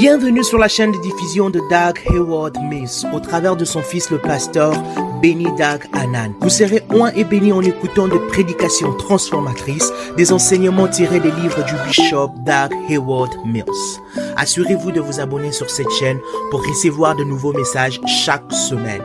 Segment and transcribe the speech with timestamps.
[0.00, 4.10] Bienvenue sur la chaîne de diffusion de Doug Hayward Mills au travers de son fils
[4.10, 4.72] le pasteur
[5.20, 6.32] Benny Doug Anan.
[6.40, 11.62] Vous serez oint et béni en écoutant des prédications transformatrices, des enseignements tirés des livres
[11.66, 14.00] du bishop Doug Hayward Mills.
[14.38, 16.18] Assurez-vous de vous abonner sur cette chaîne
[16.50, 19.02] pour recevoir de nouveaux messages chaque semaine.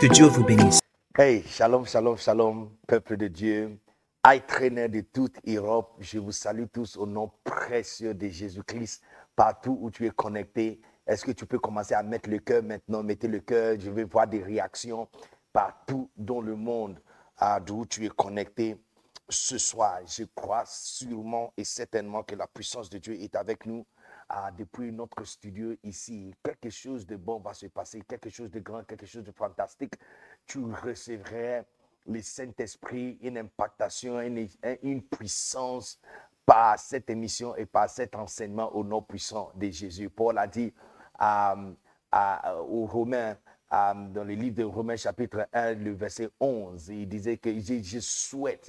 [0.00, 0.78] Que Dieu vous bénisse.
[1.18, 3.76] Hey, shalom, shalom, shalom, peuple de Dieu.
[4.46, 9.02] Traîneur de toute Europe, je vous salue tous au nom précieux de Jésus-Christ
[9.38, 10.80] partout où tu es connecté.
[11.06, 13.04] Est-ce que tu peux commencer à mettre le cœur maintenant?
[13.04, 13.78] Mettez le cœur.
[13.78, 15.08] Je vais voir des réactions
[15.52, 17.00] partout dans le monde
[17.36, 18.76] à d'où tu es connecté.
[19.28, 23.86] Ce soir, je crois sûrement et certainement que la puissance de Dieu est avec nous.
[24.28, 28.58] Ah, depuis notre studio ici, quelque chose de bon va se passer, quelque chose de
[28.58, 29.94] grand, quelque chose de fantastique.
[30.46, 31.64] Tu recevrais
[32.06, 34.48] le Saint-Esprit, une impactation, une,
[34.82, 36.00] une puissance
[36.48, 40.08] par cette émission et par cet enseignement au nom puissant de Jésus.
[40.08, 40.72] Paul a dit
[41.20, 41.72] euh,
[42.66, 43.36] aux Romains,
[43.70, 48.00] euh, dans le livre de Romains chapitre 1, le verset 11, il disait que je,
[48.00, 48.66] souhaite,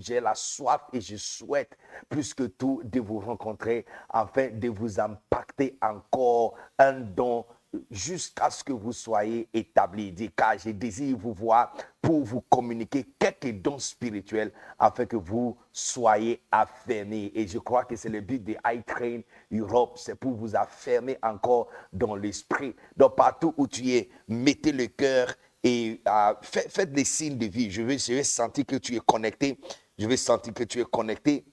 [0.00, 1.78] j'ai la soif et je souhaite
[2.08, 7.46] plus que tout de vous rencontrer afin de vous impacter encore un don
[7.90, 10.12] jusqu'à ce que vous soyez établis.
[10.12, 15.56] dit, car je désire vous voir pour vous communiquer quelques dons spirituels afin que vous
[15.72, 17.30] soyez affermis.
[17.34, 21.68] Et je crois que c'est le but de iTrain Europe, c'est pour vous affermer encore
[21.92, 22.74] dans l'esprit.
[22.96, 27.70] Donc partout où tu es, mettez le cœur et euh, faites, des signes de vie.
[27.70, 29.58] Je vais, je vais sentir que tu es connecté.
[29.98, 31.44] Je vais sentir que tu es connecté.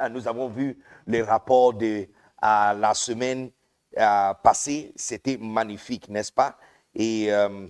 [0.00, 2.06] Euh, nous avons vu les rapports de euh,
[2.72, 3.50] la semaine
[3.98, 6.58] euh, passé, c'était magnifique, n'est-ce pas?
[6.94, 7.66] Et euh,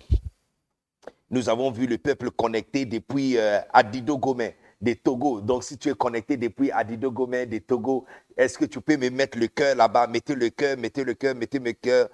[1.31, 5.41] nous avons vu le peuple connecté depuis euh, Adido Gomé des Togo.
[5.41, 8.05] Donc, si tu es connecté depuis Adido Gomé des Togo,
[8.37, 10.07] est-ce que tu peux me mettre le cœur là-bas?
[10.07, 12.09] Mettez le cœur, mettez le cœur, mettez le cœur.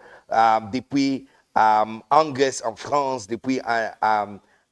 [0.72, 3.60] depuis Angus en France, depuis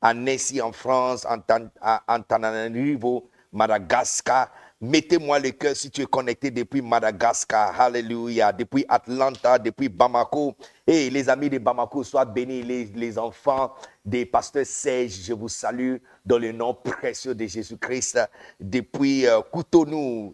[0.00, 1.26] Annecy en France,
[2.06, 4.50] Antananarivo, Madagascar.
[4.80, 7.80] Mettez-moi le cœur si tu es connecté depuis Madagascar.
[7.80, 8.52] Alléluia.
[8.52, 10.54] Depuis Atlanta, depuis Bamako.
[10.86, 12.62] Et les amis de Bamako, soient bénis.
[12.62, 13.74] Les, enfants
[14.04, 18.20] des pasteurs Serge, je vous salue dans le nom précieux de Jésus-Christ.
[18.60, 19.40] Depuis euh,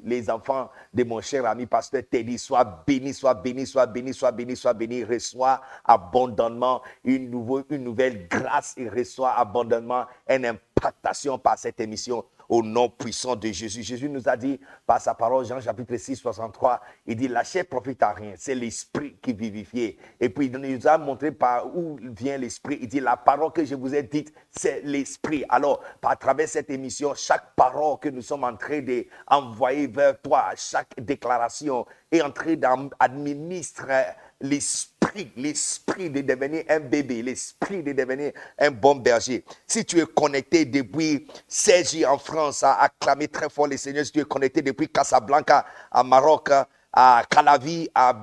[0.04, 4.31] les enfants de mon cher ami pasteur Teddy, soient bénis, soient bénis, soient bénis, soient
[4.31, 5.04] bénis, soient bénis.
[5.04, 7.33] Reçois abondamment une,
[7.71, 13.49] une nouvelle grâce et reçoit abondamment une impactation par cette émission au nom puissant de
[13.49, 13.82] Jésus.
[13.82, 17.66] Jésus nous a dit par sa parole, Jean chapitre 6, 63, il dit, la chair
[17.66, 19.97] profite à rien, c'est l'esprit qui vivifie.
[20.21, 22.78] Et puis il nous a montré par où vient l'esprit.
[22.81, 25.44] Il dit, la parole que je vous ai dite, c'est l'esprit.
[25.49, 30.50] Alors, par travers cette émission, chaque parole que nous sommes en train d'envoyer vers toi,
[30.56, 34.04] chaque déclaration est en train d'administrer
[34.44, 39.44] l'esprit, l'esprit de devenir un bébé, l'esprit de devenir un bon berger.
[39.66, 44.12] Si tu es connecté depuis Sergi en France, à acclamer très fort les seigneurs, si
[44.12, 46.50] tu es connecté depuis Casablanca à Maroc,
[46.93, 48.15] à Calavi, à,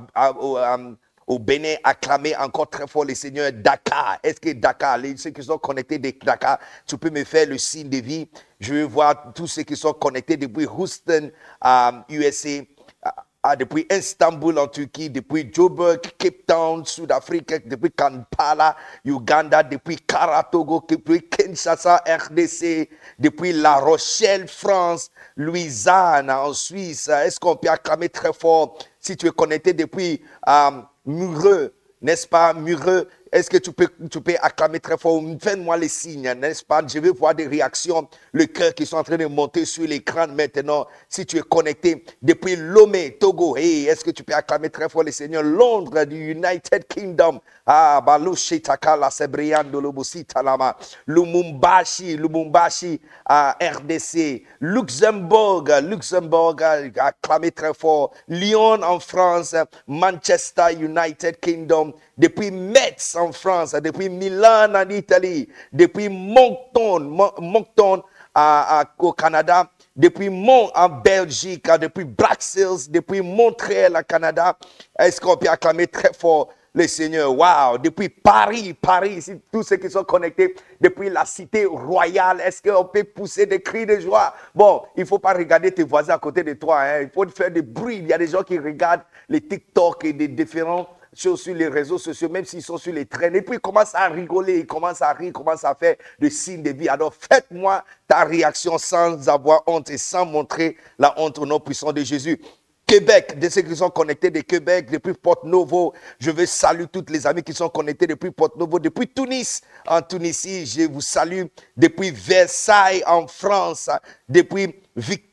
[1.28, 4.20] au, Bénin, acclamer encore très fort les seigneurs Dakar.
[4.22, 7.58] Est-ce que Dakar, les, ceux qui sont connectés de Dakar, tu peux me faire le
[7.58, 8.30] signe de vie?
[8.60, 11.32] Je veux voir tous ceux qui sont connectés depuis Houston,
[12.10, 12.62] USA,
[13.44, 20.84] ah, depuis Istanbul en Turquie, depuis Joburg, Cape Town, Sud-Afrique, depuis Kampala, Uganda, depuis Karatogo,
[20.88, 22.88] depuis Kinshasa, RDC,
[23.18, 27.08] depuis La Rochelle, France, Louisiane, en Suisse.
[27.08, 32.54] Est-ce qu'on peut acclamer très fort si tu es connecté depuis euh, Mureux, n'est-ce pas,
[32.54, 35.22] Mureux, est-ce que tu peux, tu peux acclamer très fort?
[35.42, 36.82] Fais-moi les signes, n'est-ce pas?
[36.86, 40.28] Je veux voir des réactions, le cœur qui sont en train de monter sur l'écran
[40.28, 40.86] maintenant.
[41.08, 45.04] Si tu es connecté depuis Lomé, Togo, hey, est-ce que tu peux acclamer très fort
[45.04, 45.44] le Seigneur?
[45.44, 49.82] Londres du United Kingdom, ah, Balushitaka, Sebriando,
[50.28, 50.76] Talama,
[51.08, 53.00] Lumumbashi, Lumumbashi,
[53.30, 56.58] RDC, Luxembourg, Luxembourg,
[56.98, 59.56] acclamé très fort, Lyon en France,
[59.88, 67.00] Manchester, United Kingdom, depuis Metz en France, depuis Milan en Italie, depuis Moncton,
[67.40, 68.04] Moncton
[69.00, 74.56] au Canada, depuis Mont en Belgique, depuis Bruxelles, depuis Montréal au Canada.
[75.00, 77.36] Est-ce qu'on peut acclamer très fort le Seigneur?
[77.36, 77.80] Wow!
[77.80, 83.04] Depuis Paris, Paris, tous ceux qui sont connectés, depuis la cité royale, est-ce qu'on peut
[83.04, 84.36] pousser des cris de joie?
[84.54, 87.02] Bon, il ne faut pas regarder tes voisins à côté de toi, hein.
[87.02, 87.98] il faut faire des bruits.
[87.98, 91.98] Il y a des gens qui regardent les TikTok et des différents sur, les réseaux
[91.98, 95.02] sociaux, même s'ils sont sur les traînes, et puis ils commencent à rigoler, ils commencent
[95.02, 96.88] à rire, ils commencent à faire des signes de vie.
[96.88, 101.92] Alors faites-moi ta réaction sans avoir honte et sans montrer la honte au nom puissant
[101.92, 102.40] de Jésus.
[102.92, 105.94] Québec, de ceux qui sont connectés de Québec, depuis Porte-Novo.
[106.20, 110.66] Je veux saluer toutes les amis qui sont connectés depuis Porte-Novo, depuis Tunis, en Tunisie.
[110.66, 111.44] Je vous salue
[111.78, 113.90] depuis Versailles, en France,
[114.28, 114.76] depuis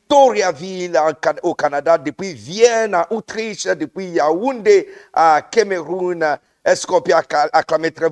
[0.08, 0.98] Victoriaville,
[1.42, 4.88] au Canada, depuis Vienne, en Autriche, depuis Yaoundé,
[5.50, 6.38] Cameroun.
[6.64, 7.12] Est-ce qu'on peut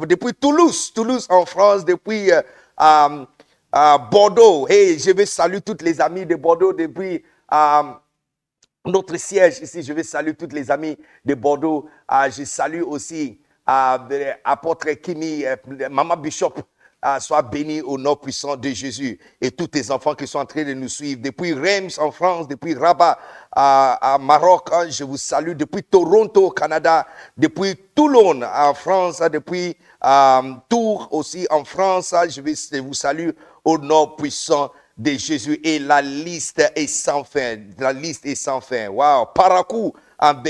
[0.06, 3.19] Depuis Toulouse, Toulouse en France, depuis euh,
[4.10, 4.66] Bordeaux.
[4.69, 7.25] Hey, je veux saluer toutes les amis de Bordeaux depuis
[8.84, 9.82] notre siège ici.
[9.82, 11.88] Je veux saluer tous les amis de Bordeaux.
[12.06, 13.40] Ah, je salue aussi
[13.70, 15.56] euh, apôtre Kimi, euh,
[15.90, 16.52] Maman Bishop.
[17.08, 20.44] Ah, sois béni au nom puissant de Jésus et tous tes enfants qui sont en
[20.44, 21.22] train de nous suivre.
[21.22, 23.16] Depuis Reims en France, depuis Rabat
[23.52, 25.52] à, Maroc, hein, je vous salue.
[25.52, 27.06] Depuis Toronto au Canada,
[27.36, 33.30] depuis Toulon en France, depuis euh, Tours aussi en France, je, je vous salue
[33.64, 37.56] au nom puissant de Jésus et la liste est sans fin.
[37.78, 38.88] La liste est sans fin.
[38.88, 39.26] Wow.
[39.32, 39.92] Parakou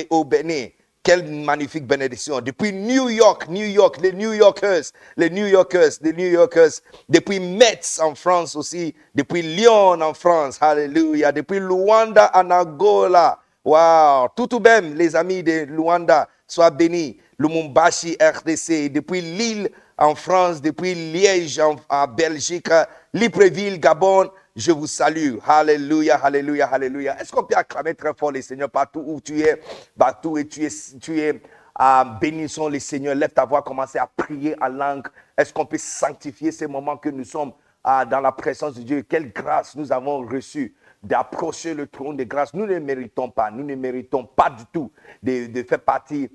[0.08, 0.68] au Bénin.
[1.06, 2.40] Quelle magnifique bénédiction.
[2.40, 4.86] Depuis New York, New York, les New Yorkers,
[5.16, 6.80] les New Yorkers, les New Yorkers.
[7.08, 8.92] Depuis Metz en France aussi.
[9.14, 10.58] Depuis Lyon en France.
[10.60, 11.30] Alléluia.
[11.30, 13.38] Depuis Luanda en Angola.
[13.64, 14.30] Wow.
[14.34, 17.18] Tout ou même, les amis de Luanda, soient bénis.
[17.38, 18.88] Lumumbashi, RDC.
[18.90, 22.68] Depuis Lille en France, depuis Liège en, Belgique,
[23.14, 25.36] Libreville, Gabon, je vous salue.
[25.46, 27.20] Alléluia, alléluia, alléluia.
[27.20, 29.60] Est-ce qu'on peut acclamer très fort les Seigneurs partout où tu es,
[29.98, 31.40] partout et tu es, tu es
[31.74, 33.14] à bénissons les Seigneurs.
[33.14, 35.06] Lève ta voix, commencez à prier en langue.
[35.36, 37.52] Est-ce qu'on peut sanctifier ces moments que nous sommes
[37.84, 39.02] dans la présence de Dieu?
[39.02, 42.52] Quelle grâce nous avons reçue d'approcher le trône de grâce.
[42.54, 44.90] Nous ne méritons pas, nous ne méritons pas du tout
[45.22, 46.28] de, de faire partie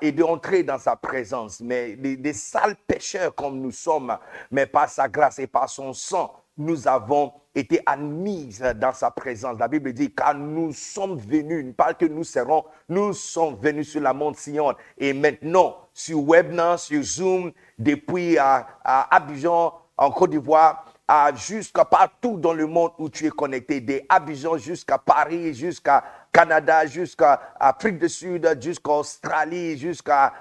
[0.00, 1.60] et d'entrer dans sa présence.
[1.60, 4.16] Mais des, sales pécheurs comme nous sommes,
[4.50, 9.58] mais par sa grâce et par son sang, nous avons été admis dans sa présence.
[9.58, 14.00] La Bible dit, car nous sommes venus, pas que nous serons, nous sommes venus sur
[14.00, 14.74] la monte Sion.
[14.98, 20.84] Et maintenant, sur Webna, sur Zoom, depuis à, à Abidjan, en Côte d'Ivoire,
[21.34, 26.04] jusqu'à partout dans le monde où tu es connecté, des Abidjan jusqu'à Paris, jusqu'à
[26.38, 30.32] Canada, jusqu'à Afrique du Sud, jusqu'à Australie, jusqu'à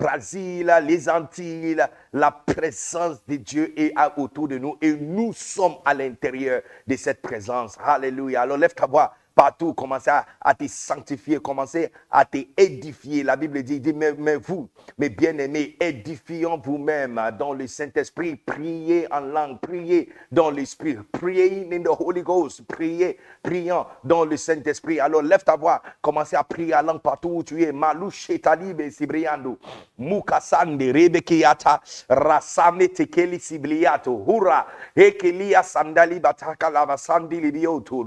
[0.00, 1.84] Brésil, les Antilles.
[2.14, 7.20] La présence de Dieu est autour de nous et nous sommes à l'intérieur de cette
[7.20, 7.76] présence.
[7.84, 8.40] Alléluia.
[8.40, 13.22] Alors lève ta voix partout, commencez à, te sanctifier, commencez à te édifier.
[13.22, 19.20] La Bible dit, dit mais, vous, mes bien-aimés, édifions vous-même dans le Saint-Esprit, priez en
[19.20, 25.00] langue, priez dans l'Esprit, priez in the Holy Ghost, priez, prions dans le Saint-Esprit.
[25.00, 27.72] Alors lève ta voix, commencez à prier en langue partout où tu es.
[27.72, 29.56] Malou shetalibe sibriando,
[29.96, 38.04] mukasande rebekiata, rasame tekeli sibliato, hura, ekelia sandali bataka lava sandili bioto,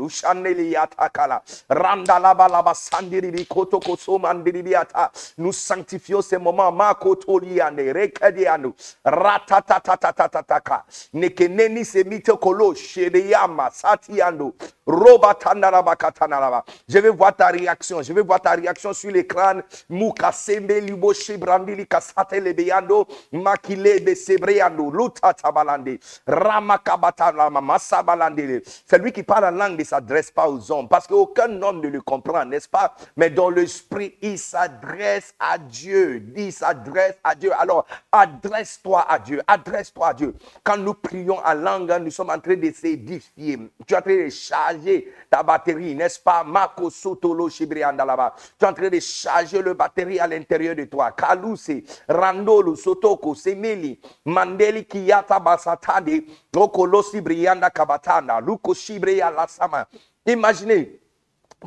[1.69, 3.45] lushaneli
[4.71, 6.71] yataka nous sanctifions ces moments.
[6.71, 8.73] Makotoliane, rekadianu,
[9.05, 10.83] ratatatatata,
[11.13, 14.53] nekeneni semite kolo, shereyama, satiando,
[14.85, 16.63] robatanarabakatanaraba.
[16.87, 18.01] Je vais voir ta réaction.
[18.01, 19.61] Je vais voir ta réaction sur l'écran.
[19.89, 28.61] Mukasembe libo shibrandili kasate lebeando, makile sebreando, luta tabalande, ramakabatalama, masabalande.
[28.89, 32.01] Celui qui parle en langue ne s'adresse pas aux hommes parce qu'aucun homme ne le
[32.01, 32.95] comprend, n'est-ce pas?
[33.15, 36.23] Mais dans l'esprit, il s'adresse à Dieu.
[36.35, 37.51] Il s'adresse à Dieu.
[37.59, 39.39] Alors, adresse-toi à Dieu.
[39.45, 40.33] Adresse-toi à Dieu.
[40.63, 43.59] Quand nous prions en langue, nous sommes en train de s'édifier.
[43.85, 46.43] Tu es en train de charger ta batterie, n'est-ce pas?
[46.43, 48.33] Mako Sotolo là-bas.
[48.57, 51.11] Tu es en train de charger le batterie à l'intérieur de toi.
[51.11, 56.23] Kaluse, Randolo, Sotoko, Semeli, Mandeli Kiyata Basatade,
[56.55, 59.85] Okolosi Brianda Kabatana, Luko Shibreya Lasama.
[60.25, 61.02] Imaginez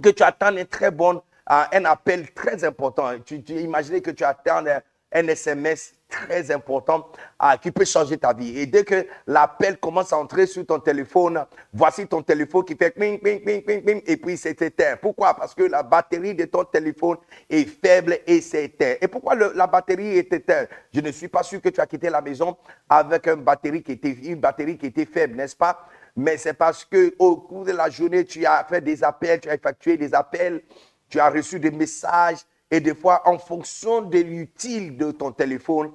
[0.00, 3.10] que tu attends un très bon, euh, un appel très important.
[3.24, 4.80] Tu, tu imaginez que tu attends un,
[5.28, 7.10] SMS très important
[7.42, 8.58] euh, qui peut changer ta vie.
[8.58, 12.90] Et dès que l'appel commence à entrer sur ton téléphone, voici ton téléphone qui fait
[12.90, 14.96] ping, ping, ping, ping, ping, et puis c'est éteint.
[15.00, 15.34] Pourquoi?
[15.34, 17.16] Parce que la batterie de ton téléphone
[17.48, 18.94] est faible et c'est éteint.
[19.00, 20.68] Et pourquoi la batterie est éteinte?
[20.92, 22.56] Je ne suis pas sûr que tu as quitté la maison
[22.88, 25.88] avec une batterie qui était faible, n'est-ce pas?
[26.16, 29.48] Mais c'est parce que au cours de la journée, tu as fait des appels, tu
[29.50, 30.62] as effectué des appels,
[31.08, 35.92] tu as reçu des messages, et des fois, en fonction de l'utile de ton téléphone,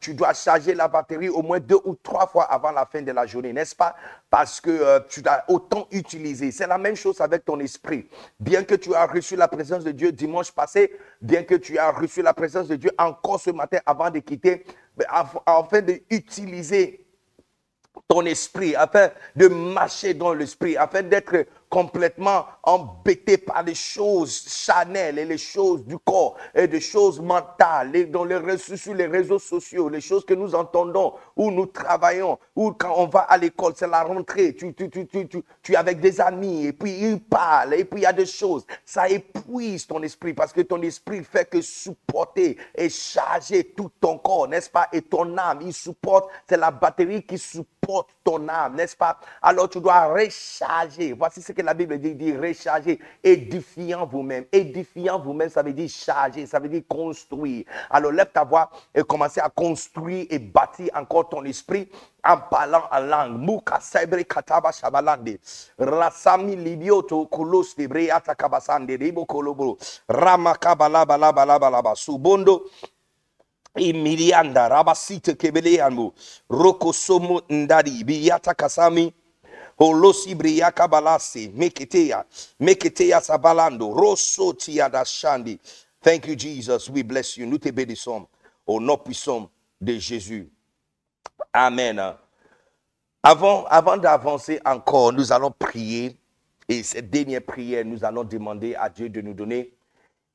[0.00, 3.10] tu dois charger la batterie au moins deux ou trois fois avant la fin de
[3.10, 3.96] la journée, n'est-ce pas?
[4.30, 6.52] Parce que euh, tu dois autant utiliser.
[6.52, 8.08] C'est la même chose avec ton esprit.
[8.38, 11.90] Bien que tu as reçu la présence de Dieu dimanche passé, bien que tu as
[11.90, 14.64] reçu la présence de Dieu encore ce matin avant de quitter,
[15.46, 17.07] afin d'utiliser
[18.06, 25.18] ton esprit, afin de marcher dans l'esprit, afin d'être complètement embêté par les choses charnelles
[25.18, 29.88] et les choses du corps et des choses mentales dans les sur les réseaux sociaux,
[29.88, 33.86] les choses que nous entendons, où nous travaillons, où quand on va à l'école, c'est
[33.86, 37.74] la rentrée, tu, tu, tu, tu, tu, es avec des amis et puis ils parlent
[37.74, 38.66] et puis il y a des choses.
[38.84, 44.18] Ça épuise ton esprit parce que ton esprit fait que supporter et charger tout ton
[44.18, 44.88] corps, n'est-ce pas?
[44.92, 47.77] Et ton âme, il supporte, c'est la batterie qui supporte
[48.24, 49.18] ton âme, n'est-ce pas?
[49.40, 51.12] Alors tu dois recharger.
[51.12, 54.44] Voici ce que la Bible dit, dit recharger, édifiant vous-même.
[54.52, 57.64] Édifiant vous-même, ça veut dire charger, ça veut dire construire.
[57.90, 61.88] Alors lève ta voix et commencer à construire et bâtir encore ton esprit
[62.24, 63.60] en parlant en langue.
[63.80, 64.18] Sebre
[64.72, 65.38] shabalande.
[65.78, 69.78] Rasami libioto kulos libre atakabasande ribo kolobro.
[73.78, 76.12] Imirianda rabasite kebeleamu.
[76.50, 79.12] Roko somo ndari biyata kasami.
[79.78, 81.52] Holosi briyaka balasi.
[81.54, 82.24] Meketeya.
[82.60, 83.92] Meketeya sabalando.
[83.94, 85.58] Rosso tiada shandi.
[86.02, 86.88] Thank you, Jesus.
[86.90, 87.46] We bless you.
[87.46, 88.26] Nous te bénissons
[88.66, 90.48] au nom puissant de Jésus.
[91.52, 92.14] Amen.
[93.22, 96.16] Avant, avant d'avancer encore, nous allons prier.
[96.68, 99.72] Et cette dernière prière, nous allons demander à Dieu de nous donner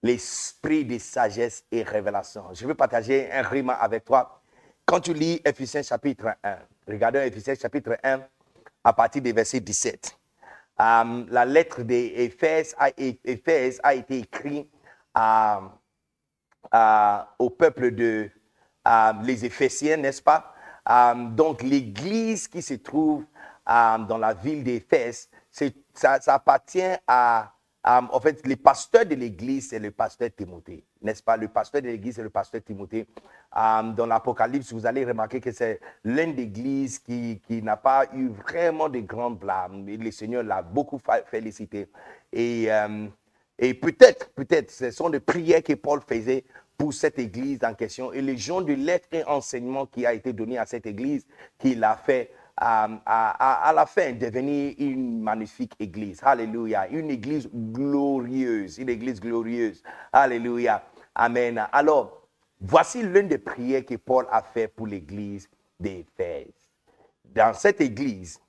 [0.03, 2.43] l'esprit de sagesse et révélation.
[2.53, 4.41] Je vais partager un rime avec toi.
[4.85, 6.57] Quand tu lis Ephésiens chapitre 1,
[6.87, 8.19] regardons Ephésiens chapitre 1
[8.83, 10.19] à partir du verset 17.
[10.81, 14.69] Euh, la lettre d'Éphèse a, a, été écrite
[17.39, 18.29] au peuple de
[19.23, 20.53] les Éphésiens, n'est-ce pas?
[20.89, 23.23] Euh, donc, l'église qui se trouve
[23.69, 25.29] euh, dans la ville d'Éphèse,
[25.93, 27.52] ça, appartient à,
[27.83, 31.35] en fait, le pasteur de l'église, c'est le pasteur Timothée, n'est-ce pas?
[31.35, 33.05] Le pasteur de l'église, c'est le pasteur Timothée.
[33.55, 38.29] Euh, dans l'Apocalypse, vous allez remarquer que c'est l'un d'église qui, qui n'a pas eu
[38.29, 39.85] vraiment de grandes blâmes.
[39.85, 41.89] Le Seigneur l'a beaucoup félicité.
[42.31, 42.69] Et,
[43.59, 46.45] et peut-être, peut-être, ce sont des prières que Paul faisait
[46.77, 50.33] pour cette église en question et les gens de lettres et enseignement qui a été
[50.33, 51.25] donné à cette église
[51.59, 56.19] qui l'a fait à, à, à, la fin devenir une magnifique église.
[56.23, 56.87] Alléluia.
[56.89, 58.77] Une église glorieuse.
[58.77, 59.81] Une église glorieuse.
[60.11, 60.83] Alléluia.
[61.15, 61.65] Amen.
[61.71, 62.27] Alors,
[62.61, 66.53] voici l'une des prières que Paul a fait pour l'église d'Éphèse.
[67.25, 68.39] Dans cette église,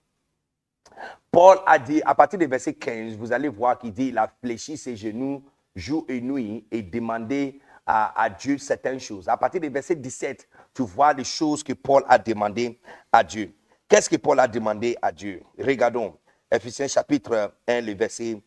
[1.30, 4.30] Paul a dit, à partir du verset 15, vous allez voir qu'il dit, il a
[4.40, 5.42] fléchi ses genoux
[5.75, 9.28] jour et nuit et demandé à, Dieu certaines choses.
[9.28, 12.80] À partir du verset 17, tu vois les choses que Paul a demandé
[13.12, 13.52] à Dieu.
[13.95, 15.45] Qu'est-ce que Paul a demandé à Dieu?
[15.57, 16.19] Regardons
[16.51, 18.43] Ephésiens chapitre 1, le verset,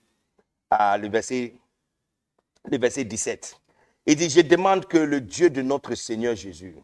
[0.69, 1.55] le verset,
[2.69, 3.57] le verset 17.
[4.07, 6.75] Il dit, je demande que le Dieu de notre Seigneur Jésus,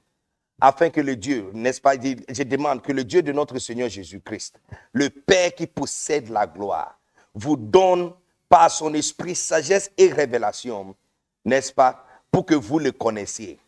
[0.62, 3.90] afin que le Dieu, n'est-ce pas, dit, je demande que le Dieu de notre Seigneur
[3.90, 4.62] Jésus-Christ,
[4.94, 6.98] le Père qui possède la gloire,
[7.34, 8.14] vous donne
[8.48, 10.96] par son esprit sagesse et révélation,
[11.44, 13.60] n'est-ce pas, pour que vous le connaissiez.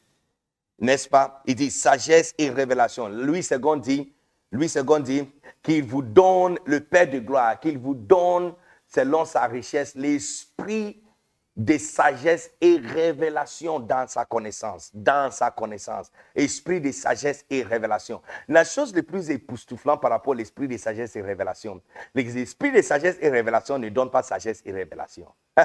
[0.80, 1.44] N'est-ce pas?
[1.48, 3.10] Il dit sagesse et révélation.
[3.10, 4.15] Louis II dit,
[4.56, 5.30] Louis II dit
[5.62, 8.54] qu'il vous donne le Père de gloire, qu'il vous donne,
[8.88, 11.02] selon sa richesse, l'esprit
[11.58, 16.12] de sagesse et révélation dans sa connaissance, dans sa connaissance.
[16.36, 18.22] Esprit de sagesse et révélation.
[18.48, 21.82] La chose la plus époustouflante par rapport à l'esprit de sagesse et révélation,
[22.14, 25.28] l'esprit de sagesse et révélation ne donne pas sagesse et révélation.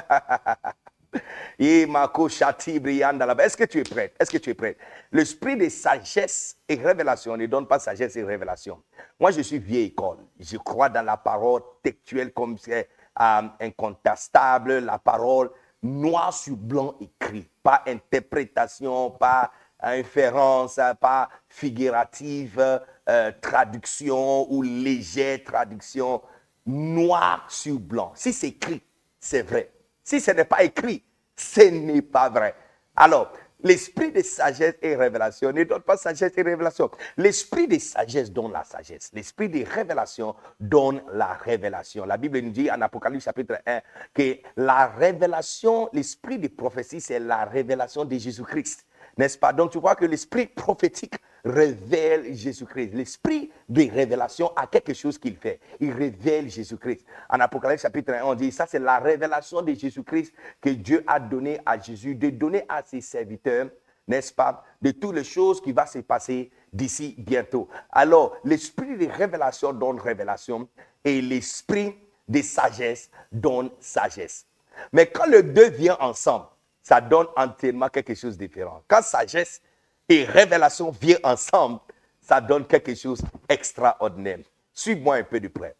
[1.59, 4.13] Est-ce que tu es prêt?
[4.19, 4.77] Est-ce que tu es prêt?
[5.11, 8.81] L'esprit de sagesse et révélation ne donne pas sagesse et révélation.
[9.19, 10.17] Moi, je suis vieille école.
[10.39, 12.89] Je crois dans la parole textuelle comme c'est
[13.19, 15.51] euh, incontestable, la parole
[15.83, 26.21] noir sur blanc écrit, pas interprétation, pas inférence, pas figurative euh, traduction ou légère traduction,
[26.65, 28.11] noir sur blanc.
[28.15, 28.81] Si c'est écrit,
[29.19, 29.71] c'est vrai.
[30.11, 31.01] Si ce n'est pas écrit,
[31.37, 32.53] ce n'est pas vrai.
[32.97, 33.31] Alors,
[33.63, 36.91] l'esprit de sagesse et révélation ne donne pas sagesse et révélation.
[37.15, 39.09] L'esprit de sagesse donne la sagesse.
[39.13, 42.03] L'esprit de révélation donne la révélation.
[42.05, 43.79] La Bible nous dit en Apocalypse chapitre 1
[44.13, 48.85] que la révélation, l'esprit de prophétie, c'est la révélation de Jésus-Christ.
[49.17, 49.53] N'est-ce pas?
[49.53, 52.91] Donc tu vois que l'esprit prophétique révèle Jésus-Christ.
[52.93, 55.59] L'esprit de révélation a quelque chose qu'il fait.
[55.79, 57.05] Il révèle Jésus-Christ.
[57.29, 61.19] En Apocalypse chapitre 1, on dit, ça c'est la révélation de Jésus-Christ que Dieu a
[61.19, 63.69] donné à Jésus, de donner à ses serviteurs,
[64.07, 67.67] n'est-ce pas, de toutes les choses qui vont se passer d'ici bientôt.
[67.91, 70.67] Alors, l'esprit de révélation donne révélation
[71.03, 71.95] et l'esprit
[72.27, 74.45] de sagesse donne sagesse.
[74.93, 76.45] Mais quand les deux viennent ensemble,
[76.81, 78.83] ça donne entièrement quelque chose de différent.
[78.87, 79.61] Quand sagesse
[80.09, 81.79] et révélation viennent ensemble,
[82.19, 84.39] ça donne quelque chose d'extraordinaire.
[84.73, 85.75] Suis-moi un peu de près.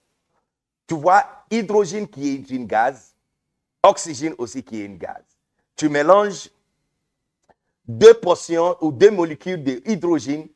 [0.88, 3.15] Tu vois, hydrogène qui est une gaz,
[3.84, 5.24] oxygène aussi qui est une gaz.
[5.75, 6.50] Tu mélanges
[7.88, 10.48] deux portions ou deux molécules d'hydrogène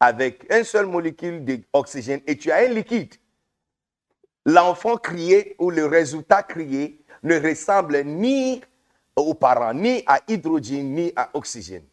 [0.00, 3.14] avec une seule molécule d'oxygène et tu as un liquide.
[4.44, 8.60] L'enfant crié ou le résultat crié ne ressemble ni
[9.16, 11.84] aux parents, ni à hydrogène, ni à oxygène.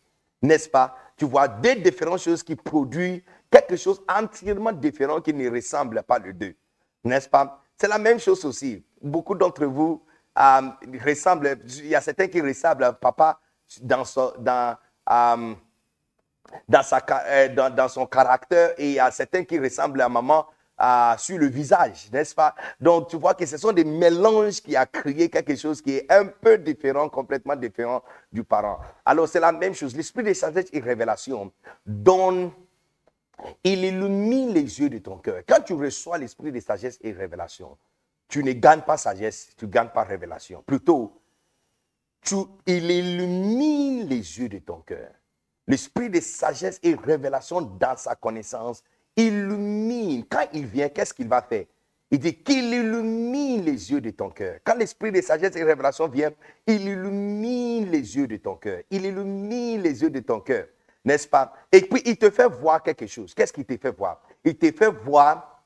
[0.41, 0.95] N'est-ce pas?
[1.15, 6.17] Tu vois deux différentes choses qui produisent quelque chose entièrement différent qui ne ressemble pas
[6.19, 6.55] les deux.
[7.03, 7.61] N'est-ce pas?
[7.77, 8.83] C'est la même chose aussi.
[9.01, 10.03] Beaucoup d'entre vous
[10.37, 10.61] euh,
[11.05, 13.39] ressemblent, il y a certains qui ressemblent à papa
[13.81, 14.77] dans son, dans,
[15.09, 15.53] euh,
[16.67, 20.09] dans, sa, euh, dans, dans, son caractère et il y a certains qui ressemblent à
[20.09, 20.45] maman
[21.17, 22.55] sur le visage, n'est-ce pas?
[22.79, 26.11] Donc tu vois que ce sont des mélanges qui a créé quelque chose qui est
[26.11, 28.79] un peu différent, complètement différent du parent.
[29.05, 29.95] Alors c'est la même chose.
[29.95, 31.51] L'esprit de sagesse et révélation
[31.85, 32.51] donne,
[33.63, 35.41] il illumine les yeux de ton cœur.
[35.47, 37.77] Quand tu reçois l'esprit de sagesse et révélation,
[38.27, 40.63] tu ne gagnes pas sagesse, tu ne gagnes pas révélation.
[40.65, 41.21] Plutôt,
[42.21, 42.35] tu,
[42.65, 45.11] il illumine les yeux de ton cœur.
[45.67, 48.83] L'esprit de sagesse et révélation dans sa connaissance
[49.15, 50.25] illumine.
[50.29, 51.65] Quand il vient, qu'est-ce qu'il va faire?
[52.13, 54.59] Il dit qu'il illumine les yeux de ton cœur.
[54.65, 56.31] Quand l'esprit de sagesse et révélation vient,
[56.67, 58.81] il illumine les yeux de ton cœur.
[58.91, 60.67] Il illumine les yeux de ton cœur.
[61.05, 61.53] N'est-ce pas?
[61.71, 63.33] Et puis, il te fait voir quelque chose.
[63.33, 64.21] Qu'est-ce qu'il te fait voir?
[64.43, 65.63] Il te fait voir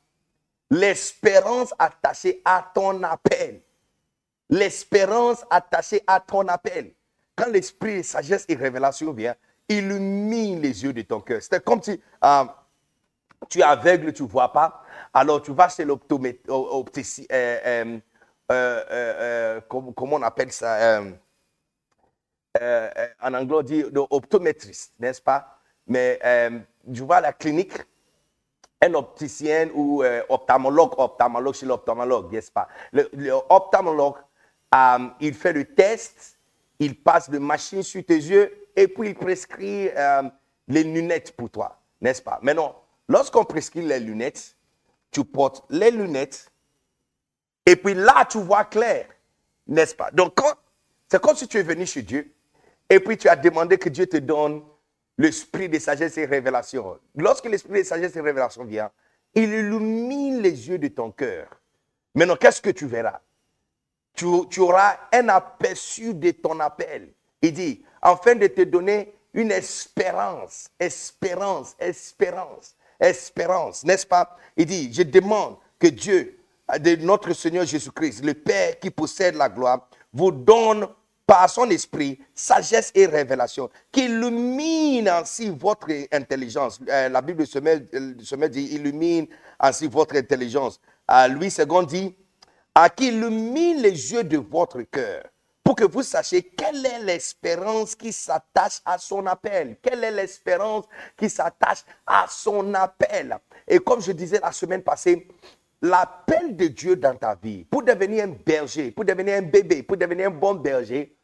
[0.70, 3.62] l'espérance attachée à ton appel.
[4.50, 6.94] L'espérance attachée à ton appel.
[7.36, 9.36] Quand l'esprit de sagesse et révélation vient,
[9.68, 11.42] illumine les yeux de ton cœur.
[11.42, 12.00] C'est comme si...
[12.24, 12.44] Euh,
[13.50, 14.84] tu es aveugle, tu ne vois pas.
[15.14, 18.00] Alors tu vas chez l'opticien, euh,
[18.52, 21.02] euh, euh, comment, on appelle ça
[23.22, 25.60] En anglais, on dit l'optométriste, n'est-ce pas?
[25.88, 26.20] Mais
[26.94, 27.74] tu vas à la clinique,
[28.82, 32.68] un opticien ou ophtalmologue, ophtalmologue chez l'ophtalmologue, n'est-ce pas?
[32.92, 34.18] L'ophtalmologue,
[35.20, 36.38] il fait le test,
[36.80, 39.90] il passe de machine sur tes yeux et puis il prescrit
[40.68, 42.40] les lunettes pour toi, n'est-ce pas?
[42.42, 42.76] Maintenant,
[43.08, 44.56] Lorsqu'on prescrit les lunettes,
[45.12, 46.52] tu portes les lunettes
[47.66, 49.08] et puis là, tu vois clair.
[49.68, 50.12] N'est-ce pas?
[50.12, 50.40] Donc,
[51.08, 52.32] c'est comme si tu es venu chez Dieu
[52.90, 54.64] et puis tu as demandé que Dieu te donne
[55.18, 57.00] l'esprit de sagesse et révélation.
[57.16, 58.92] Lorsque l'esprit de sagesse et révélation vient,
[59.34, 61.48] il illumine les yeux de ton cœur.
[62.14, 63.20] Maintenant, qu'est-ce que tu verras?
[64.14, 64.26] Tu,
[64.60, 67.14] auras un aperçu de ton appel.
[67.42, 74.38] Il dit, afin de te donner une espérance, espérance, espérance espérance, n'est-ce pas?
[74.58, 76.38] Il dit, je demande que Dieu,
[76.80, 80.88] de notre Seigneur Jésus-Christ, le Père qui possède la gloire, vous donne
[81.28, 86.80] par son esprit sagesse et révélation, qui illumine ainsi votre intelligence.
[86.88, 87.84] Euh, la Bible se met,
[88.22, 89.28] se met dit, illumine
[89.60, 90.80] ainsi votre intelligence.
[91.12, 92.16] Euh, Louis II dit,
[92.76, 95.24] à qui illumine les yeux de votre cœur
[95.66, 99.78] pour que vous sachiez quelle est l'espérance qui s'attache à son appel.
[99.82, 100.86] Quelle est l'espérance
[101.18, 103.36] qui s'attache à son appel.
[103.68, 105.28] Et comme je disais la semaine passée,
[105.82, 109.98] l'appel de Dieu dans ta vie, pour devenir un berger, pour devenir un bébé, pour
[109.98, 111.18] devenir un bon berger,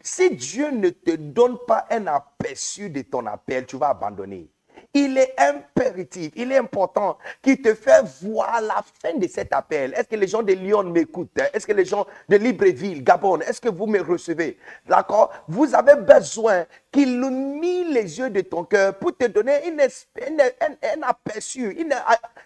[0.00, 4.50] si Dieu ne te donne pas un aperçu de ton appel, tu vas abandonner
[4.94, 9.94] il est impératif, il est important qu'il te fait voir la fin de cet appel.
[9.94, 13.60] Est-ce que les gens de Lyon m'écoutent Est-ce que les gens de Libreville, Gabon, est-ce
[13.60, 14.58] que vous me recevez?
[14.86, 15.32] D'accord?
[15.48, 21.02] Vous avez besoin qu'il illumine les yeux de ton cœur pour te donner une, un,
[21.02, 21.76] aperçu,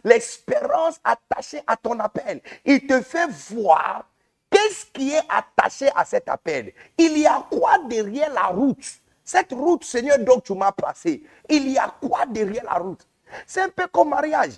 [0.05, 2.41] l'espérance attachée à ton appel.
[2.65, 4.05] Il te fait voir
[4.51, 6.73] qu'est-ce qui est attaché à cet appel.
[6.99, 9.00] Il y a quoi derrière la route?
[9.31, 13.07] Cette route, Seigneur, donc tu m'as placé, il y a quoi derrière la route?
[13.47, 14.55] C'est un peu comme mariage.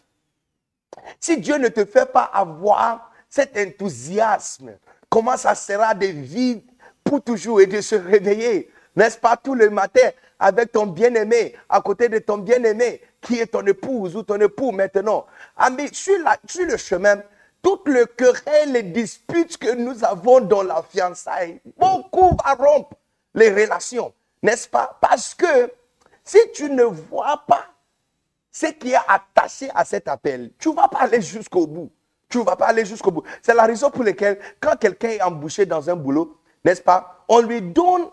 [1.21, 4.73] Si Dieu ne te fait pas avoir cet enthousiasme,
[5.11, 6.63] comment ça sera de vivre
[7.05, 10.09] pour toujours et de se réveiller, n'est-ce pas, tout le matin
[10.39, 14.71] avec ton bien-aimé, à côté de ton bien-aimé, qui est ton épouse ou ton époux
[14.71, 15.27] maintenant?
[15.55, 17.23] Ami, sur, sur le chemin,
[17.61, 22.97] toutes les querelles, les disputes que nous avons dans la fiançailles, beaucoup vont rompre
[23.35, 24.15] les relations.
[24.43, 24.99] N'est-ce pas?
[25.01, 25.73] Parce que
[26.25, 27.67] si tu ne vois pas
[28.51, 31.91] ce qui est attaché à cet appel, tu ne vas pas aller jusqu'au bout.
[32.29, 33.23] Tu ne vas pas aller jusqu'au bout.
[33.43, 37.41] C'est la raison pour laquelle, quand quelqu'un est embauché dans un boulot, n'est-ce pas, on
[37.41, 38.09] lui donne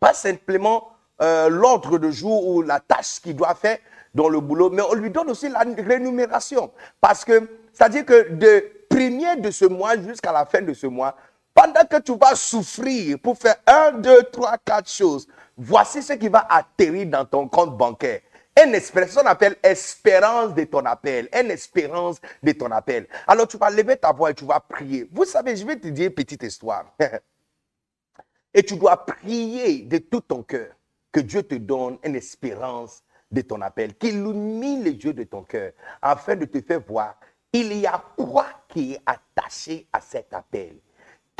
[0.00, 3.78] pas simplement euh, l'ordre de jour ou la tâche qu'il doit faire
[4.14, 6.70] dans le boulot, mais on lui donne aussi la rémunération.
[7.00, 11.16] Parce que, c'est-à-dire que de premier de ce mois jusqu'à la fin de ce mois,
[11.54, 16.28] pendant que tu vas souffrir pour faire un, deux, trois, quatre choses, voici ce qui
[16.28, 18.20] va atterrir dans ton compte bancaire.
[18.62, 21.28] Une espérance, appelle espérance de ton appel.
[21.32, 23.08] Une espérance de ton appel.
[23.26, 25.08] Alors tu vas lever ta voix et tu vas prier.
[25.10, 26.94] Vous savez, je vais te dire une petite histoire.
[28.54, 30.74] et tu dois prier de tout ton cœur
[31.10, 35.42] que Dieu te donne une espérance de ton appel, qu'il illumine les yeux de ton
[35.42, 37.14] cœur afin de te faire voir
[37.52, 40.76] il y a quoi qui est attaché à cet appel?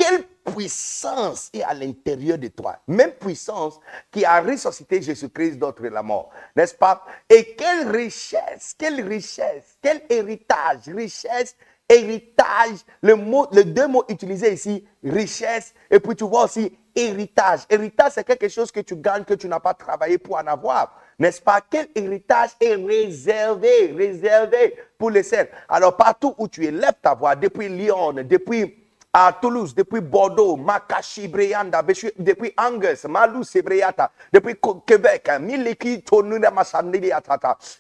[0.03, 2.77] Quelle puissance est à l'intérieur de toi?
[2.89, 3.79] Même puissance
[4.11, 7.05] qui a ressuscité Jésus-Christ d'entre la mort, n'est-ce pas?
[7.31, 11.55] Et quelle richesse, quelle richesse, quel héritage, richesse,
[11.89, 17.61] héritage, le mot, les deux mots utilisés ici, richesse, et puis tu vois aussi héritage.
[17.71, 21.01] Héritage, c'est quelque chose que tu gagnes, que tu n'as pas travaillé pour en avoir.
[21.17, 21.61] N'est-ce pas?
[21.61, 27.15] Quel héritage est réservé, réservé pour les serfs Alors partout où tu es, lève ta
[27.15, 28.82] voix, depuis Lyon, depuis
[29.15, 31.83] à Toulouse, depuis Bordeaux, Makashi Brianda,
[32.19, 36.51] depuis Angus, Malou Sebriata, depuis Québec, Miliki Tonuna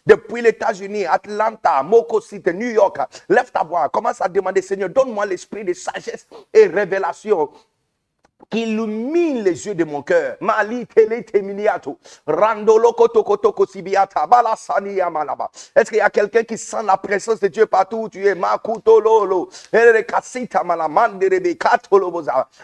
[0.04, 2.98] depuis les États-Unis, Atlanta, Moko City, New York,
[3.30, 7.48] lève ta voix, commence à demander, Seigneur, donne-moi l'esprit de sagesse et révélation
[8.52, 10.37] illumine les yeux de mon cœur.
[10.40, 11.24] Mali tele.
[12.26, 12.94] Randolo
[14.87, 15.50] yamalaba.
[15.74, 18.02] Est-ce qu'il y a quelqu'un qui sent la présence de Dieu partout?
[18.02, 18.35] Où tu es?
[18.35, 19.48] Makuto lolo.
[20.07, 21.22] kasita malamande.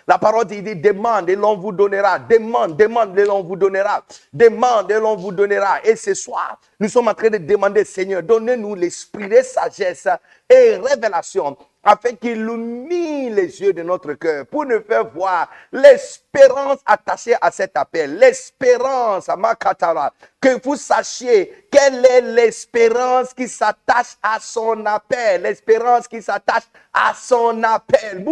[0.06, 2.18] La parole dit, demande et l'on vous donnera.
[2.18, 4.02] Demande, demande et l'on vous donnera.
[4.32, 5.80] Demande et l'on vous donnera.
[5.84, 10.08] Et ce soir, nous sommes en train de demander, Seigneur, donnez-nous l'esprit de sagesse
[10.48, 16.78] et révélation afin qu'il illumine les yeux de notre cœur pour nous faire voir l'espérance
[16.84, 24.16] attachée à cet appel, l'espérance à Makatara, que vous sachiez quelle est l'espérance qui s'attache
[24.22, 28.24] à son appel, l'espérance qui s'attache à son appel.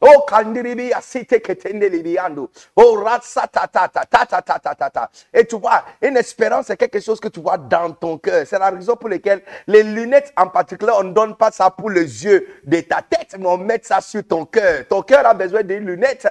[0.00, 2.50] Oh kandiribi asite ketendelibiando.
[2.76, 3.04] Oh
[3.52, 8.46] ta Et tu vois, une espérance c'est quelque chose que tu vois dans ton cœur.
[8.46, 11.90] C'est la raison pour laquelle les lunettes en particulier, on ne donne pas ça pour
[11.90, 14.86] les yeux de ta tête, mais on met ça sur ton cœur.
[14.88, 16.28] Ton cœur a besoin des lunettes.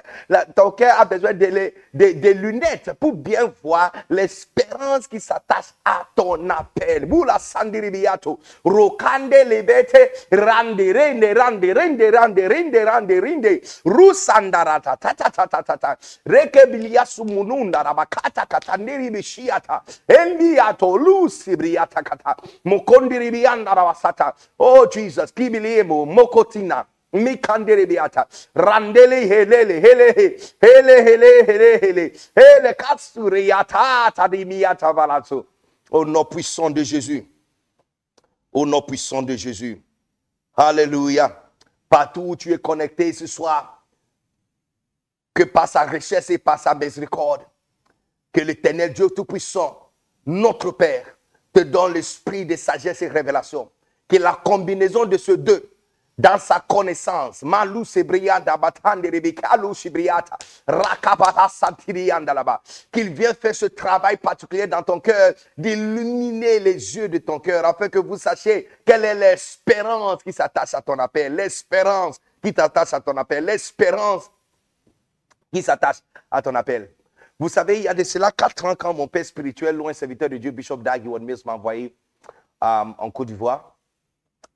[0.54, 6.48] ton cœur a besoin des, des lunettes pour bien voir l'espérance qui s'attache à ton
[6.50, 7.06] appel.
[7.06, 8.38] Bula sandiribiato.
[8.64, 13.60] Rokande lebete rande rende rande rende rande rende rande rende.
[13.84, 15.96] Rusandarata ta ta ta ta ta ta.
[16.24, 19.82] Rekebiliasu mununda rabakata katandiri bishiata.
[20.06, 22.36] Endiato lusibriata kata.
[22.64, 24.34] Mokondiribianda rabasata.
[24.58, 26.84] Oh Jesus, kibiliemo mokotina.
[35.90, 37.26] Au nom puissant de Jésus.
[38.52, 39.80] Au nom puissant de Jésus.
[40.54, 41.44] Alléluia.
[41.88, 43.86] Partout où tu es connecté ce soir,
[45.32, 47.40] que par sa richesse et par sa miséricorde,
[48.32, 49.90] que l'éternel Dieu Tout-Puissant,
[50.26, 51.16] notre Père,
[51.54, 53.70] te donne l'esprit de sagesse et révélation.
[54.06, 55.77] Que la combinaison de ces deux
[56.18, 57.42] dans sa connaissance.
[57.42, 60.36] Malou sebrianda batande rebekalu shibriata.
[60.66, 62.60] Rakabata santirianda là-bas.
[62.90, 67.64] Qu'il vienne faire ce travail particulier dans ton cœur, d'illuminer les yeux de ton cœur,
[67.64, 72.92] afin que vous sachiez quelle est l'espérance qui s'attache à ton appel, l'espérance qui t'attache
[72.92, 74.30] à ton appel, l'espérance
[75.52, 75.98] qui s'attache
[76.30, 76.90] à ton appel.
[77.38, 80.28] Vous savez, il y a de cela quatre ans quand mon père spirituel, loin serviteur
[80.28, 81.94] de Dieu, Bishop Dag Mills, m'a envoyé
[82.64, 83.76] euh, en Côte d'Ivoire.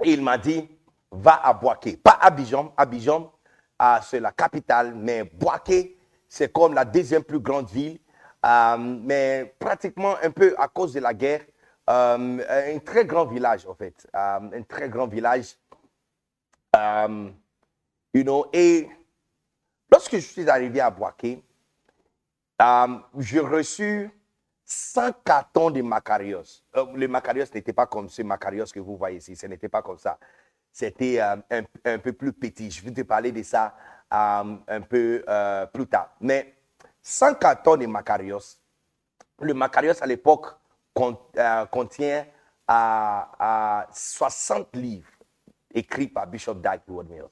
[0.03, 0.68] Et il m'a dit,
[1.12, 1.96] va à Boaké.
[1.96, 3.31] Pas Abidjan, Abidjan,
[3.79, 5.98] ah, c'est la capitale, mais Boaké,
[6.29, 7.98] c'est comme la deuxième plus grande ville,
[8.44, 11.42] euh, mais pratiquement un peu à cause de la guerre,
[11.90, 15.57] euh, un très grand village en fait, euh, un très grand village.
[18.14, 18.88] you know, et
[19.90, 21.42] lorsque je suis arrivé à Boaké,
[23.18, 24.11] j'ai reçu
[24.64, 26.62] 100 cartons de Macarios.
[26.94, 29.98] le Macarios n'était pas comme ce Macarios que vous voyez ici, ce n'était pas comme
[29.98, 30.18] ça
[30.72, 31.37] c'était euh,
[31.85, 32.70] un, peu plus petit.
[32.70, 33.74] Je vais te parler de ça
[34.12, 36.11] euh, un peu euh, plus tard.
[36.20, 36.54] Mais
[37.02, 38.58] 100 tonnes de Macarios,
[39.40, 40.46] le Macarios à l'époque
[40.94, 42.26] contient
[42.66, 45.08] à, 60 livres
[45.74, 47.28] écrits par Bishop Dag Mills.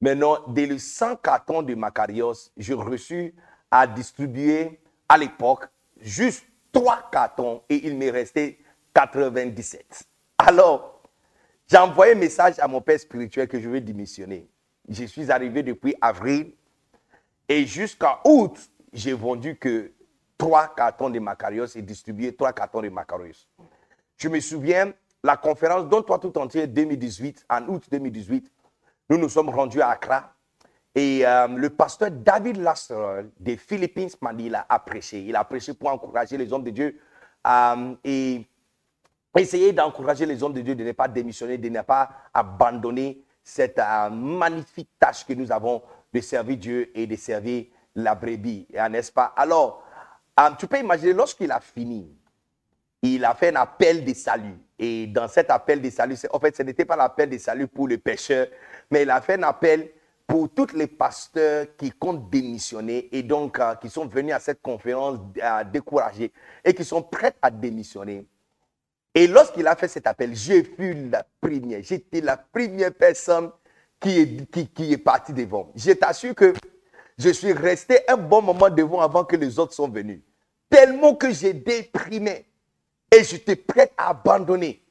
[0.00, 3.34] Maintenant, dès les 100 cartons de Macarios, j'ai reçu
[3.70, 5.68] à distribuer à l'époque
[6.00, 8.58] juste 3 cartons et il m'est resté
[8.94, 10.04] 97.
[10.38, 10.91] Alors,
[11.72, 14.46] j'ai envoyé un message à mon père spirituel que je vais démissionner.
[14.90, 16.52] Je suis arrivé depuis avril
[17.48, 18.58] et jusqu'à août,
[18.92, 19.90] j'ai vendu que
[20.36, 23.48] trois cartons de Macarios et distribué trois cartons de Macarios.
[24.18, 24.92] Je me souviens,
[25.24, 28.52] la conférence dont toi tout entier 2018, en août 2018,
[29.08, 30.34] nous nous sommes rendus à Accra
[30.94, 35.22] et euh, le pasteur David Lasserol des Philippines Manila a prêché.
[35.22, 37.00] Il a prêché pour encourager les hommes de Dieu
[37.46, 38.46] euh, et
[39.40, 43.78] essayez d'encourager les hommes de Dieu de ne pas démissionner, de ne pas abandonner cette
[43.78, 49.12] euh, magnifique tâche que nous avons de servir Dieu et de servir la brebis, n'est-ce
[49.12, 49.32] pas?
[49.36, 49.82] Alors,
[50.40, 52.10] euh, tu peux imaginer, lorsqu'il a fini,
[53.02, 54.56] il a fait un appel de salut.
[54.78, 57.88] Et dans cet appel de salut, en fait, ce n'était pas l'appel de salut pour
[57.88, 58.46] les pécheurs,
[58.90, 59.90] mais il a fait un appel
[60.26, 64.62] pour tous les pasteurs qui comptent démissionner et donc euh, qui sont venus à cette
[64.62, 66.32] conférence à décourager
[66.64, 68.26] et qui sont prêts à démissionner.
[69.14, 71.82] Et lorsqu'il a fait cet appel, j'ai fui la première.
[71.82, 73.50] J'étais la première personne
[74.00, 75.70] qui est, partie devant.
[75.76, 76.54] Je t'assure que
[77.18, 80.20] je suis resté un bon moment devant avant que les autres sont venus.
[80.68, 82.46] Tellement que j'ai déprimé
[83.14, 84.82] et j'étais prêt à abandonner.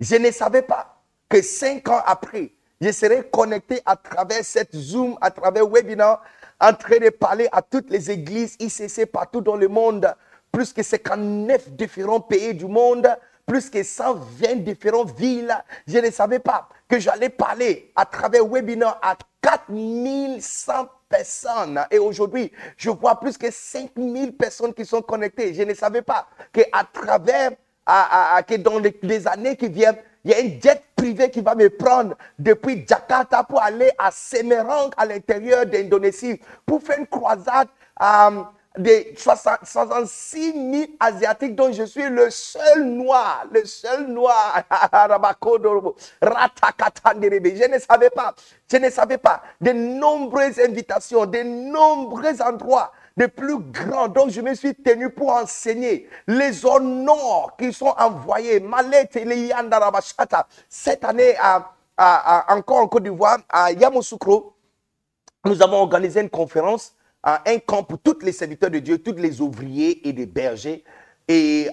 [0.00, 5.16] Je ne savais pas que cinq ans après, je serai connecté à travers cette Zoom,
[5.20, 6.22] à travers webinar,
[6.60, 10.12] en train de parler à toutes les églises ICC partout dans le monde,
[10.50, 13.08] plus que 59 différents pays du monde,
[13.52, 15.54] plus que 120 différentes villes.
[15.86, 20.72] Je ne savais pas que j'allais parler à travers webinar à 4100
[21.06, 21.84] personnes.
[21.90, 25.52] Et aujourd'hui, je vois plus que 5000 personnes qui sont connectées.
[25.52, 26.28] Je ne savais pas
[26.94, 27.50] travers,
[27.84, 31.54] à, que dans les années qui viennent, il y a un jet privé qui va
[31.54, 37.68] me prendre depuis Jakarta pour aller à Semarang à l'intérieur d'Indonésie pour faire une croisade
[38.00, 38.44] euh,
[38.78, 44.62] de 66 000 Asiatiques dont je suis le seul noir, le seul noir.
[46.22, 48.34] Je ne savais pas,
[48.70, 54.40] je ne savais pas de nombreuses invitations, de nombreux endroits de plus grands dont je
[54.40, 56.08] me suis tenu pour enseigner.
[56.26, 58.60] Les honneurs qui sont envoyés.
[58.60, 59.50] Malette et
[60.68, 61.72] Cette année, à,
[62.48, 64.54] encore en Côte d'Ivoire, à Yamoussoukro,
[65.44, 69.40] nous avons organisé une conférence, un camp pour tous les serviteurs de Dieu, tous les
[69.40, 70.84] ouvriers et les bergers.
[71.28, 71.68] Et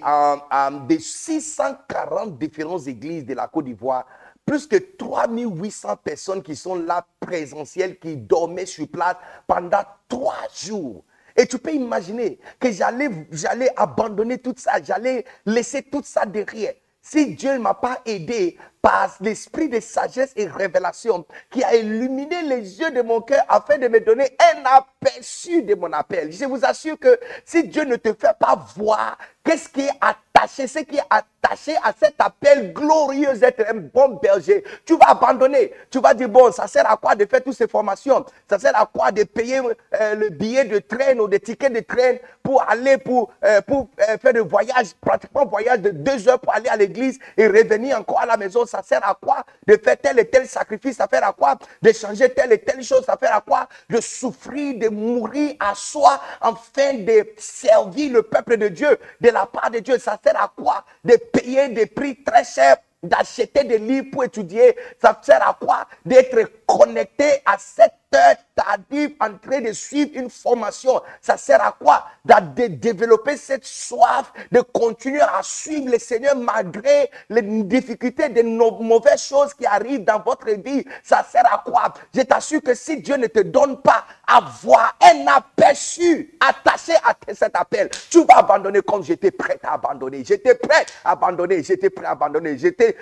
[0.88, 4.05] des 640 différentes églises de la Côte d'Ivoire,
[4.45, 9.15] plus que 3800 personnes qui sont là présentielles, qui dormaient sur place
[9.47, 11.03] pendant trois jours.
[11.35, 16.73] Et tu peux imaginer que j'allais abandonner tout ça, j'allais laisser tout ça derrière.
[17.10, 22.43] Si Dieu ne m'a pas aidé par l'esprit de sagesse et révélation qui a illuminé
[22.43, 26.32] les yeux de mon cœur afin de me donner un aperçu de mon appel.
[26.32, 30.67] Je vous assure que si Dieu ne te fait pas voir qu'est-ce qui est attaché,
[30.67, 35.73] ce qui est attaché à cet appel glorieux d'être un bon berger, tu vas abandonner.
[35.89, 38.25] Tu vas dire, bon, ça sert à quoi de faire toutes ces formations?
[38.49, 41.80] Ça sert à quoi de payer euh, le billet de train ou des tickets de
[41.80, 46.39] train pour aller, pour, euh, pour euh, faire des voyages, pratiquement voyage de deux heures
[46.39, 48.65] pour aller à l'église et revenir encore à la maison?
[48.65, 50.97] Ça sert à quoi de faire tel et tel sacrifice?
[50.97, 53.04] Ça sert à quoi de changer telle et telle chose?
[53.06, 58.58] Ça sert à quoi de souffrir, de mourir à soi afin de servir le peuple
[58.58, 59.97] de Dieu de la part de Dieu?
[59.97, 64.76] Ça sert à quoi de payer des prix très chers d'acheter des livres pour étudier,
[65.02, 65.88] ça sert à quoi?
[66.06, 71.02] D'être connecté à cette heure tardive en train de suivre une formation.
[71.22, 72.06] Ça sert à quoi?
[72.26, 79.24] De développer cette soif, de continuer à suivre le Seigneur malgré les difficultés, de mauvaises
[79.24, 80.86] choses qui arrivent dans votre vie.
[81.04, 81.93] Ça sert à quoi?
[82.13, 87.15] Je t'assure que si Dieu ne te donne pas à voir un aperçu attaché à
[87.34, 90.24] cet appel, tu vas abandonner comme j'étais prêt à abandonner.
[90.26, 92.58] J'étais prêt à abandonner, j'étais prêt à abandonner.
[92.58, 92.95] J'étais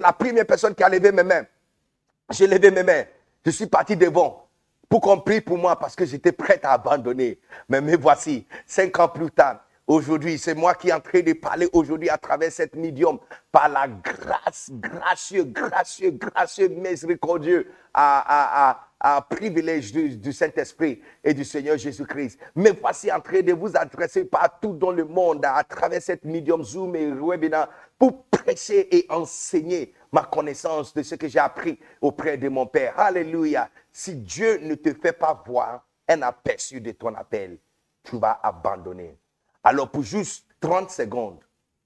[0.00, 1.44] la première personne qui a levé mes mains.
[2.30, 3.04] J'ai levé mes mains.
[3.44, 4.48] Je suis parti devant
[4.88, 7.40] pour qu'on prie pour moi parce que j'étais prêt à abandonner.
[7.68, 11.32] Mais me voici, cinq ans plus tard, aujourd'hui, c'est moi qui est en train de
[11.32, 13.18] parler aujourd'hui à travers cette médium
[13.50, 18.88] par la grâce, gracieux, gracieux, gracieux, miséricordieux, à,
[19.28, 22.38] privilège du, Saint-Esprit et du Seigneur Jésus-Christ.
[22.54, 26.62] Mais voici en train de vous adresser partout dans le monde à travers cette médium
[26.62, 32.36] Zoom et webinar pour prêcher et enseigner ma connaissance de ce que j'ai appris auprès
[32.36, 32.98] de mon Père.
[33.00, 33.70] Alléluia.
[33.90, 37.58] Si Dieu ne te fait pas voir un aperçu de ton appel,
[38.04, 39.18] tu vas abandonner.
[39.64, 41.40] Alors pour juste 30 secondes,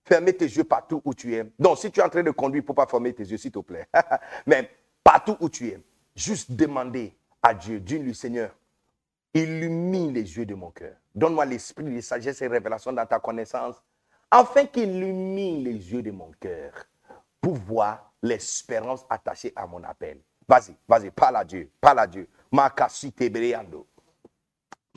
[0.04, 1.44] fermez tes yeux partout où tu es.
[1.58, 3.60] Donc si tu es en train de conduire, faut pas fermer tes yeux, s'il te
[3.60, 3.86] plaît.
[4.46, 4.70] Mais
[5.04, 5.80] partout où tu es,
[6.14, 8.50] juste demander à Dieu, dis-lui Seigneur,
[9.34, 10.96] illumine les yeux de mon cœur.
[11.14, 13.76] Donne-moi l'esprit de sagesse et révélation dans ta connaissance,
[14.30, 16.72] afin qu'il illumine les yeux de mon cœur
[17.40, 20.20] pour voir l'espérance attachée à mon appel.
[20.48, 22.28] Vas-y, vas-y, parle à Dieu, parle à Dieu.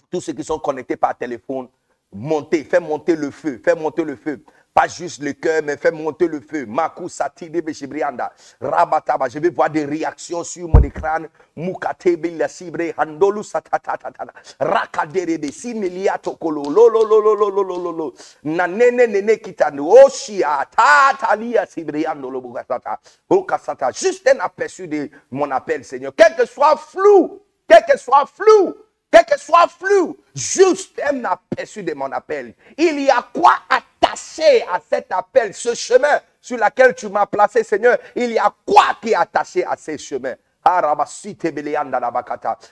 [0.10, 1.67] Tous ceux qui sont connectés par téléphone,
[2.12, 4.43] montez, fais monter le feu, fais monter le feu.
[4.73, 6.65] Pas juste le cœur, mais fais monter le feu.
[6.65, 8.32] Makou Satide Bechibrianda.
[8.62, 9.27] Rabataba.
[9.27, 11.25] Je vais voir des réactions sur mon écran.
[11.55, 12.93] Mukatebe la cibre.
[12.97, 14.25] Handolu satatatata.
[14.60, 15.51] Rakaderebe.
[15.51, 16.63] Similiato kolo.
[16.63, 18.13] Lolo lolo lolo lolo lolo.
[18.43, 19.89] Nanene nene kitano.
[19.89, 20.60] Oshia.
[20.62, 22.99] Oh, Tatalia cibriando lo bukasata.
[23.29, 23.91] Bukasata.
[23.91, 26.13] Juste un aperçu de mon appel, Seigneur.
[26.15, 27.41] Quel que soit flou.
[27.67, 28.75] Quel que soit flou
[29.12, 32.53] quel que soit flou, juste un aperçu de mon appel.
[32.77, 33.79] Il y a quoi à
[34.10, 37.98] attaché à cet appel, ce chemin sur lequel tu m'as placé, Seigneur.
[38.15, 40.36] Il y a quoi qui est attaché à ces chemins?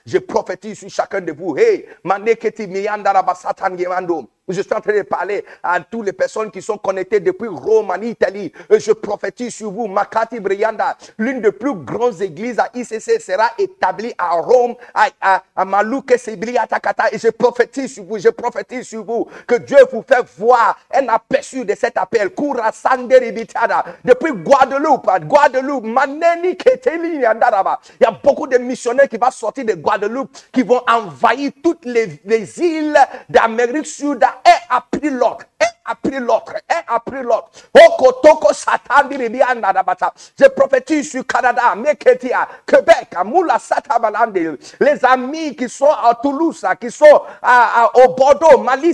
[0.06, 1.58] Je prophétise sur chacun de vous.
[1.58, 1.88] Hey,
[4.48, 7.92] je suis en train de parler à toutes les personnes qui sont connectées depuis Rome,
[7.92, 8.52] en Italie.
[8.70, 9.88] Je prophétise sur vous.
[9.88, 15.44] Makati Brianda, l'une des plus grandes églises à ICC sera établie à Rome, à, à,
[15.56, 16.16] à Malouke
[16.70, 17.06] Takata.
[17.12, 21.08] Et je prophétise sur vous, je prophétise sur vous que Dieu vous fait voir un
[21.10, 22.30] aperçu de cet appel.
[22.30, 22.72] Kura
[24.06, 29.74] Depuis Guadeloupe, Guadeloupe, Maneni Keteli Il y a beaucoup de missionnaires qui vont sortir de
[29.74, 32.98] Guadeloupe, qui vont envahir toutes les, les îles
[33.30, 35.46] d'Amérique Sud A appris l'ordre,
[35.88, 37.50] un a pris l'autre, un a pris l'autre.
[40.40, 46.92] Je prophétise sur Canada, Meketia, Québec, Moula Satabalande, les amis qui sont à Toulouse, qui
[46.92, 48.94] sont à, au Bordeaux, Mali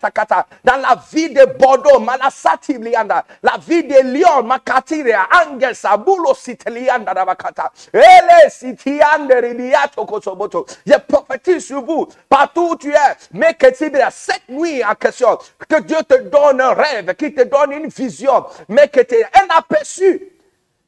[0.00, 6.34] Takata, dans la ville de Bordeaux, Malasati Blianda, la ville de Lyon, Makatiria, Angel Sabulo
[6.34, 10.66] Sitelianda Dabakata, Ele Sitiande Ribiato Kosoboto.
[10.86, 15.38] Je prophétise sur vous, partout où tu es, Meketibia, cette nuit, en question,
[15.68, 19.56] que Dieu te donne un rêve, qu'il te donne une vision, mais que tu un
[19.56, 20.32] aperçu.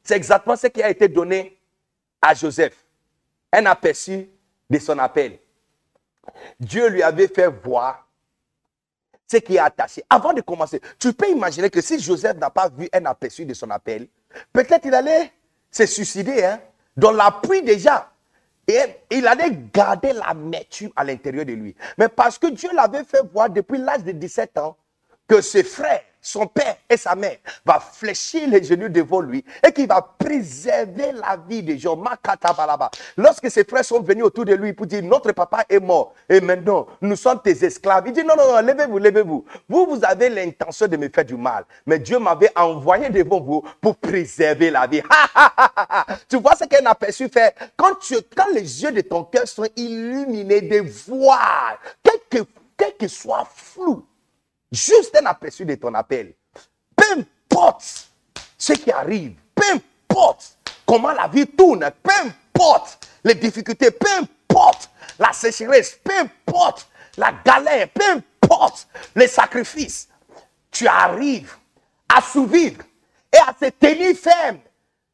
[0.03, 1.57] C'est exactement ce qui a été donné
[2.21, 2.75] à Joseph.
[3.51, 4.29] Un aperçu
[4.69, 5.39] de son appel.
[6.59, 8.07] Dieu lui avait fait voir
[9.27, 10.03] ce qui est attaché.
[10.09, 13.53] Avant de commencer, tu peux imaginer que si Joseph n'a pas vu un aperçu de
[13.53, 14.07] son appel,
[14.51, 15.31] peut-être il allait
[15.71, 16.59] se suicider, hein,
[16.95, 18.09] dans l'appui déjà.
[18.67, 21.75] Et il allait garder l'amertume à l'intérieur de lui.
[21.97, 24.77] Mais parce que Dieu l'avait fait voir depuis l'âge de 17 ans
[25.27, 29.71] que ses frères son père et sa mère va fléchir les genoux devant lui et
[29.71, 32.01] qu'il va préserver la vie des gens.
[33.17, 36.39] Lorsque ses frères sont venus autour de lui pour dire notre papa est mort et
[36.39, 38.05] maintenant nous sommes tes esclaves.
[38.07, 39.45] Il dit non, non, non, levez-vous, levez-vous.
[39.67, 43.63] Vous, vous avez l'intention de me faire du mal, mais Dieu m'avait envoyé devant vous
[43.81, 45.01] pour préserver la vie.
[46.29, 47.53] tu vois ce qu'un aperçu fait?
[47.75, 52.95] Quand, tu, quand les yeux de ton cœur sont illuminés de voir, quel que, quel
[52.95, 54.05] que soit flou,
[54.73, 56.33] Juste un aperçu de ton appel.
[56.95, 58.09] Peu importe
[58.57, 64.89] ce qui arrive, peu importe comment la vie tourne, peu importe les difficultés, peu importe
[65.19, 68.03] la sécheresse, peu importe la galère, peu
[68.41, 70.09] importe les sacrifices,
[70.71, 71.55] tu arrives
[72.09, 72.83] à survivre
[73.31, 74.57] et à te tenir ferme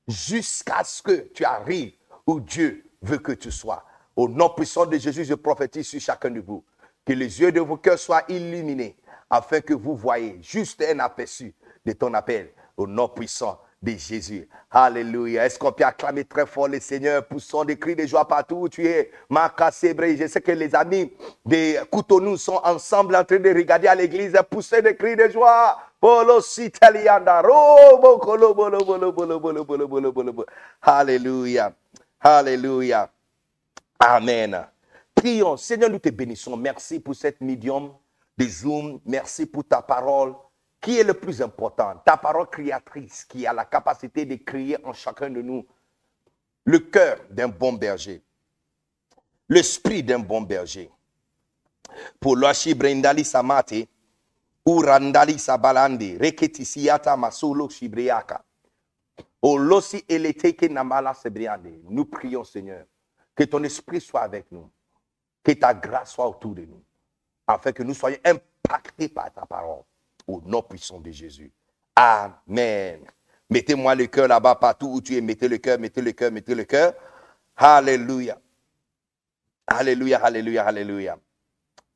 [0.08, 1.96] jusqu'à ce que tu arrives
[2.26, 3.84] où Dieu veut que tu sois.
[4.16, 6.64] Au nom puissant de Jésus, je prophétise sur chacun de vous
[7.06, 8.96] que les yeux de vos cœurs soient illuminés
[9.30, 11.54] afin que vous voyez juste un aperçu
[11.86, 14.48] de ton appel au nom puissant de Jésus.
[14.70, 15.46] Alléluia.
[15.46, 18.70] Est-ce qu'on peut acclamer très fort le Seigneur, poussons des cris de joie partout où
[18.70, 19.12] tu es.
[19.30, 21.14] Je sais que les amis
[21.46, 25.78] de Coutonu sont ensemble en train de regarder à l'église, pousser des cris de joie.
[30.82, 31.74] Alléluia.
[32.22, 33.10] Alléluia.
[34.00, 34.66] Amen.
[35.16, 35.58] Prions.
[35.58, 36.56] Seigneur, nous te bénissons.
[36.58, 37.92] Merci pour cette médium
[39.06, 40.34] Merci pour ta parole
[40.80, 42.02] qui est le plus important?
[42.06, 45.66] Ta parole créatrice qui a la capacité de créer en chacun de nous
[46.64, 48.22] le cœur d'un bon berger,
[49.50, 50.90] l'esprit d'un bon berger.
[52.20, 53.88] Pour Brendali Samate,
[54.66, 58.44] Urandali Sabalandi, Reketisiata Masolo Shibriaka,
[59.42, 61.82] Olosi Eleteke Namala Sebriande.
[61.90, 62.86] Nous prions, Seigneur,
[63.36, 64.70] que ton esprit soit avec nous,
[65.44, 66.84] que ta grâce soit autour de nous
[67.50, 69.82] afin que nous soyons impactés par ta parole.
[70.28, 71.52] Au nom puissant de Jésus.
[71.96, 73.02] Amen.
[73.50, 75.22] Mettez-moi le cœur là-bas, partout où tu es.
[75.22, 76.94] Mettez le cœur, mettez le cœur, mettez le cœur.
[77.58, 78.38] Alléluia.
[79.66, 81.18] Alléluia, alléluia, alléluia.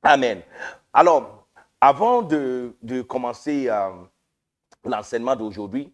[0.01, 0.41] Amen.
[0.91, 1.47] Alors,
[1.79, 2.75] avant de,
[3.07, 3.91] commencer euh,
[4.83, 5.93] l'enseignement d'aujourd'hui,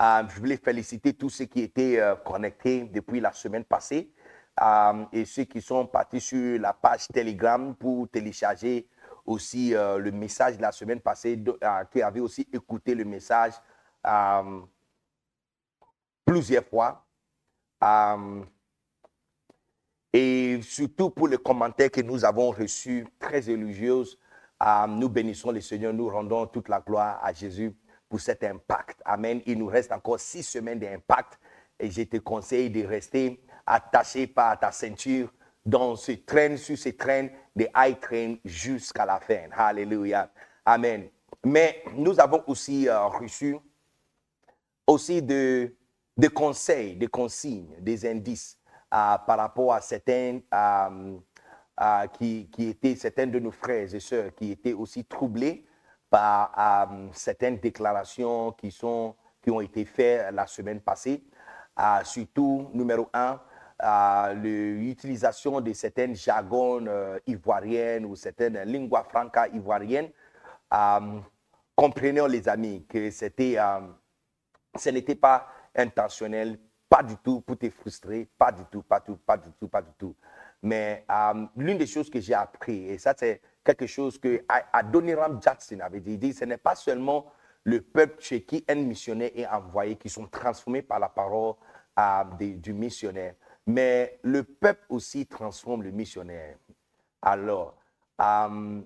[0.00, 4.10] euh, je voulais féliciter tous ceux qui étaient euh, connectés depuis la semaine passée
[5.12, 8.86] et ceux qui sont partis sur la page Telegram pour télécharger
[9.24, 13.54] aussi euh, le message de la semaine passée, euh, qui aussi écouté le message
[14.06, 14.60] euh,
[16.24, 17.06] plusieurs fois.
[20.12, 24.04] et surtout pour les commentaires que nous avons reçus, très élogieux.
[24.88, 27.76] nous bénissons le Seigneur, nous rendons toute la gloire à Jésus
[28.08, 29.00] pour cet impact.
[29.04, 29.40] Amen.
[29.46, 31.38] Il nous reste encore six semaines d'impact
[31.80, 35.32] et je te conseille de rester attaché par ta ceinture
[35.64, 39.48] dans ce train, sur ce train de high train jusqu'à la fin.
[39.56, 40.30] Alléluia.
[40.64, 41.08] Amen.
[41.44, 43.56] Mais nous avons aussi euh, reçu
[44.86, 45.74] aussi de,
[46.16, 48.58] des conseils, des consignes, des indices
[48.92, 54.34] euh, par rapport à certains euh, qui, qui, étaient, certains de nos frères et sœurs
[54.34, 55.66] qui étaient aussi troublés
[56.08, 61.24] par certaines déclarations qui, sont, qui ont été faites la semaine passée.
[62.04, 63.40] surtout, numéro un,
[64.34, 70.10] l'utilisation de certaines jargons euh, ivoiriennes ou certaines lingua franca ivoiriennes.
[70.72, 71.20] Euh,
[71.74, 73.80] comprenons les amis que euh,
[74.76, 76.58] ce n'était pas intentionnel,
[76.88, 79.68] pas du tout pour te frustrer, pas du tout, pas du tout, pas du tout,
[79.68, 80.14] pas du tout.
[80.62, 81.04] Mais
[81.56, 86.00] l'une des choses que j'ai appris, et ça c'est quelque chose que Adoniram Jackson avait
[86.00, 87.26] dit, dit ce n'est pas seulement
[87.64, 91.54] le peuple chez qui un missionnaire est envoyé qui sont transformés par la parole
[92.38, 93.34] du missionnaire,
[93.66, 96.56] mais le peuple aussi transforme le missionnaire.
[97.22, 97.76] Alors,
[98.20, 98.80] euh,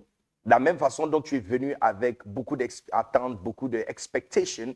[0.44, 4.74] de la même façon dont tu es venu avec beaucoup d'attentes, beaucoup d'expectations,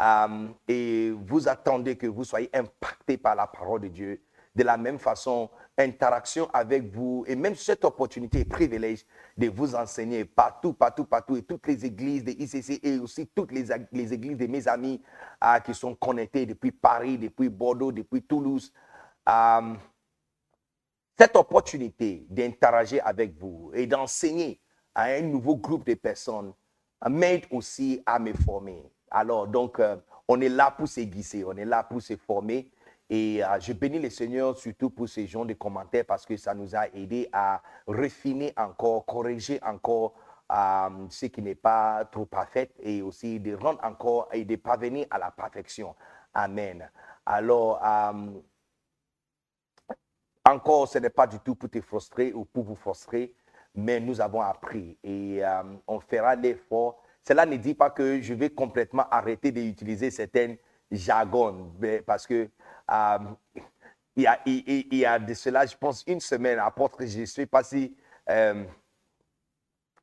[0.00, 4.22] euh, et vous attendez que vous soyez impacté par la parole de Dieu,
[4.54, 9.04] de la même façon, interaction avec vous et même cette opportunité et privilège
[9.36, 13.52] de vous enseigner partout, partout, partout, et toutes les églises de ICC et aussi toutes
[13.52, 13.72] les,
[14.12, 15.00] églises de mes amis
[15.44, 18.72] euh, qui sont connectés depuis Paris, depuis Bordeaux, depuis Toulouse,
[19.30, 19.74] euh,
[21.18, 24.60] cette opportunité d'interagir avec vous et d'enseigner
[24.94, 26.52] à un nouveau groupe de personnes
[27.08, 28.90] m'aide aussi à me former.
[29.10, 32.70] Alors, donc, euh, on est là pour s'aiguiser, on est là pour se former.
[33.08, 36.54] Et euh, je bénis le Seigneur surtout pour ces gens de commentaires parce que ça
[36.54, 40.14] nous a aidé à refiner encore, corriger encore
[41.10, 45.18] ce qui n'est pas trop parfait et aussi de rendre encore et de parvenir à
[45.18, 45.94] la perfection.
[46.34, 46.90] Amen.
[47.24, 47.80] Alors,
[50.50, 53.34] encore, ce n'est pas du tout pour te frustrer ou pour vous frustrer,
[53.74, 57.02] mais nous avons appris et euh, on fera l'effort.
[57.26, 60.56] Cela ne dit pas que je vais complètement arrêter d'utiliser certains
[60.90, 61.72] jargons,
[62.04, 62.48] parce que
[62.90, 63.18] euh,
[64.16, 67.96] il, y a, de cela, je pense, une semaine, apôtre, je ne sais pas si,
[68.28, 68.64] euh,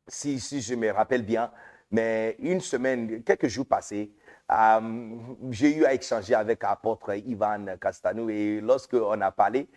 [0.08, 1.52] si, si, je me rappelle bien,
[1.92, 4.12] mais une semaine, quelques jours passés,
[5.50, 9.68] j'ai eu à échanger avec apôtre Ivan Castanou et lorsqu'on a parlé,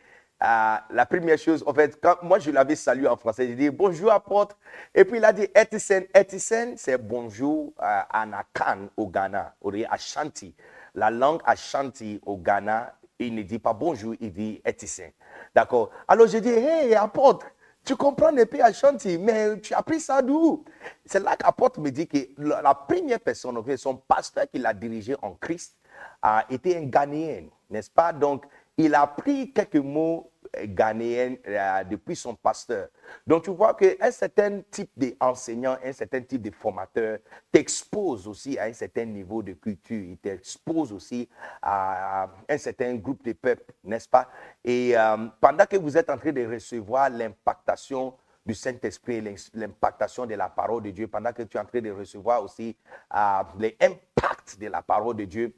[0.41, 4.11] la première chose, en fait, quand moi je l'avais salué en français, j'ai dit bonjour
[4.11, 4.57] apôtre.
[4.95, 6.05] Et puis il a dit Etisen.
[6.15, 10.55] Etisen, c'est bonjour euh, à Nakan au Ghana, au Ashanti.
[10.95, 15.11] La langue Ashanti au Ghana, il ne dit pas bonjour, il dit Etisen.
[15.55, 17.47] D'accord Alors j'ai dit hey apôtre,
[17.85, 20.65] tu comprends les pays Ashanti, mais tu as pris ça d'où?
[21.05, 25.33] C'est là qu'apôtre me dit que la première personne, son pasteur qui l'a dirigé en
[25.35, 25.77] Christ,
[26.23, 28.13] a été un Ghanéen, n'est-ce pas?
[28.13, 28.45] Donc,
[28.77, 32.89] il a pris quelques mots euh, ghanéens euh, depuis son pasteur.
[33.27, 37.19] Donc tu vois qu'un certain type d'enseignant, un certain type de formateur
[37.53, 41.29] t'expose aussi à un certain niveau de culture, il t'expose aussi
[41.63, 44.29] à un certain groupe de peuples, n'est-ce pas?
[44.65, 49.23] Et euh, pendant que vous êtes en train de recevoir l'impactation du Saint-Esprit,
[49.55, 52.77] l'impactation de la parole de Dieu, pendant que tu es en train de recevoir aussi
[53.13, 55.55] l'impact de la parole de Dieu,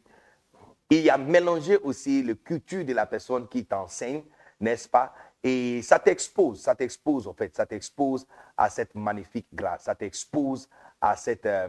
[0.91, 4.23] il y a mélangé aussi le culture de la personne qui t'enseigne,
[4.63, 5.13] n'est-ce pas?
[5.45, 10.69] Et ça t'expose, ça t'expose en fait, ça t'expose à cette magnifique grâce, ça t'expose
[11.01, 11.69] à cette, euh,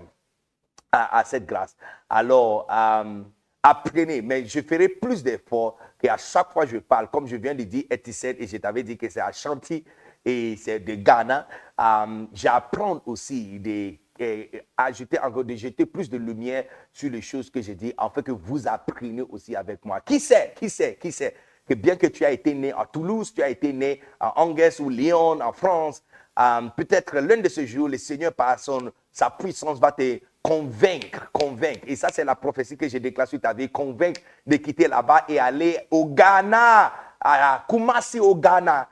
[0.91, 1.75] à, cette grâce.
[2.07, 3.23] Alors, euh,
[3.63, 7.55] apprenez, mais je ferai plus d'efforts qu'à chaque fois que je parle, comme je viens
[7.55, 9.83] de dire et je t'avais dit que c'est Ashanti
[10.23, 11.47] et c'est de Ghana,
[11.81, 13.99] euh, j'apprends aussi et
[14.77, 18.31] ajouter encore, de jeter plus de lumière sur les choses que j'ai dit, afin que
[18.31, 19.99] vous appreniez aussi avec moi.
[20.01, 21.35] Qui sait, qui sait, qui sait?
[21.67, 24.79] Que bien que tu as été né à Toulouse, tu as été né à Angers
[24.79, 26.03] ou Lyon, en France,
[26.39, 31.31] euh, peut-être l'un de ces jours, le Seigneur, par son, sa puissance, va te convaincre,
[31.31, 31.81] convaincre.
[31.87, 35.25] Et ça, c'est la prophétie que j'ai déclarée sur ta vie, convaincre de quitter là-bas
[35.29, 36.91] et aller au Ghana,
[37.21, 38.89] à Kumasi au Ghana,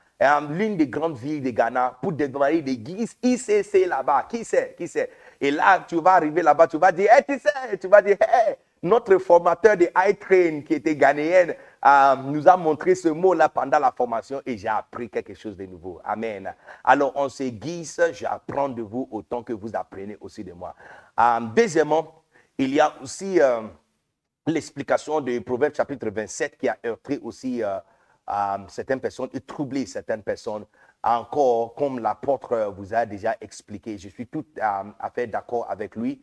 [0.49, 4.27] l'une des grandes villes de Ghana pour démarrer des guises ICC là-bas.
[4.29, 5.09] Qui sait Qui sait?
[5.41, 8.17] Et là, tu vas arriver là-bas, tu vas dire, hey, tu sais, tu vas dire,
[8.21, 11.53] hey, notre formateur de iTrain qui était ghanéen
[11.83, 15.65] euh, nous a montré ce mot-là pendant la formation et j'ai appris quelque chose de
[15.65, 15.99] nouveau.
[16.03, 16.53] Amen.
[16.83, 20.75] Alors, on se guise, j'apprends de vous autant que vous apprenez aussi de moi.
[21.19, 22.23] Euh, deuxièmement,
[22.57, 23.61] il y a aussi euh,
[24.45, 27.61] l'explication de Proverbe chapitre 27 qui a heurté aussi
[28.67, 30.65] certaines personnes et troubler certaines personnes
[31.03, 36.21] encore, comme l'apôtre vous a déjà expliqué, je suis tout à fait d'accord avec lui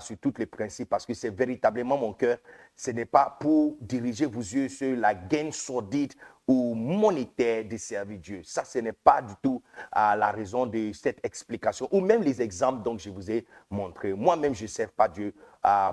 [0.00, 2.38] sur tous les principes parce que c'est véritablement mon cœur.
[2.74, 6.12] Ce n'est pas pour diriger vos yeux sur la gain sordide
[6.48, 8.40] ou monétaire de servir Dieu.
[8.44, 9.62] Ça, ce n'est pas du tout
[9.94, 14.12] la raison de cette explication ou même les exemples dont je vous ai montré.
[14.12, 15.34] Moi-même, je ne sers pas Dieu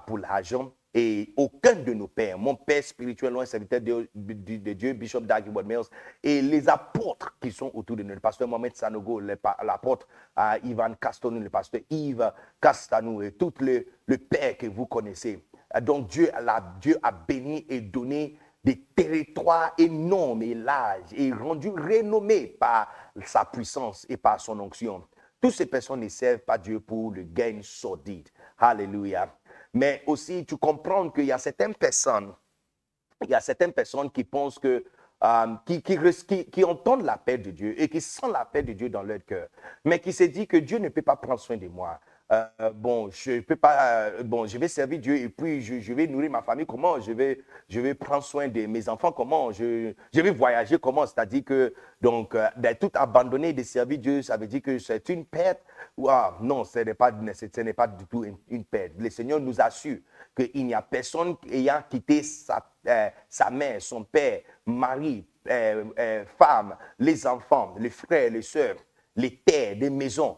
[0.05, 5.21] pour l'argent et aucun de nos pères, mon père spirituel, un serviteur de, Dieu, Bishop
[5.21, 5.85] Dag Mills,
[6.21, 10.93] et les apôtres qui sont autour de nous, le pasteur Mohamed Sanogo, l'apôtre uh, Ivan
[10.99, 12.31] Castanou, le pasteur Yves
[12.61, 15.43] Castanou, et tout le, le père que vous connaissez.
[15.81, 22.87] Donc Dieu, a béni et donné des territoires énormes et larges et rendus renommés par
[23.25, 25.03] sa puissance et par son onction.
[25.41, 28.29] Toutes ces personnes ne servent pas Dieu pour le gain sordide.
[28.57, 29.35] Alléluia.
[29.73, 32.33] Mais aussi, tu comprends qu'il y a certaines personnes,
[33.23, 34.83] il y a certaines personnes qui pensent que,
[35.23, 38.73] euh, qui, qui, qui, entendent la paix de Dieu et qui sentent la paix de
[38.73, 39.47] Dieu dans leur cœur,
[39.85, 41.99] mais qui se disent que Dieu ne peut pas prendre soin de moi.
[42.33, 46.07] Euh, bon, je peux pas, euh, bon, je vais servir Dieu et puis je, vais
[46.07, 46.65] nourrir ma famille.
[46.65, 49.11] Comment je vais, je vais prendre soin de mes enfants?
[49.11, 50.77] Comment je, vais voyager?
[50.79, 51.05] Comment?
[51.05, 55.09] C'est-à-dire que donc euh, d'être tout abandonné de servir Dieu, ça veut dire que c'est
[55.09, 55.59] une perte.
[56.07, 58.93] Ah, non, ce n'est pas, ce n'est pas du tout une, perte.
[58.97, 59.97] Le Seigneur nous assure
[60.35, 62.65] qu'il n'y a personne ayant quitté sa,
[63.29, 68.77] sa mère, son père, mari, femme, les enfants, les frères, les sœurs,
[69.15, 70.37] les terres, les maisons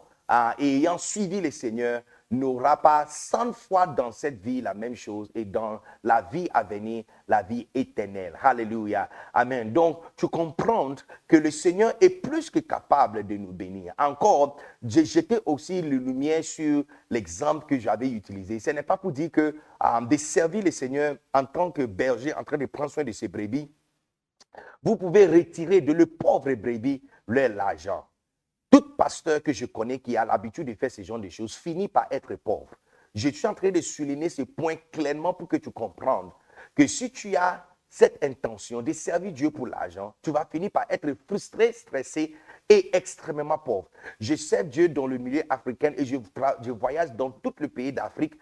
[0.59, 2.01] et ayant suivi le Seigneur,
[2.32, 6.63] n'aura pas cent fois dans cette vie la même chose et dans la vie à
[6.63, 8.34] venir, la vie éternelle.
[8.41, 9.09] Alléluia.
[9.34, 9.71] Amen.
[9.71, 10.95] Donc, tu comprends
[11.28, 13.93] que le Seigneur est plus que capable de nous bénir.
[13.97, 18.59] Encore, j'ai jeté aussi la lumière sur l'exemple que j'avais utilisé.
[18.59, 22.34] Ce n'est pas pour dire que euh, de servir le Seigneur en tant que berger
[22.34, 23.71] en train de prendre soin de ses brebis,
[24.82, 28.05] vous pouvez retirer de le pauvre brebis l'argent.
[28.76, 31.88] Tout pasteur que je connais qui a l'habitude de faire ce genre de choses finit
[31.88, 32.76] par être pauvre.
[33.13, 36.30] Je suis en train de souligner ce point clairement pour que tu comprennes
[36.76, 40.86] que si tu as cette intention de servir Dieu pour l'argent, tu vas finir par
[40.89, 42.36] être frustré, stressé
[42.67, 43.89] et extrêmement pauvre.
[44.19, 46.17] Je sers Dieu dans le milieu africain et je,
[46.71, 48.34] voyage dans tout le pays d'Afrique.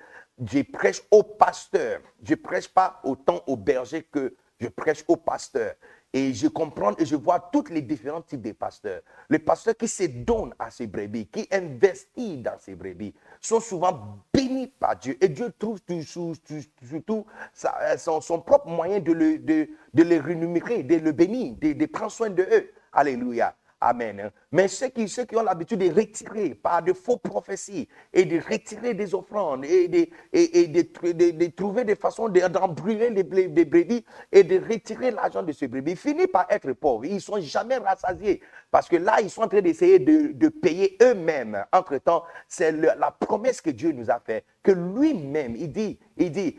[0.43, 2.01] Je prêche aux pasteurs.
[2.23, 5.75] Je prêche pas autant aux bergers que je prêche aux pasteurs.
[6.15, 9.01] Et je comprends et je vois tous les différents types de pasteurs.
[9.29, 14.19] Les pasteurs qui se donnent à ces brebis, qui investissent dans ces brebis, sont souvent
[14.31, 15.17] bénis par Dieu.
[15.19, 17.25] Et Dieu trouve surtout
[17.65, 22.29] euh, son, propre moyen de, le, les rémunérer, de le bénir, de, de prendre soin
[22.29, 22.71] de eux.
[22.91, 23.55] Alléluia.
[23.85, 24.31] Amen.
[24.49, 28.39] Mais ceux qui, ceux qui ont l'habitude de retirer par de faux prophéties et de
[28.39, 34.45] retirer des offrandes et de, et, de, trouver des façons d'embrûler les, les, brebis et
[34.45, 37.03] de retirer l'argent de ces brebis, finissent par être pauvres.
[37.03, 40.97] Ils ne sont jamais rassasiés parce que là, ils sont en train d'essayer de, payer
[41.01, 41.65] eux-mêmes.
[41.73, 46.57] Entre-temps, c'est la promesse que Dieu nous a faite, que lui-même, il dit, il dit,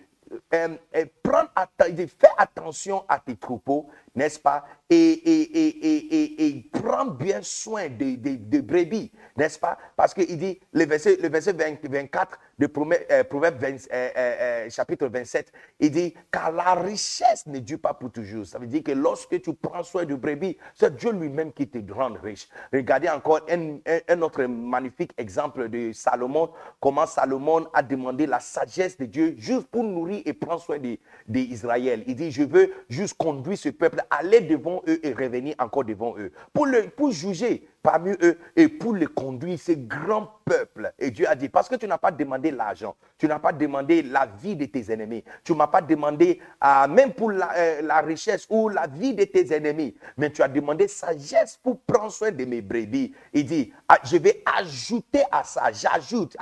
[0.52, 1.44] euh, euh, prends,
[1.78, 4.64] fais attention à tes troupeaux, n'est-ce pas?
[4.90, 9.78] Et, et, et, et, prends bien soin des de, brebis, n'est-ce pas?
[9.96, 12.68] Parce qu'il dit, le verset, le verset 24 de
[13.10, 17.94] euh, Proverbe 20, euh, euh, chapitre 27, il dit, car la richesse ne dure pas
[17.94, 18.46] pour toujours.
[18.46, 21.78] Ça veut dire que lorsque tu prends soin du brebis, c'est Dieu lui-même qui te
[21.92, 22.48] rend riche.
[22.72, 28.96] Regardez encore un, un, autre magnifique exemple de Salomon, comment Salomon a demandé la sagesse
[28.98, 30.78] de Dieu juste pour nourrir et prendre soin
[31.26, 32.04] d'Israël.
[32.06, 36.16] Il dit, je veux juste conduire ce peuple, aller devant eux et revenir encore devant
[36.18, 36.32] eux.
[36.52, 40.92] Pour, le, pour juger parmi eux et pour les conduire, ces grands peuples.
[40.98, 44.02] Et Dieu a dit, parce que tu n'as pas demandé l'argent, tu n'as pas demandé
[44.02, 48.00] la vie de tes ennemis, tu ne m'as pas demandé euh, même pour euh, la,
[48.00, 52.32] richesse ou la vie de tes ennemis, mais tu as demandé sagesse pour prendre soin
[52.32, 53.14] de mes brebis.
[53.34, 56.38] Il dit, ah, je vais ajouter à ça, j'ajoute,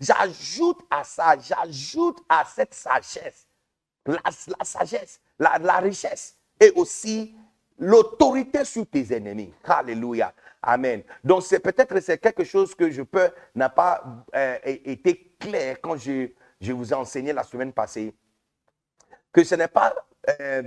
[0.00, 3.46] j'ajoute à ça, j'ajoute à cette sagesse,
[4.06, 7.34] la, sagesse, la, la richesse et aussi
[7.78, 9.52] l'autorité sur tes ennemis.
[9.64, 10.32] Alléluia.
[10.62, 11.02] Amen.
[11.22, 14.02] Donc, c'est peut-être c'est quelque chose que je peux n'a pas
[14.34, 16.30] euh, été clair quand je,
[16.60, 18.14] je, vous ai enseigné la semaine passée.
[19.32, 19.94] Que ce n'est pas
[20.40, 20.62] euh,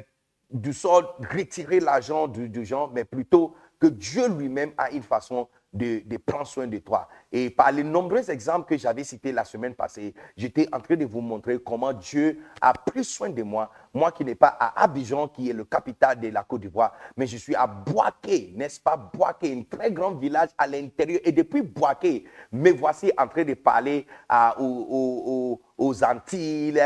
[0.50, 5.50] du sort retirer l'argent du, du gens, mais plutôt que Dieu lui-même a une façon
[5.72, 7.08] de, prendre soin de toi.
[7.32, 11.06] Et par les nombreux exemples que j'avais cités la semaine passée, j'étais en train de
[11.06, 13.70] vous montrer comment Dieu a pris soin de moi.
[13.94, 17.28] Moi qui n'ai pas à Abidjan, qui est le capital de la Côte d'Ivoire, mais
[17.28, 18.98] je suis à Boaké, n'est-ce pas?
[18.98, 21.22] Boaké, un très grand village à l'intérieur.
[21.24, 24.08] Et depuis Boaké, me voici en train de parler
[24.58, 25.60] aux,
[26.04, 26.82] Antilles,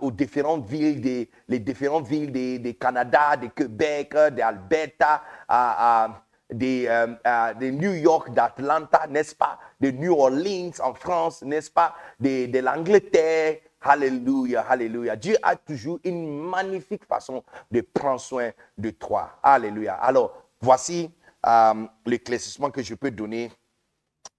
[0.00, 7.54] aux différentes villes, des, les différentes villes de, Canada, de Québec, d'Alberta, à des, euh,
[7.70, 13.58] New York, d'Atlanta, n'est-ce pas, de New Orleans en France, n'est-ce pas, de, de l'Angleterre.
[13.80, 15.14] Alléluia, alléluia.
[15.14, 19.38] Dieu a toujours une magnifique façon de prendre soin de toi.
[19.42, 19.94] Alléluia.
[19.94, 21.10] Alors, voici
[21.46, 23.52] euh, l'éclaircissement que je peux donner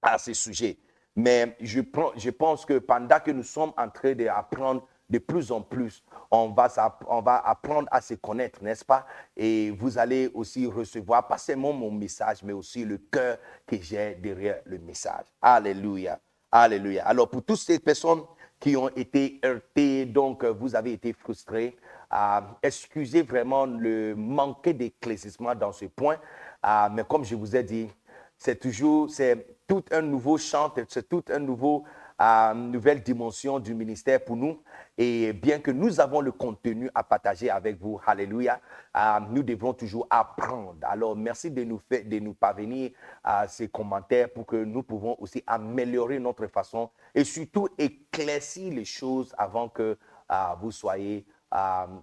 [0.01, 0.77] à ce sujet.
[1.15, 1.81] Mais je,
[2.17, 6.49] je pense que pendant que nous sommes en train d'apprendre de plus en plus, on
[6.49, 6.67] va,
[7.07, 9.05] on va apprendre à se connaître, n'est-ce pas?
[9.37, 13.37] Et vous allez aussi recevoir pas seulement mon message, mais aussi le cœur
[13.67, 15.25] que j'ai derrière le message.
[15.41, 16.19] Alléluia.
[16.51, 17.05] Alléluia.
[17.05, 18.21] Alors, pour toutes ces personnes
[18.59, 21.77] qui ont été heurtées, donc vous avez été frustrés,
[22.13, 26.17] euh, excusez vraiment le manque d'éclaircissement dans ce point.
[26.65, 27.89] Euh, mais comme je vous ai dit,
[28.37, 31.83] c'est toujours, c'est tout un nouveau chant, c'est tout un nouveau,
[32.21, 34.61] euh, nouvelle dimension du ministère pour nous.
[34.97, 38.59] Et bien que nous avons le contenu à partager avec vous, Alléluia,
[38.95, 40.77] euh, nous devons toujours apprendre.
[40.83, 42.91] Alors, merci de nous, faire, de nous parvenir
[43.23, 48.85] à ces commentaires pour que nous pouvons aussi améliorer notre façon et surtout éclaircir les
[48.85, 49.97] choses avant que
[50.31, 51.25] euh, vous soyez,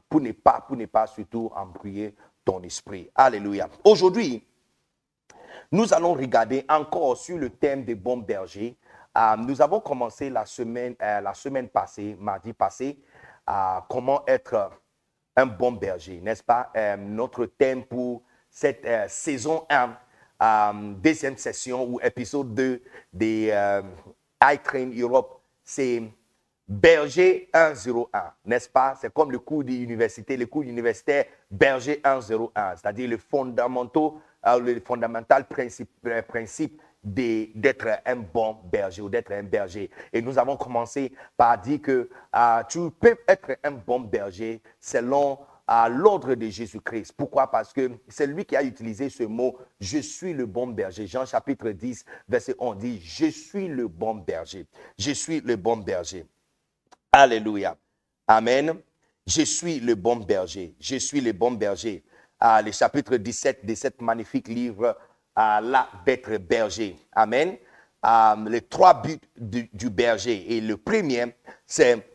[0.08, 3.10] pour ne pas, pour ne pas surtout embrouiller ton esprit.
[3.14, 3.68] Alléluia.
[3.84, 4.44] Aujourd'hui,
[5.70, 8.76] nous allons regarder encore sur le thème des bons bergers.
[9.16, 12.98] Euh, nous avons commencé la semaine, euh, la semaine passée, mardi passé,
[13.46, 14.70] à comment être
[15.36, 16.70] un bon berger, n'est-ce pas?
[16.76, 19.96] Euh, notre thème pour cette saison 1,
[21.02, 22.82] deuxième session ou épisode 2
[23.12, 23.46] des
[24.42, 26.02] iTrain Europe, c'est
[26.68, 28.94] Berger 101, n'est-ce pas?
[28.98, 35.44] C'est comme le cours d'université, le cours universitaire Berger 101, c'est-à-dire le fondamental
[36.06, 39.90] euh, principe d'être un bon berger ou d'être un berger.
[40.12, 45.38] Et nous avons commencé par dire que euh, tu peux être un bon berger selon
[45.70, 47.12] euh, l'ordre de Jésus-Christ.
[47.16, 47.50] Pourquoi?
[47.50, 51.07] Parce que c'est lui qui a utilisé ce mot, je suis le bon berger.
[51.07, 54.66] Jean chapitre 10, verset 11 dit, je suis le bon berger.
[54.98, 56.24] Je suis le bon berger.
[57.11, 57.76] Alléluia.
[58.28, 58.74] Amen.
[59.26, 60.74] Je suis le bon berger.
[60.80, 62.05] Je suis le bon berger
[62.64, 64.96] le chapitre 17 de cet magnifique livre,
[65.36, 66.96] là d'être berger.
[67.12, 67.56] Amen.
[68.48, 70.56] les trois buts du, berger.
[70.56, 71.34] Et le premier,
[71.66, 72.06] c'est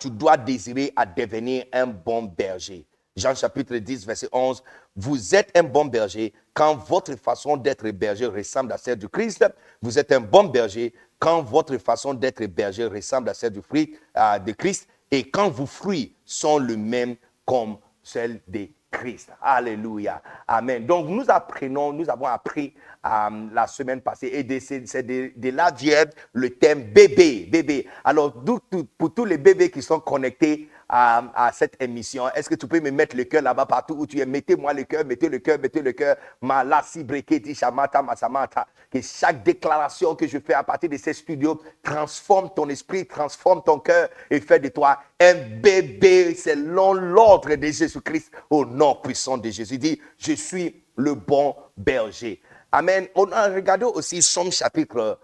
[0.00, 2.86] tu dois désirer à devenir un bon berger.
[3.16, 4.62] Jean chapitre 10, verset 11,
[4.96, 9.44] vous êtes un bon berger quand votre façon d'être berger ressemble à celle du Christ.
[9.82, 13.96] Vous êtes un bon berger quand votre façon d'être berger ressemble à celle du fruit
[14.14, 19.30] de Christ et quand vos fruits sont le même comme celle des Christ.
[19.40, 20.20] Alléluia.
[20.46, 20.84] Amen.
[20.84, 22.74] Donc nous apprenons, nous avons appris
[23.06, 27.48] euh, la semaine passée et c'est de, là vient le thème bébé.
[27.50, 27.86] Bébé.
[28.04, 28.34] Alors
[28.98, 32.28] pour tous les bébés qui sont connectés à, cette émission.
[32.30, 34.26] Est-ce que tu peux me mettre le cœur là-bas partout où tu es?
[34.26, 36.16] Mettez-moi le cœur, mettez le cœur, mettez le cœur.
[36.40, 38.66] Malasi breketi shamata masamata.
[38.90, 43.62] Que chaque déclaration que je fais à partir de ces studios transforme ton esprit, transforme
[43.62, 49.38] ton cœur et fait de toi un bébé selon l'ordre de Jésus-Christ au nom puissant
[49.38, 49.78] de Jésus.
[49.78, 52.40] dit, je suis le bon berger.
[52.72, 53.06] Amen.
[53.14, 55.18] On a regardé aussi son chapitre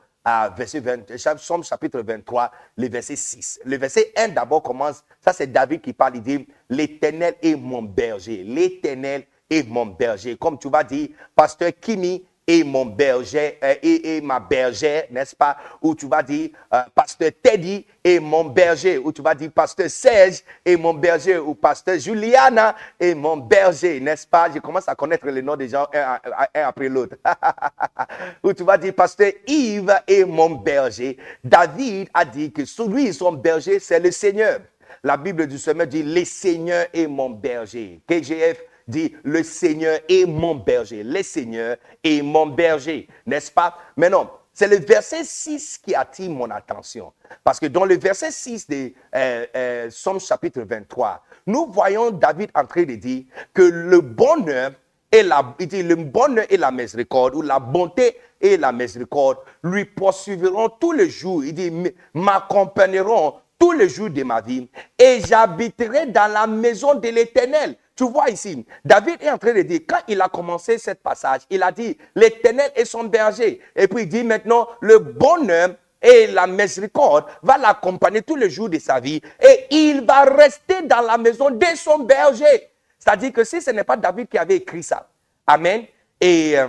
[0.56, 3.60] verset 20, Somme chapitre 23, le verset 6.
[3.64, 7.82] Le verset 1 d'abord commence, ça c'est David qui parle, il dit, l'Éternel est mon
[7.82, 10.36] berger, l'Éternel est mon berger.
[10.36, 15.56] Comme tu vas dire, pasteur Kimi et mon berger euh, et, ma bergère, n'est-ce pas?
[15.82, 19.90] Ou tu vas dire euh, pasteur Teddy et mon berger, ou tu vas dire pasteur
[19.90, 24.48] Serge et mon berger, ou pasteur Juliana et mon berger, n'est-ce pas?
[24.52, 26.18] Je commence à connaître les noms des gens un,
[26.54, 27.16] après l'autre.
[28.42, 31.16] ou tu vas dire pasteur Yves et mon berger.
[31.42, 34.60] David a dit que celui son berger, c'est le Seigneur.
[35.02, 38.00] La Bible du Seigneur dit, le Seigneur est mon berger.
[38.08, 41.02] KGF dit, le Seigneur est mon berger.
[41.02, 43.76] Le Seigneur est mon berger, n'est-ce pas?
[43.96, 47.12] Mais non, c'est le verset 6 qui attire mon attention.
[47.44, 52.50] Parce que dans le verset 6 de euh, euh, Somme chapitre 23, nous voyons David
[52.54, 54.72] en train de dire que le bonheur
[55.12, 59.38] et la, il dit, le bonheur et la miséricorde, ou la bonté et la miséricorde
[59.62, 61.44] lui poursuivront tous les jours.
[61.44, 61.72] Il dit,
[62.14, 64.68] m'accompagneront tous les jours de ma vie
[64.98, 69.62] et j'habiterai dans la maison de l'Éternel tu vois ici, David est en train de
[69.62, 73.60] dire, quand il a commencé ce passage, il a dit, l'éternel est son berger.
[73.74, 75.70] Et puis il dit maintenant, le bonheur
[76.02, 80.82] et la miséricorde va l'accompagner tous les jours de sa vie et il va rester
[80.82, 82.70] dans la maison de son berger.
[82.98, 85.08] C'est-à-dire que si ce n'est pas David qui avait écrit ça,
[85.46, 85.84] Amen,
[86.20, 86.68] et euh,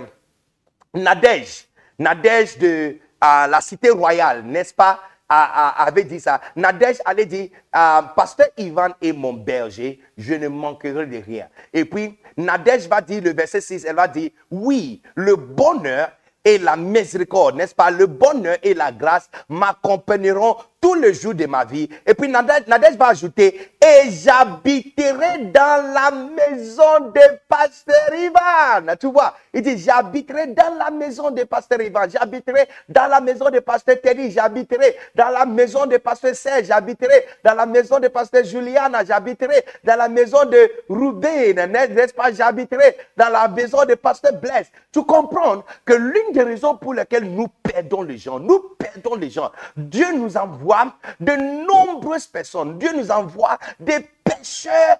[0.94, 1.66] Nadège,
[1.98, 6.40] Nadège de la cité royale, n'est-ce pas, avait dit ça.
[6.56, 11.48] Nadège allait dire, euh, Pasteur Ivan est mon berger, je ne manquerai de rien.
[11.72, 16.10] Et puis, Nadège va dire, le verset 6, elle va dire, oui, le bonheur
[16.48, 17.90] et la miséricorde, n'est-ce pas?
[17.90, 21.88] Le bonheur et la grâce m'accompagneront tous les jours de ma vie.
[22.06, 28.94] Et puis Nadège va ajouter, et j'habiterai dans la maison de Pasteur Ivan.
[28.98, 33.50] Tu vois, il dit, j'habiterai dans la maison de Pasteur Ivan, j'habiterai dans la maison
[33.50, 38.08] de Pasteur Terry, j'habiterai dans la maison de Pasteur Serge, j'habiterai dans la maison de
[38.08, 43.94] Pasteur Juliana, j'habiterai dans la maison de Ruben, n'est-ce pas, j'habiterai dans la maison de
[43.96, 44.68] Pasteur Blaise.
[44.92, 49.28] Tu comprends que l'une des raisons pour lesquelles nous perdons les gens, nous perdons les
[49.28, 51.32] gens, Dieu nous envoie de
[51.66, 52.78] nombreuses personnes.
[52.78, 54.98] Dieu nous envoie des pécheurs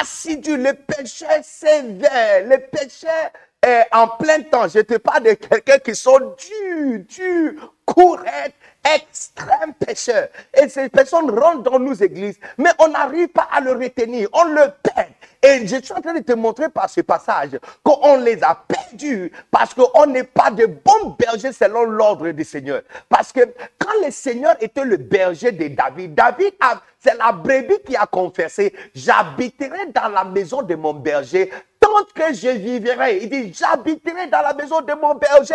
[0.00, 3.30] assidus, les pécheurs sévères, les pécheurs
[3.64, 4.66] eh, en plein temps.
[4.66, 8.54] Je te parle de quelqu'un qui sont durs, durs, corrects,
[8.96, 10.28] extrêmes pécheurs.
[10.60, 14.44] Et ces personnes rentrent dans nos églises, mais on n'arrive pas à le retenir, on
[14.44, 15.08] le perd.
[15.42, 19.32] Et je suis en train de te montrer par ce passage qu'on les a perdus
[19.50, 22.82] parce qu'on n'est pas de bons bergers selon l'ordre du Seigneur.
[23.08, 23.40] Parce que
[23.78, 26.54] quand le Seigneur était le berger de David, David
[26.98, 32.34] c'est la brebis qui a confessé, j'habiterai dans la maison de mon berger tant que
[32.34, 33.20] je vivrai.
[33.22, 35.54] Il dit, j'habiterai dans la maison de mon berger.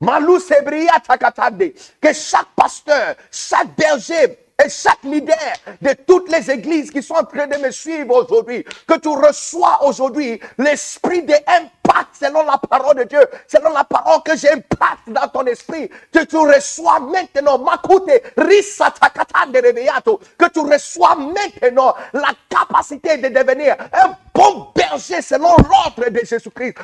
[0.00, 5.36] Malou Que chaque pasteur, chaque berger et chaque leader
[5.80, 9.84] de toutes les églises qui sont en train de me suivre aujourd'hui, que tu reçois
[9.84, 11.22] aujourd'hui l'esprit
[12.12, 16.36] selon la parole de Dieu, selon la parole que j'impacte dans ton esprit, que tu
[16.36, 25.56] reçois maintenant, Makute, que tu reçois maintenant la capacité de devenir un bon berger selon
[25.56, 26.76] l'ordre de Jésus-Christ.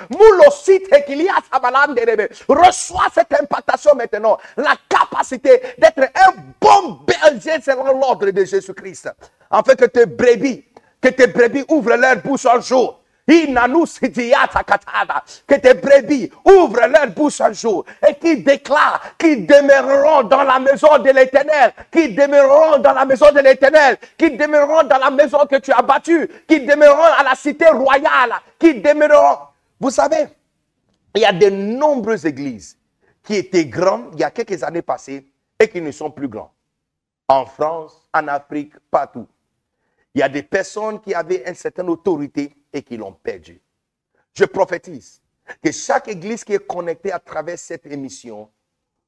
[2.49, 9.11] Reçois cette impactation maintenant, la capacité d'être un bon berger selon l'ordre de Jésus-Christ.
[9.51, 10.65] Afin que tes brebis,
[11.01, 13.01] que tes brebis ouvrent leur bouche un jour.
[13.27, 20.59] Que tes brebis ouvrent leur bouche un jour et qui déclarent qu'ils demeureront dans la
[20.59, 25.39] maison de l'éternel, qui demeureront dans la maison de l'éternel, qui demeureront dans la maison
[25.51, 29.39] que tu as battue, qui demeureront à la cité royale, qui demeureront.
[29.81, 30.27] Vous savez,
[31.15, 32.77] il y a de nombreuses églises
[33.23, 35.27] qui étaient grandes il y a quelques années passées
[35.59, 36.51] et qui ne sont plus grandes
[37.29, 39.27] en France, en Afrique, partout.
[40.15, 43.61] Il y a des personnes qui avaient une certaine autorité et qui l'ont perdu.
[44.33, 45.21] Je prophétise
[45.63, 48.51] que chaque église qui est connectée à travers cette émission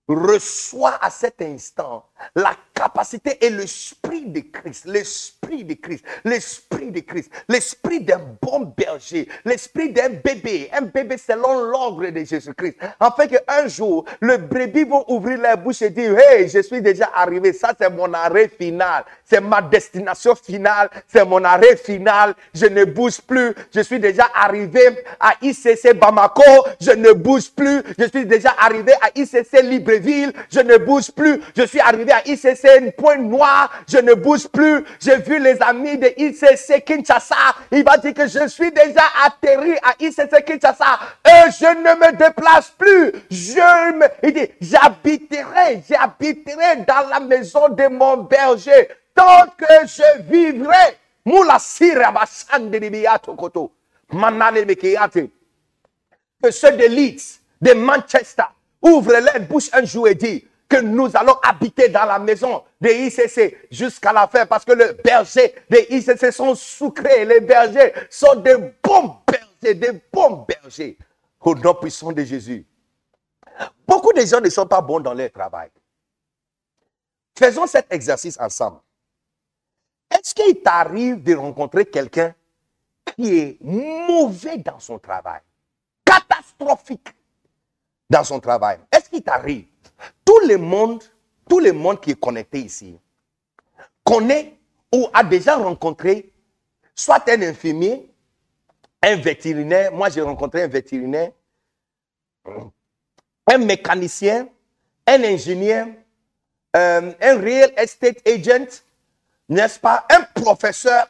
[0.09, 7.01] reçoit à cet instant la capacité et l'esprit de Christ, l'esprit de Christ, l'esprit de
[7.01, 12.77] Christ, l'esprit d'un bon berger, l'esprit d'un bébé, un bébé selon l'ordre de Jésus-Christ.
[13.01, 17.11] Afin qu'un jour, le brebis va ouvrir la bouche et dire, hey, je suis déjà
[17.15, 22.67] arrivé, ça c'est mon arrêt final, c'est ma destination finale, c'est mon arrêt final, je
[22.67, 26.43] ne bouge plus, je suis déjà arrivé à ICC Bamako,
[26.79, 31.41] je ne bouge plus, je suis déjà arrivé à ICC Libreville, je ne bouge plus,
[31.57, 32.66] je suis arrivé à ICC
[32.97, 34.85] Point Noir, je ne bouge plus.
[35.01, 37.37] J'ai vu les amis de ICC Kinshasa.
[37.73, 42.17] Il va dire que je suis déjà atterri à ICC Kinshasa et je ne me
[42.17, 43.13] déplace plus.
[43.31, 50.23] Je me, il dit, j'habiterai, j'habiterai dans la maison de mon berger tant que je
[50.23, 50.97] vivrai.
[56.43, 58.45] Que ceux Leeds, de Manchester,
[58.81, 62.89] ouvrent leur bouche un jour et disent, que nous allons habiter dans la maison de
[62.89, 67.25] ICC jusqu'à la fin parce que les bergers de ICC sont sucrés.
[67.25, 70.99] Les bergers sont des bons bergers, des bons bergers.
[71.41, 72.67] Au nom puissant de Jésus.
[73.87, 75.71] Beaucoup de gens ne sont pas bons dans leur travail.
[77.39, 78.81] Faisons cet exercice ensemble.
[80.11, 82.35] Est-ce qu'il t'arrive de rencontrer quelqu'un
[83.15, 85.41] qui est mauvais dans son travail,
[86.05, 87.15] catastrophique
[88.11, 89.67] dans son travail Est-ce qu'il t'arrive?
[90.25, 91.03] Tout le monde,
[91.49, 92.99] tout le monde qui est connecté ici,
[94.05, 94.59] connaît
[94.93, 96.33] ou a déjà rencontré
[96.95, 98.11] soit un infirmier,
[99.03, 101.33] un vétérinaire, moi j'ai rencontré un vétérinaire,
[103.47, 104.49] un mécanicien,
[105.07, 105.89] un ingénieur,
[106.77, 108.83] euh, un real estate agent,
[109.49, 111.07] n'est-ce pas, un professeur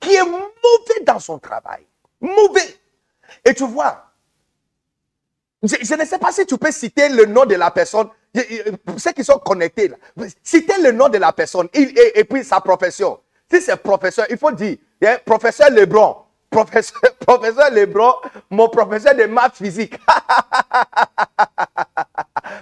[0.00, 1.84] qui est mauvais dans son travail.
[2.20, 2.76] Mauvais.
[3.44, 4.07] Et tu vois,
[5.62, 8.08] je, ne sais pas si tu peux citer le nom de la personne,
[8.96, 9.92] ceux qui sont connectés,
[10.42, 13.18] citer le nom de la personne et, puis sa profession.
[13.50, 16.16] Si c'est professeur, il faut dire, hein, professeur Lebron,
[16.50, 18.12] professeur, Lebron,
[18.50, 19.98] mon professeur de maths physique.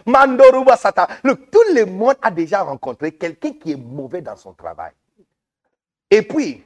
[0.06, 1.08] Mandoruba Sata.
[1.22, 4.92] tout le monde a déjà rencontré quelqu'un qui est mauvais dans son travail.
[6.10, 6.64] Et puis,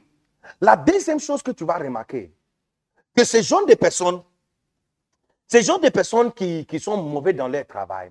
[0.59, 2.31] la deuxième chose que tu vas remarquer,
[3.15, 4.21] que ces gens de personnes,
[5.51, 8.09] ces gens de personnes qui, qui sont mauvais dans leur travail,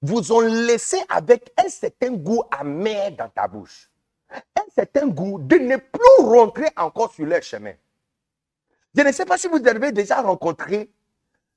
[0.00, 3.90] vous ont laissé avec un certain goût amer dans ta bouche.
[4.30, 7.74] Un certain goût de ne plus rentrer encore sur leur chemin.
[8.94, 10.90] Je ne sais pas si vous avez déjà rencontré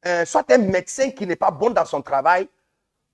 [0.06, 2.50] euh, soit un médecin qui n'est pas bon dans son travail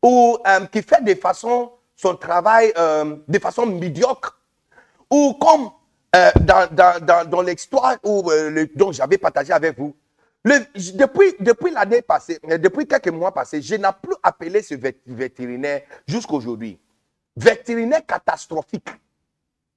[0.02, 4.40] ou euh, qui fait de façon, son travail euh, de façon médiocre
[5.12, 5.70] ou comme
[6.42, 9.96] dans, dans, dans, l'histoire dont j'avais partagé avec vous.
[10.94, 14.76] Depuis depuis l'année passée, depuis quelques mois passés, je n'ai plus appelé ce
[15.06, 16.80] vétérinaire jusqu'à aujourd'hui.
[17.36, 18.88] Vétérinaire catastrophique,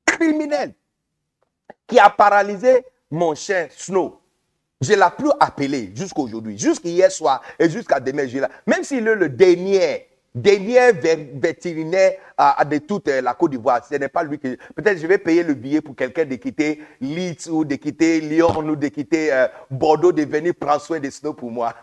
[0.07, 0.75] criminel,
[1.87, 4.21] qui a paralysé mon chien Snow.
[4.81, 8.27] Je ne l'ai plus appelé jusqu'à aujourd'hui, jusqu'hier soir et jusqu'à demain.
[8.67, 12.13] Même s'il est le dernier, dernier vétérinaire
[12.65, 14.57] de toute euh, la Côte d'Ivoire, ce n'est pas lui que.
[14.75, 18.57] Peut-être je vais payer le billet pour quelqu'un de quitter Leeds ou de quitter Lyon
[18.59, 21.75] ou de quitter euh, Bordeaux, de venir prendre soin des snow pour moi.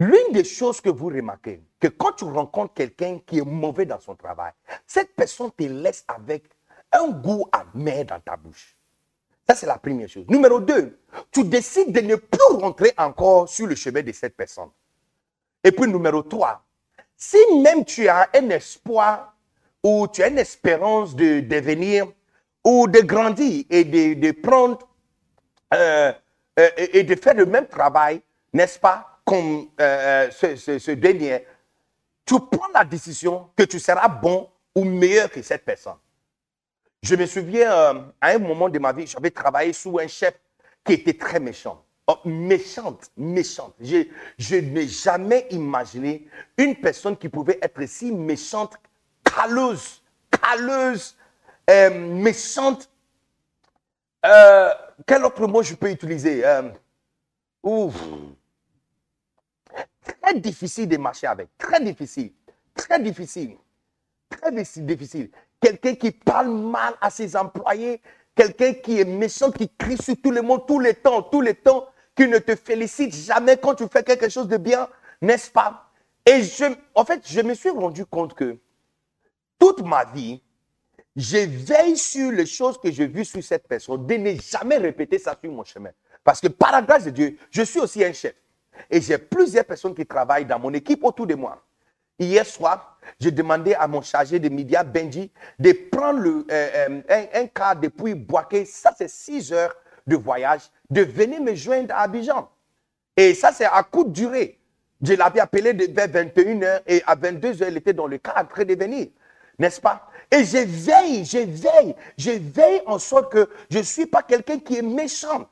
[0.00, 4.00] L'une des choses que vous remarquez, que quand tu rencontres quelqu'un qui est mauvais dans
[4.00, 4.52] son travail,
[4.86, 6.44] cette personne te laisse avec
[6.90, 8.76] un goût amer dans ta bouche.
[9.48, 10.24] Ça, c'est la première chose.
[10.28, 10.98] Numéro deux,
[11.30, 14.70] tu décides de ne plus rentrer encore sur le chemin de cette personne.
[15.64, 16.62] Et puis, numéro trois,
[17.16, 19.34] si même tu as un espoir
[19.82, 22.06] ou tu as une espérance de devenir
[22.62, 24.86] ou de grandir et de, prendre
[25.72, 26.12] euh,
[26.58, 28.20] euh, et de faire le même travail,
[28.52, 31.46] n'est-ce pas, comme euh, ce, ce dernier,
[32.26, 35.96] tu prends la décision que tu seras bon ou meilleur que cette personne.
[37.02, 37.70] Je me souviens,
[38.20, 40.34] à un moment de ma vie, j'avais travaillé sous un chef
[40.84, 41.84] qui était très méchant.
[42.06, 43.74] Oh, méchante, méchante.
[43.80, 46.28] Je, n'ai jamais imaginé
[46.58, 48.76] une personne qui pouvait être si méchante,
[49.24, 51.16] calleuse, calleuse,
[51.70, 52.90] euh, méchante.
[54.26, 54.70] Euh,
[55.06, 56.44] quel autre mot je peux utiliser
[57.62, 57.94] ouf.
[60.02, 62.32] Très difficile de marcher avec, très difficile,
[62.74, 63.56] très difficile,
[64.28, 65.30] très difficile
[65.64, 68.02] quelqu'un qui parle mal à ses employés,
[68.34, 71.54] quelqu'un qui est méchant, qui crie sur tout le monde tout le temps, tout le
[71.54, 74.88] temps, qui ne te félicite jamais quand tu fais quelque chose de bien,
[75.20, 75.90] n'est-ce pas?
[76.26, 78.58] Et je, en fait, je me suis rendu compte que
[79.58, 80.42] toute ma vie,
[81.16, 85.18] je veille sur les choses que j'ai vues sur cette personne, de ne jamais répéter
[85.18, 85.90] ça sur mon chemin.
[86.22, 88.34] Parce que par la grâce de Dieu, je suis aussi un chef.
[88.90, 91.62] Et j'ai plusieurs personnes qui travaillent dans mon équipe autour de moi.
[92.18, 97.46] Hier soir, j'ai demandé à mon chargé de médias, Benji, de prendre euh, euh, un,
[97.48, 99.74] car depuis Boaké, ça c'est 6 heures
[100.06, 102.48] de voyage, de venir me joindre à Abidjan.
[103.16, 104.58] Et ça c'est à courte durée.
[105.02, 109.08] Je l'avais appelé vers 21h et à 22h, il était dans le train de venir.
[109.58, 110.08] N'est-ce pas?
[110.30, 114.58] Et je veille, je veille, je veille en sorte que je ne suis pas quelqu'un
[114.58, 115.48] qui est méchant.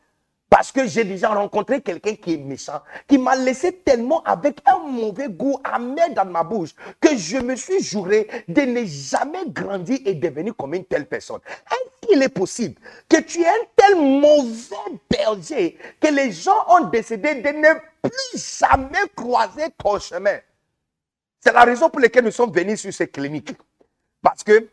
[0.53, 4.81] Parce que j'ai déjà rencontré quelqu'un qui est méchant, qui m'a laissé tellement avec un
[4.81, 10.01] mauvais goût amer dans ma bouche, que je me suis juré de ne jamais grandir
[10.05, 11.41] et devenir comme une telle personne.
[11.71, 12.79] Est-ce qu'il est possible
[13.09, 17.73] que tu aies un tel mauvais berger que les gens ont décidé de ne
[18.03, 20.37] plus jamais croiser ton chemin?
[21.41, 23.55] C'est la raison pour laquelle nous sommes venus sur ces cliniques.
[24.21, 24.69] Parce que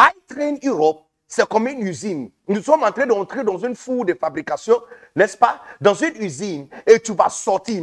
[0.00, 2.30] iTrain Europe c'est comme une usine.
[2.48, 4.80] Nous sommes en train d'entrer dans une four de fabrication,
[5.16, 5.60] n'est-ce pas?
[5.80, 6.68] Dans une usine.
[6.86, 7.82] Et tu vas sortir.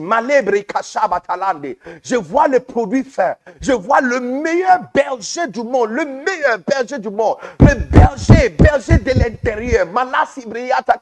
[2.04, 3.38] Je vois les produits faits.
[3.60, 5.90] Je vois le meilleur berger du monde.
[5.90, 7.38] Le meilleur berger du monde.
[7.60, 9.88] Le berger, berger de l'intérieur.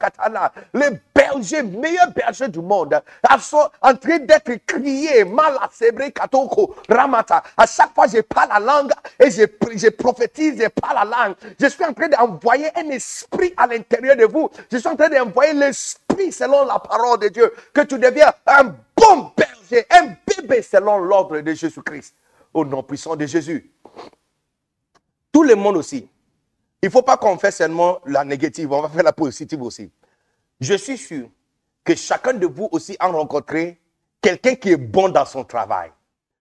[0.00, 0.52] Katana.
[0.72, 3.00] Le berger, meilleur berger du monde.
[3.80, 5.24] En train d'être crié.
[6.12, 6.74] Katoko.
[6.88, 7.42] Ramata.
[7.56, 9.42] À chaque fois, je parle la langue et je,
[9.76, 11.36] je prophétise, je parle la langue.
[11.60, 14.50] Je suis en train d'envoyer envoyer un esprit à l'intérieur de vous.
[14.70, 17.52] Je suis en train d'envoyer l'esprit selon la parole de Dieu.
[17.72, 22.14] Que tu deviens un bon berger, un bébé selon l'ordre de Jésus-Christ.
[22.54, 23.70] Au nom puissant de Jésus.
[25.32, 26.08] Tout le monde aussi.
[26.82, 29.90] Il ne faut pas qu'on fasse seulement la négative, on va faire la positive aussi.
[30.60, 31.28] Je suis sûr
[31.84, 33.80] que chacun de vous aussi a rencontré
[34.20, 35.92] quelqu'un qui est bon dans son travail.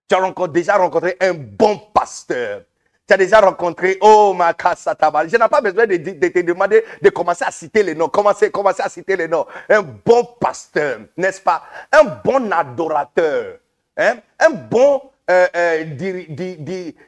[0.08, 2.64] Tu as déjà rencontré un bon pasteur,
[3.12, 4.96] tu as déjà rencontré, oh ma casa
[5.28, 8.08] Je n'ai pas besoin de, te demander de commencer à citer les noms.
[8.08, 9.46] Commencer, commencer à citer les noms.
[9.70, 11.64] Un bon pasteur, n'est-ce pas?
[11.92, 13.58] Un bon adorateur.
[13.98, 14.16] Hein?
[14.40, 15.84] Un bon euh, euh,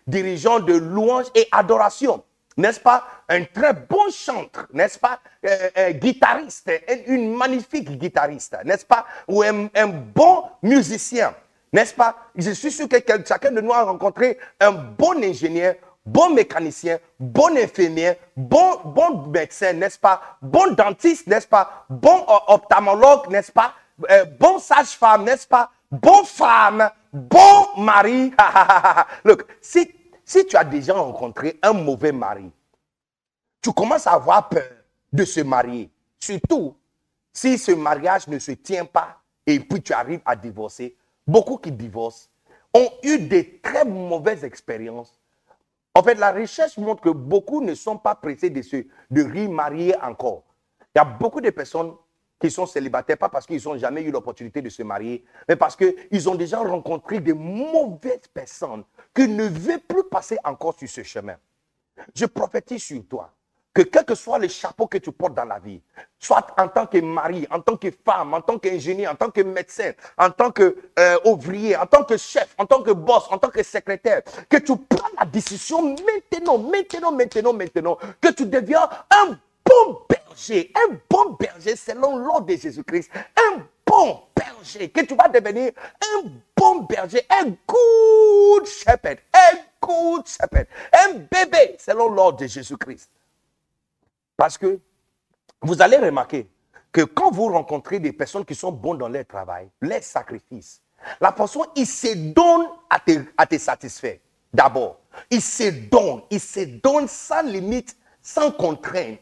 [0.06, 2.24] dirigeant de louange et adoration.
[2.58, 6.70] n'est-ce pas, un très bon chanteur, n'est-ce pas, euh, euh, guitariste,
[7.08, 11.34] une magnifique guitariste, n'est-ce pas, ou un, bon musicien,
[11.72, 12.16] n'est-ce pas?
[12.36, 15.76] Je suis sûr que chacun de nous a rencontré un bon ingénieur,
[16.06, 23.30] bon mécanicien, bon infirmier, bon, bon médecin, n'est-ce pas, bon dentiste, n'est-ce pas, bon ophtalmologue,
[23.30, 23.74] n'est-ce pas,
[24.10, 28.34] euh, bon sage-femme, n'est-ce pas, bon femme, bon mari.
[29.24, 29.90] Look, si
[30.26, 32.52] si tu as déjà rencontré un mauvais mari,
[33.62, 34.70] tu commences à avoir peur
[35.12, 35.90] de se marier.
[36.20, 36.76] Surtout
[37.32, 40.96] si ce mariage ne se tient pas et puis tu arrives à divorcer.
[41.28, 42.30] Beaucoup qui divorcent
[42.74, 45.20] ont eu des très mauvaises expériences.
[45.96, 48.78] En fait, la recherche montre que beaucoup ne sont pas pressés de se
[49.12, 50.44] de remarier encore.
[50.96, 51.94] Il y a beaucoup de personnes
[52.40, 55.76] qui sont célibataires, pas parce qu'ils n'ont jamais eu l'opportunité de se marier, mais parce
[55.76, 58.84] qu'ils ont déjà rencontré de mauvaises personnes
[59.14, 61.38] qui ne veulent plus passer encore sur ce chemin.
[62.14, 63.34] Je prophétise sur toi
[63.74, 65.82] que quel que soit le chapeau que tu portes dans la vie,
[66.20, 69.42] soit en tant que mari, en tant que femme, en tant qu'ingénieur, en tant que
[69.42, 73.50] médecin, en tant qu'ouvrier, euh, en tant que chef, en tant que boss, en tant
[73.50, 79.40] que secrétaire, que tu prends la décision maintenant, maintenant, maintenant, maintenant, que tu deviens un
[79.66, 85.30] bon berger, un bon berger selon l'ordre de Jésus-Christ, un bon berger, que tu vas
[85.30, 92.46] devenir un bon berger, un good shepherd, un good shepherd, un bébé selon l'ordre de
[92.48, 93.10] Jésus-Christ.
[94.38, 94.80] Parce que
[95.62, 96.50] vous allez remarquer
[96.92, 100.82] que quand vous rencontrez des personnes qui sont bonnes dans leur travail, leur sacrifice,
[101.20, 104.18] la personne, il se donne à te, à te satisfaire.
[104.54, 109.20] D'abord, il se donne, il se donne sans limite, sans contrainte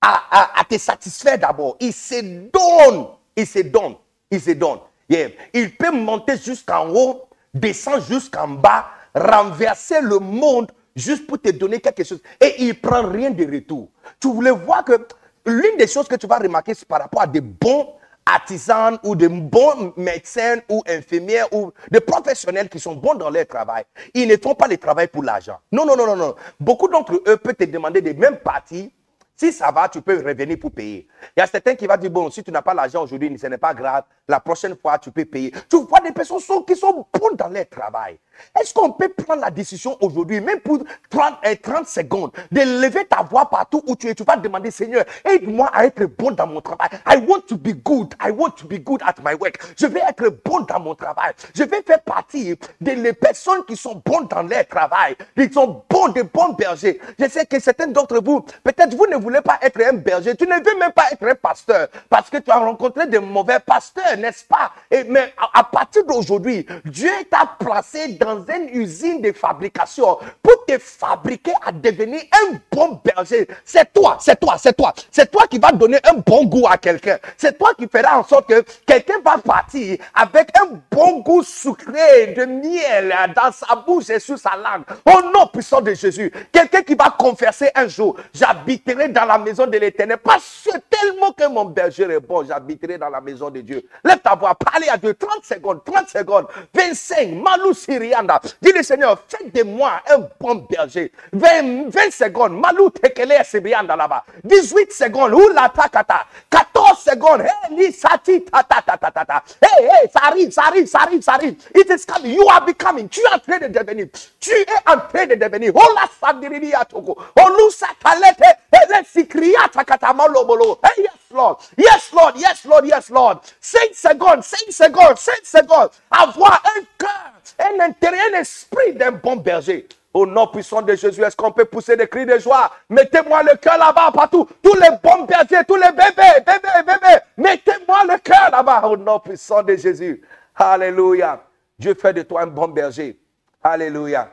[0.00, 1.76] à, te satisfaire d'abord.
[1.80, 3.08] Il se donne.
[3.34, 3.96] Il se donne.
[4.30, 4.78] Il se donne.
[5.08, 11.78] Il peut monter jusqu'en haut, descendre jusqu'en bas, renverser le monde juste pour te donner
[11.80, 12.20] quelque chose.
[12.40, 13.88] Et il ne prend rien de retour.
[14.18, 15.06] Tu voulais voir que
[15.44, 17.92] l'une des choses que tu vas remarquer par rapport à des bons
[18.24, 23.46] artisans ou de bons médecins ou infirmières ou des professionnels qui sont bons dans leur
[23.46, 23.84] travail.
[24.14, 25.58] Ils ne font pas le travail pour l'argent.
[25.70, 26.34] Non, non, non, non, non.
[26.58, 28.90] Beaucoup d'entre eux peuvent te demander des mêmes parties
[29.36, 31.06] si ça va, tu peux revenir pour payer.
[31.36, 33.46] Il y a certains qui vont dire, bon, si tu n'as pas l'argent aujourd'hui, ce
[33.46, 34.04] n'est pas grave.
[34.26, 35.52] La prochaine fois, tu peux payer.
[35.68, 38.18] Tu vois des personnes qui sont bonnes dans leur travail.
[38.60, 40.78] Est-ce qu'on peut prendre la décision aujourd'hui, même pour
[41.10, 44.14] 30, 30 euh, secondes, de lever ta voix partout où tu es?
[44.14, 46.88] Tu vas demander, Seigneur, aide-moi à être bon dans mon travail.
[47.06, 48.14] I want to be good.
[48.20, 49.58] I want to be good at my work.
[49.76, 51.32] Je vais être bon dans mon travail.
[51.54, 55.16] Je vais faire partie des personnes qui sont bonnes dans leur travail.
[55.36, 57.00] Ils sont bons, des bons bergers.
[57.18, 60.36] Je sais que certains d'entre vous, peut-être vous ne voulez pas être un berger.
[60.36, 63.60] Tu ne veux même pas être un pasteur parce que tu as rencontré des mauvais
[63.60, 64.72] pasteurs, n'est-ce pas?
[64.90, 70.64] Mais à, à partir d'aujourd'hui, Dieu t'a placé dans dans une usine de fabrication pour
[70.66, 73.46] te fabriquer à devenir un bon berger.
[73.64, 74.92] C'est toi, c'est toi, c'est toi.
[75.12, 77.18] C'est toi qui va donner un bon goût à quelqu'un.
[77.36, 82.34] C'est toi qui feras en sorte que quelqu'un va partir avec un bon goût sucré
[82.36, 84.82] de miel dans sa bouche et sur sa langue.
[85.04, 86.32] Au nom puissant de Jésus.
[86.50, 90.18] Quelqu'un qui va confesser un jour, j'habiterai dans la maison de l'éternel.
[90.18, 93.84] Parce que tellement que mon berger est bon, j'habiterai dans la maison de Dieu.
[94.04, 95.14] Lève ta voix, parlez à Dieu.
[95.14, 98.15] 30 secondes, 30 secondes, 25, Malou Syria.
[98.62, 101.12] Dis le Seigneur, fais de moi un bon berger.
[101.32, 102.52] 20, 20 secondes.
[102.52, 104.24] Malou tekele sibianda là-bas.
[104.44, 105.32] 18 secondes.
[105.34, 106.26] Oula takata.
[106.50, 107.42] 14 secondes.
[107.42, 111.32] Hey, li sati ta ta ta ta ta Hey, hey, ça arrive, ça arrive, ça
[111.34, 111.56] arrive.
[111.74, 112.34] It is coming.
[112.34, 113.08] You are becoming.
[113.08, 114.06] Tu es en train de devenir.
[114.40, 115.72] Tu es en train de devenir.
[116.20, 117.16] Sandiriri atoko.
[117.36, 118.56] Olu satalete.
[118.72, 120.78] Ele sikriya takata malobolo.
[120.82, 121.58] Hey, yes, Lord.
[121.76, 122.36] Yes, Lord.
[122.36, 122.86] Yes, Lord.
[122.86, 123.38] Yes, Lord.
[123.60, 125.90] 5 secondes, 5 secondes, 5 secondes.
[126.10, 129.86] Avoir un cœur un intérêt, un esprit d'un bon berger.
[130.12, 132.72] Au nom puissant de Jésus, est-ce qu'on peut pousser des cris de joie?
[132.88, 134.48] Mettez-moi le cœur là-bas partout.
[134.62, 137.18] Tous les bons bergers, tous les bébés, bébés, bébés.
[137.36, 140.22] Mettez-moi le cœur là-bas au nom puissant de Jésus.
[140.54, 141.42] Alléluia.
[141.78, 143.18] Dieu fait de toi un bon berger.
[143.62, 144.30] Alléluia.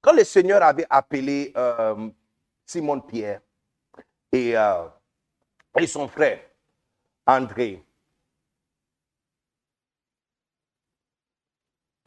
[0.00, 2.08] Quand le Seigneur avait appelé euh,
[2.64, 3.40] Simon Pierre
[4.30, 4.84] et, euh,
[5.76, 6.38] et son frère
[7.26, 7.82] André,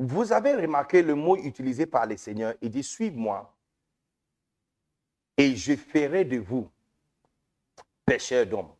[0.03, 2.55] Vous avez remarqué le mot utilisé par le Seigneur.
[2.59, 3.53] Il dit, suive-moi
[5.37, 6.67] et je ferai de vous
[8.03, 8.73] pécheurs d'hommes.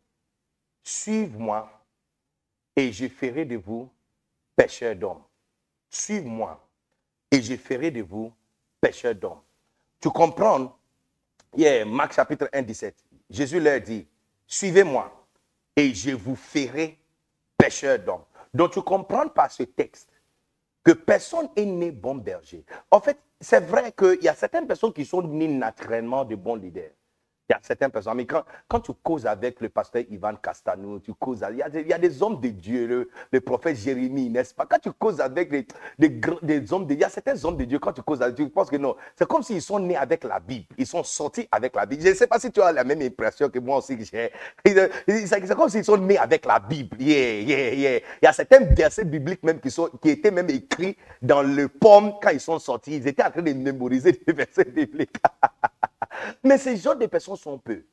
[0.82, 1.70] Suive-moi
[2.74, 3.88] et je ferai de vous
[4.56, 5.22] pécheurs d'hommes.
[5.88, 6.60] Suive-moi
[7.30, 8.32] et je ferai de vous
[8.80, 9.42] pécheurs d'hommes.
[10.00, 10.76] Tu comprends?
[11.56, 12.96] Yeah, Marc chapitre 1, 17.
[13.30, 14.08] Jésus leur dit,
[14.48, 15.24] suivez-moi
[15.76, 16.98] et je vous ferai
[17.56, 18.24] pécheurs d'hommes.
[18.52, 20.11] Donc tu comprends par ce texte
[20.84, 22.64] que personne est né bon berger.
[22.90, 26.56] En fait, c'est vrai qu'il y a certaines personnes qui sont nées naturellement de bons
[26.56, 26.90] leaders.
[27.52, 31.00] Il y a certaines personnes, mais quand, quand tu causes avec le pasteur Ivan Castanou,
[31.00, 33.76] tu causes, il y, a des, il y a des hommes de Dieu, le, prophète
[33.76, 34.64] Jérémie, n'est-ce pas?
[34.64, 35.66] Quand tu causes avec des,
[35.98, 38.36] des, hommes de Dieu, il y a certains hommes de Dieu, quand tu causes avec,
[38.36, 38.96] tu penses que non.
[39.16, 42.02] C'est comme s'ils sont nés avec la Bible, ils sont sortis avec la Bible.
[42.02, 44.32] Je ne sais pas si tu as la même impression que moi aussi que j'ai.
[44.64, 46.96] C'est comme s'ils sont nés avec la Bible.
[46.98, 47.98] Yeah, yeah, yeah.
[47.98, 51.68] Il y a certains versets bibliques même qui, sont, qui étaient même écrits dans le
[51.68, 52.96] pomme quand ils sont sortis.
[52.96, 55.16] Ils étaient en train de mémoriser des versets bibliques.
[56.42, 57.84] Mais ces genres de personnes sont peu.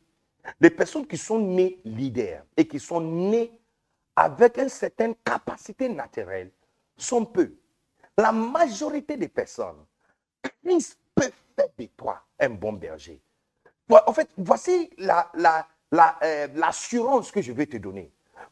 [0.59, 3.51] Les personnes qui sont nées leaders et qui sont nées
[4.15, 6.51] avec une certaine capacité naturelle
[6.97, 7.53] sont peu.
[8.17, 9.85] La majorité des personnes,
[10.41, 13.21] Christ peut faire de toi un bon berger.
[13.89, 15.31] En fait, voici l'assurance
[15.91, 18.11] la, la, euh, que je vais te donner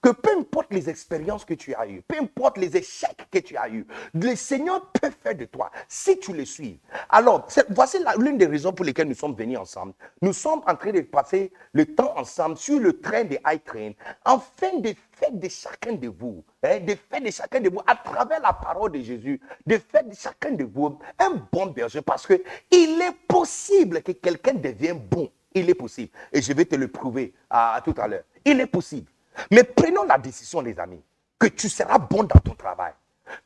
[0.10, 3.70] peu importe les expériences que tu as eues, peu importe les échecs que tu as
[3.70, 6.80] eus, le Seigneur peut faire de toi si tu le suis.
[7.10, 9.94] Alors, voici l'une des raisons pour lesquelles nous sommes venus ensemble.
[10.22, 13.92] Nous sommes en train de passer le temps ensemble sur le train de High Train,
[14.24, 17.96] afin de faire de chacun de vous, hein, de faire de chacun de vous, à
[17.96, 22.28] travers la parole de Jésus, de faire de chacun de vous un bon berger, parce
[22.28, 22.42] que
[22.72, 25.32] il est possible que quelqu'un devienne bon.
[25.54, 26.12] Il est possible.
[26.32, 28.24] Et je vais te le prouver à tout à l'heure.
[28.46, 29.12] Il est possible.
[29.52, 31.02] Mais prenons la décision, les amis,
[31.40, 32.94] que tu seras bon dans ton travail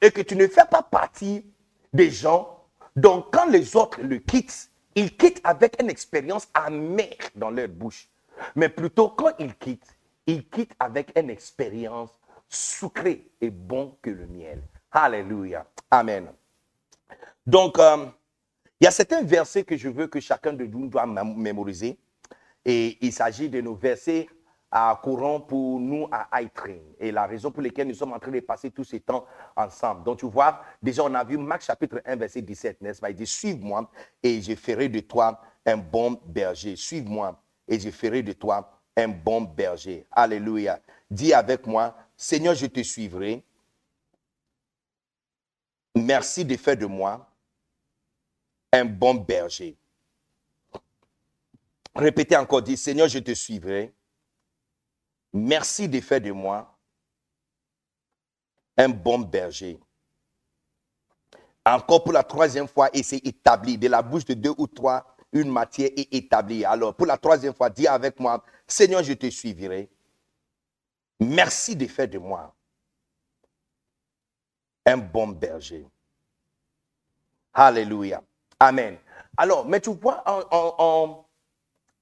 [0.02, 1.46] et que tu ne fais pas partie
[1.94, 2.64] des gens
[2.96, 8.10] dont quand les autres le quittent, ils quittent avec une expérience amère dans leur bouche.
[8.56, 9.96] Mais plutôt quand ils quittent,
[10.28, 12.12] ils quittent avec une expérience
[12.50, 14.62] sucrée et bon que le miel.
[14.92, 15.66] Alléluia.
[15.89, 16.28] Amen.
[17.46, 18.06] Donc, euh,
[18.80, 21.98] il y a certains versets que je veux que chacun de nous doit mémoriser.
[22.66, 24.28] Et il s'agit de nos versets
[24.72, 26.80] à courant pour nous à Train.
[26.98, 30.04] Et la raison pour laquelle nous sommes en train de passer tout ce temps ensemble.
[30.04, 33.28] Donc tu vois, déjà on a vu Marc chapitre 1, verset 17, n'est-ce Il dit,
[33.28, 33.92] suive-moi
[34.24, 36.78] et je ferai de toi un bon berger.
[36.78, 40.08] Suive-moi et je ferai de toi un bon berger.
[40.10, 40.80] Alléluia.
[41.10, 43.44] Dis avec moi, Seigneur, je te suivrai.
[45.94, 47.30] Merci de faire de moi
[48.72, 49.76] un bon berger.
[51.94, 53.94] Répétez encore, dis, Seigneur, je te suivrai
[55.34, 56.78] Merci de faire de moi
[58.78, 59.80] un bon berger.
[61.66, 63.78] Encore pour la troisième fois, et c'est établi.
[63.78, 66.66] De la bouche de deux ou trois, une matière est établie.
[66.66, 69.90] Alors, pour la troisième fois, dis avec moi, Seigneur, je te suivrai.
[71.20, 72.54] Merci de faire de moi
[74.86, 75.86] un bon berger.
[77.54, 78.24] Alléluia.
[78.60, 78.98] Amen.
[79.38, 81.26] Alors, mais tu vois, en, en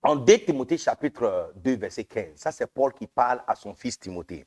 [0.04, 4.45] 2 Timothée chapitre 2 verset 15, ça c'est Paul qui parle à son fils Timothée.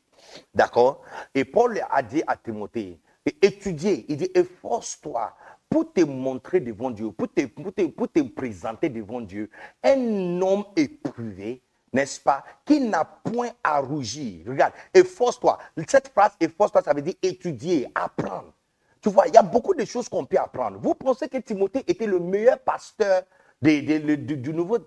[0.55, 1.03] D'accord?
[1.35, 2.99] Et Paul a dit à Timothée,
[3.41, 5.35] étudier, il dit, efforce-toi
[5.69, 9.51] pour te montrer devant Dieu, pour te, pour, te, pour te présenter devant Dieu,
[9.83, 14.47] un homme éprouvé, n'est-ce pas, qui n'a point à rougir.
[14.47, 15.59] Regarde, efforce-toi.
[15.87, 18.53] Cette phrase, efforce-toi, ça veut dire étudier, apprendre.
[19.01, 20.79] Tu vois, il y a beaucoup de choses qu'on peut apprendre.
[20.79, 23.23] Vous pensez que Timothée était le meilleur pasteur
[23.63, 24.79] du, nouveau,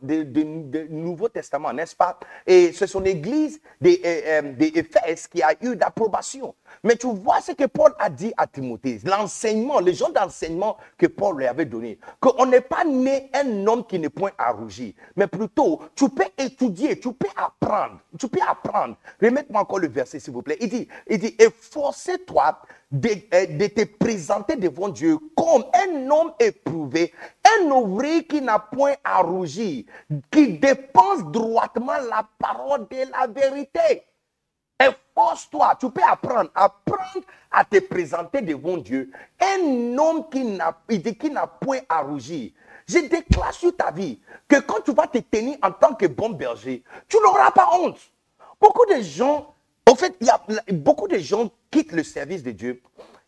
[0.90, 2.20] nouveau, Testament, n'est-ce pas?
[2.46, 6.54] Et c'est son église des, euh, euh, qui a eu d'approbation.
[6.84, 11.08] Mais tu vois ce que Paul a dit à Timothée, l'enseignement, les gens d'enseignement que
[11.08, 14.94] Paul lui avait donné, qu'on n'est pas né un homme qui n'est point à rougir,
[15.16, 18.98] mais plutôt tu peux étudier, tu peux apprendre, tu peux apprendre.
[19.22, 20.58] Remettez-moi encore le verset s'il vous plaît.
[20.60, 22.60] Il dit, il dit, efforcez-toi
[22.92, 27.14] de, euh, de, te présenter devant Dieu comme un homme éprouvé,
[27.60, 29.86] un ouvrier qui n'a point à rougir,
[30.32, 34.04] qui dépense droitement la parole de la vérité.
[34.80, 39.12] Efforce-toi, tu peux apprendre, apprendre à te présenter devant Dieu.
[39.40, 42.52] Un homme qui n'a, qui n'a point à rougir.
[42.88, 46.30] Je déclare sur ta vie que quand tu vas te tenir en tant que bon
[46.30, 47.98] berger, tu n'auras pas honte.
[48.60, 49.54] Beaucoup de gens,
[49.90, 50.40] en fait, il y a
[50.74, 52.82] beaucoup de gens quittent le service de Dieu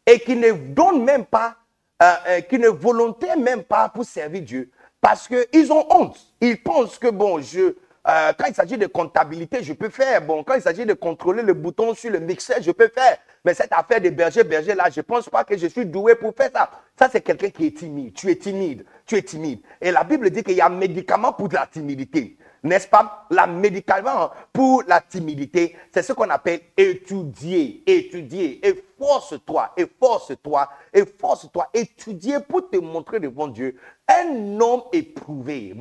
[0.05, 1.57] et qui ne donnent même pas,
[2.01, 4.71] euh, euh, qui ne volontairement même pas pour servir Dieu
[5.01, 6.17] parce qu'ils ont honte.
[6.39, 10.21] Ils pensent que, bon, je, euh, quand il s'agit de comptabilité, je peux faire.
[10.21, 13.17] Bon, quand il s'agit de contrôler le bouton sur le mixeur, je peux faire.
[13.43, 16.15] Mais cette affaire de berger, berger là, je ne pense pas que je suis doué
[16.15, 16.71] pour faire ça.
[16.97, 18.13] Ça, c'est quelqu'un qui est timide.
[18.13, 18.85] Tu es timide.
[19.05, 19.59] Tu es timide.
[19.81, 22.37] Et la Bible dit qu'il y a un médicament pour la timidité.
[22.67, 23.25] N'est-ce pas?
[23.29, 27.81] La médicament pour la timidité, c'est ce qu'on appelle étudier.
[27.87, 28.65] Étudier.
[28.67, 31.69] Efforce-toi, efforce-toi, efforce-toi.
[31.73, 33.77] Étudier pour te montrer devant Dieu
[34.07, 35.75] un homme éprouvé.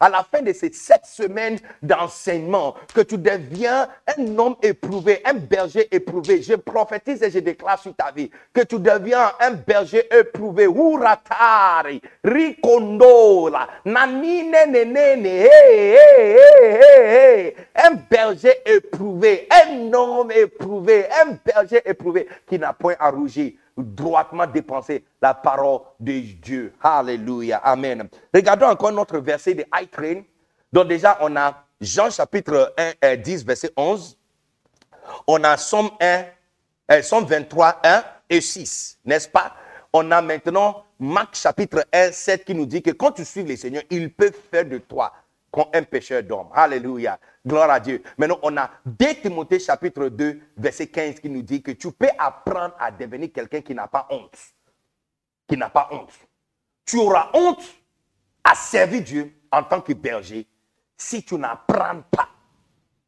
[0.00, 5.34] À la fin de ces sept semaines d'enseignement, que tu deviens un homme éprouvé, un
[5.34, 6.42] berger éprouvé.
[6.42, 10.68] Je prophétise et je déclare sur ta vie que tu deviens un berger éprouvé.
[13.84, 14.54] Nanine,
[17.74, 24.46] un berger éprouvé, un homme éprouvé, un berger éprouvé qui n'a point à rougir droitement
[24.46, 26.74] dépenser la parole de Dieu.
[26.82, 27.58] Alléluia.
[27.58, 28.08] Amen.
[28.32, 30.22] Regardons encore notre verset de I Train.
[30.72, 34.16] Donc déjà, on a Jean chapitre 1, 10, verset 11.
[35.26, 36.24] On a Somme 1,
[36.92, 39.54] euh, Somme 23, 1 et 6, n'est-ce pas?
[39.92, 43.56] On a maintenant Marc chapitre 1, 7 qui nous dit que quand tu suis le
[43.56, 45.12] Seigneur, il peut faire de toi
[45.72, 46.48] un pécheur d'homme.
[46.52, 47.18] Alléluia.
[47.46, 48.02] Gloire à Dieu.
[48.18, 52.08] Maintenant, on a 2 Timothée chapitre 2, verset 15 qui nous dit que tu peux
[52.18, 54.36] apprendre à devenir quelqu'un qui n'a pas honte.
[55.48, 56.12] Qui n'a pas honte.
[56.84, 57.64] Tu auras honte
[58.44, 60.46] à servir Dieu en tant que berger
[60.96, 62.28] si tu n'apprends pas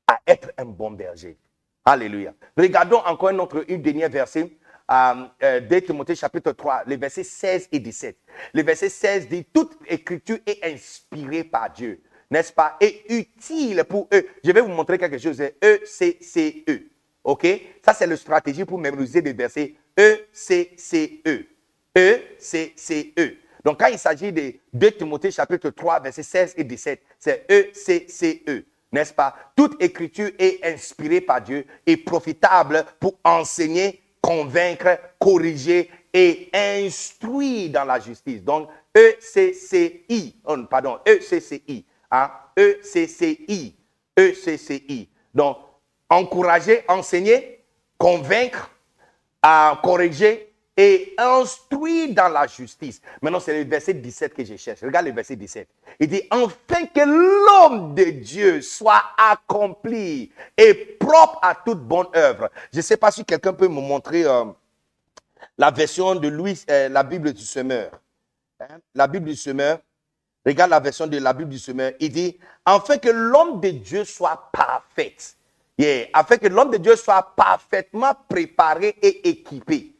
[0.07, 1.37] à être un bon berger.
[1.85, 2.35] Alléluia.
[2.57, 4.57] Regardons encore un autre, une dernière verset.
[4.91, 8.19] Euh, euh, Timothée chapitre 3, les versets 16 et 17.
[8.55, 14.09] Le verset 16 dit, toute écriture est inspirée par Dieu n'est-ce pas, est utile pour
[14.13, 14.27] eux.
[14.45, 15.41] Je vais vous montrer quelque chose.
[15.41, 16.83] E-C-C-E.
[17.25, 17.47] OK?
[17.85, 21.47] Ça, c'est la stratégie pour mémoriser des versets E-C-C-E.
[21.97, 23.37] E-C-C-E.
[23.65, 28.65] Donc, quand il s'agit de 2 Timothée chapitre 3, versets 16 et 17, c'est E-C-C-E.
[28.93, 29.35] N'est-ce pas?
[29.55, 37.85] Toute écriture est inspirée par Dieu et profitable pour enseigner, convaincre, corriger et instruire dans
[37.85, 38.43] la justice.
[38.43, 40.37] Donc, E-C-C-I.
[40.71, 43.77] pardon, E-C-C-I à ECCI.
[44.17, 45.09] ECCI.
[45.35, 45.59] Donc,
[46.09, 47.65] encourager, enseigner,
[47.97, 48.71] convaincre,
[49.83, 53.01] corriger et instruire dans la justice.
[53.21, 54.81] Maintenant, c'est le verset 17 que je cherche.
[54.81, 55.69] Regarde le verset 17.
[55.99, 62.49] Il dit, enfin que l'homme de Dieu soit accompli et propre à toute bonne œuvre.
[62.73, 64.45] Je ne sais pas si quelqu'un peut me montrer euh,
[65.57, 67.91] la version de Louis, euh, la Bible du semeur.
[68.61, 68.79] Hein?
[68.95, 69.81] La Bible du semeur,
[70.47, 71.93] Regarde la version de la Bible du semeur.
[72.01, 75.17] Il dit, afin que l'homme de Dieu soit parfait.
[75.79, 76.07] Yeah.
[76.13, 79.95] Afin que l'homme de Dieu soit parfaitement préparé et équipé.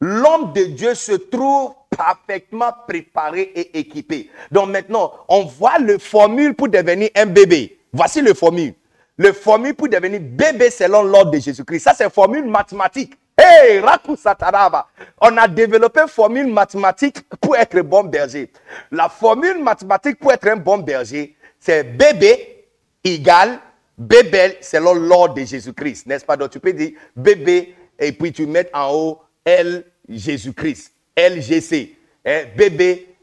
[0.00, 4.30] L'homme de Dieu se trouve parfaitement préparé et équipé.
[4.50, 7.78] Donc maintenant, on voit le formule pour devenir un bébé.
[7.92, 8.74] Voici le formule.
[9.16, 11.80] Le formule pour devenir bébé selon l'ordre de Jésus-Christ.
[11.80, 13.14] Ça, c'est formule mathématique.
[13.36, 13.82] Hey,
[14.16, 14.88] Sataraba.
[15.20, 18.50] On a développé une formule mathématique pour être un bon berger.
[18.90, 22.66] La formule mathématique pour être un bon berger, c'est bébé
[23.04, 23.58] égale
[23.96, 26.06] bébé selon l'ordre de Jésus-Christ.
[26.06, 26.36] N'est-ce pas?
[26.36, 30.92] Donc tu peux dire bébé et puis tu mets en haut L Jésus-Christ.
[31.16, 31.96] LGC.
[32.24, 32.44] Hein?
[32.56, 33.14] Bébé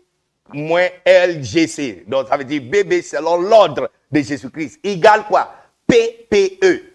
[0.53, 2.05] moins LGC.
[2.07, 4.79] Donc ça veut dire bébé selon l'ordre de Jésus-Christ.
[4.83, 5.53] Égale quoi?
[5.87, 6.93] PPE.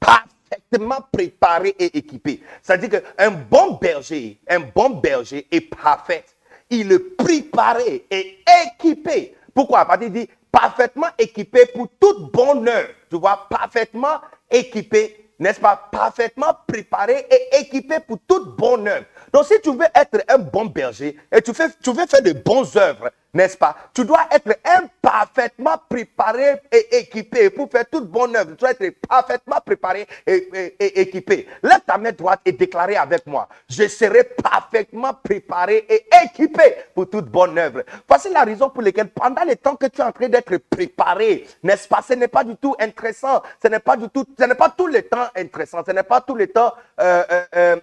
[0.00, 2.42] Pas parfaitement préparé et équipé.
[2.62, 6.24] C'est-à-dire qu'un bon berger, un bon berger est parfait.
[6.70, 9.36] Il est préparé et équipé.
[9.54, 9.84] Pourquoi?
[9.84, 12.88] Parce dit parfaitement équipé pour toute bonne œuvre.
[13.10, 14.20] Tu vois, parfaitement
[14.50, 15.76] équipé, n'est-ce pas?
[15.90, 19.06] Parfaitement préparé et équipé pour toute bonne œuvre.
[19.32, 22.32] Donc si tu veux être un bon berger et tu, fais, tu veux faire de
[22.32, 28.36] bonnes œuvres, n'est-ce pas Tu dois être imparfaitement préparé et équipé pour faire toute bonne
[28.36, 28.50] œuvre.
[28.50, 31.48] Tu dois être parfaitement préparé et, équipé.
[31.62, 33.48] Lève ta main droite et déclarer avec moi.
[33.70, 36.62] Je serai parfaitement préparé et équipé
[36.94, 37.84] pour toute bonne œuvre.
[38.06, 41.46] Voici la raison pour laquelle pendant le temps que tu es en train d'être préparé,
[41.62, 43.42] n'est-ce pas Ce n'est pas du tout intéressant.
[43.62, 45.82] Ce n'est pas du tout, ce n'est pas tout le temps intéressant.
[45.86, 47.76] Ce n'est pas tout le temps euh, euh,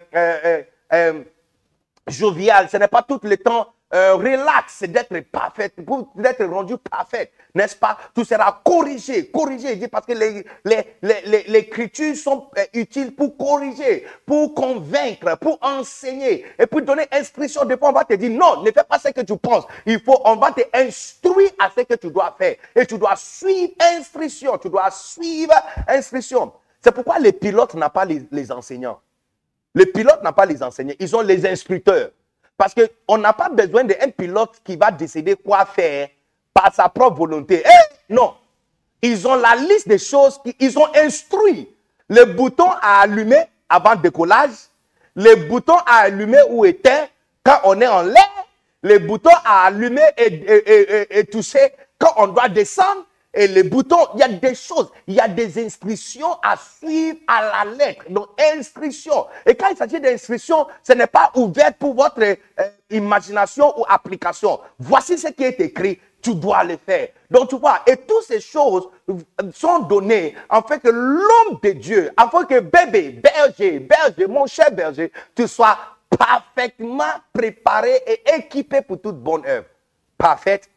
[0.93, 1.23] euh,
[2.09, 2.69] jovial.
[2.69, 7.75] Ce n'est pas tout le temps euh, relax, d'être parfait, pour d'être rendu parfait, n'est-ce
[7.75, 7.97] pas?
[8.13, 13.35] Tout sera corrigé, corrigé, parce que les, les, les, les écritures sont euh, utiles pour
[13.35, 17.65] corriger, pour convaincre, pour enseigner, et pour donner instruction.
[17.65, 19.65] Des fois, on va te dire, non, ne fais pas ce que tu penses.
[19.87, 22.57] Il faut, on va te instruire à ce que tu dois faire.
[22.75, 25.55] Et tu dois suivre instruction, tu dois suivre
[25.87, 26.53] instruction.
[26.79, 28.99] C'est pourquoi les pilotes n'ont pas les, les enseignants.
[29.79, 32.09] Les pilotes n'ont pas les enseignants, ils ont les instructeurs.
[32.57, 36.09] Parce qu'on n'a pas besoin d'un pilote qui va décider quoi faire
[36.53, 37.63] par sa propre volonté.
[37.65, 38.33] Eh, non.
[39.01, 41.73] Ils ont la liste des choses qu'ils ont instruit.
[42.09, 44.51] Le bouton à allumer avant le décollage,
[45.15, 47.07] le bouton à allumer ou éteindre
[47.41, 48.47] quand on est en l'air,
[48.81, 54.21] le bouton à allumer et, et toucher quand on doit descendre, et les boutons, il
[54.21, 58.05] y a des choses, il y a des instructions à suivre à la lettre.
[58.09, 59.27] Donc, instructions.
[59.45, 62.35] Et quand il s'agit d'instructions, ce n'est pas ouvert pour votre euh,
[62.89, 64.59] imagination ou application.
[64.79, 67.09] Voici ce qui est écrit, tu dois le faire.
[67.29, 68.89] Donc tu vois, et toutes ces choses
[69.53, 70.35] sont données
[70.67, 75.77] fait que l'homme de Dieu, afin que bébé, berger, berger, mon cher berger, tu sois
[76.17, 79.67] parfaitement préparé et équipé pour toute bonne œuvre.
[80.17, 80.69] Parfaite,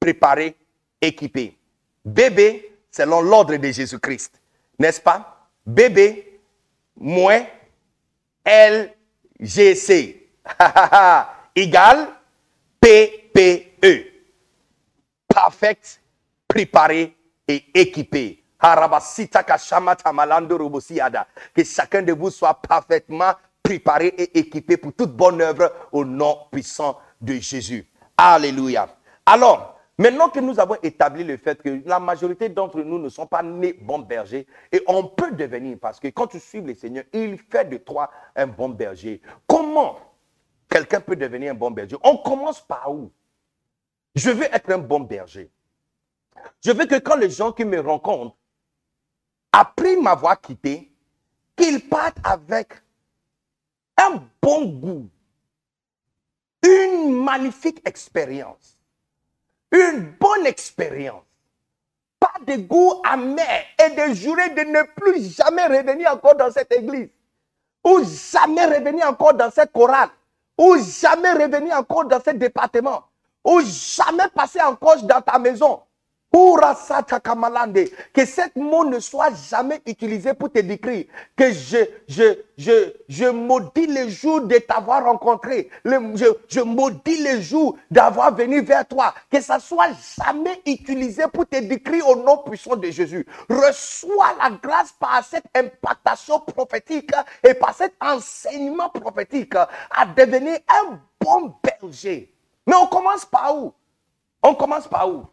[0.00, 0.56] préparé,
[1.00, 1.56] équipé.
[2.04, 4.40] Bébé, selon l'ordre de Jésus-Christ.
[4.78, 5.48] N'est-ce pas?
[5.64, 6.40] Bébé,
[6.96, 7.46] moins
[8.44, 10.28] LGC.
[11.54, 12.08] Égal
[12.80, 14.06] PPE.
[15.28, 15.78] Parfait,
[16.48, 17.16] préparé
[17.46, 18.42] et équipé.
[21.54, 26.46] Que chacun de vous soit parfaitement préparé et équipé pour toute bonne œuvre au nom
[26.50, 27.86] puissant de Jésus.
[28.16, 28.88] Alléluia.
[29.26, 33.26] Alors, maintenant que nous avons établi le fait que la majorité d'entre nous ne sont
[33.26, 37.04] pas nés bons bergers, et on peut devenir, parce que quand tu suis le Seigneur,
[37.12, 39.22] il fait de toi un bon berger.
[39.46, 39.96] Comment
[40.68, 41.96] quelqu'un peut devenir un bon berger?
[42.02, 43.12] On commence par où?
[44.16, 45.48] Je veux être un bon berger.
[46.64, 48.36] Je veux que quand les gens qui me rencontrent,
[49.52, 50.92] après m'avoir quitté,
[51.54, 52.72] qu'ils partent avec
[53.96, 55.08] un bon goût,
[56.64, 58.81] une magnifique expérience,
[59.72, 61.22] une bonne expérience,
[62.20, 66.72] pas de goût amer et de jurer de ne plus jamais revenir encore dans cette
[66.72, 67.08] église,
[67.84, 70.10] ou jamais revenir encore dans cette chorale,
[70.58, 73.02] ou jamais revenir encore dans ce département,
[73.44, 75.80] ou jamais passer encore dans ta maison,
[78.14, 81.04] que cet mot ne soit jamais utilisé pour te décrire.
[81.36, 81.78] Que je,
[82.08, 85.68] je, je, je maudis les jours de t'avoir rencontré.
[85.84, 89.14] je, je maudis les jours d'avoir venu vers toi.
[89.30, 93.26] Que ça soit jamais utilisé pour te décrire au nom puissant de Jésus.
[93.48, 97.10] Reçois la grâce par cette impactation prophétique
[97.46, 102.32] et par cet enseignement prophétique à devenir un bon berger.
[102.66, 103.72] Mais on commence par où?
[104.42, 105.26] On commence par où?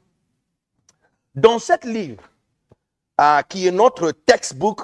[1.40, 2.22] Dans cette livre,
[3.22, 4.82] euh, qui est notre textbook,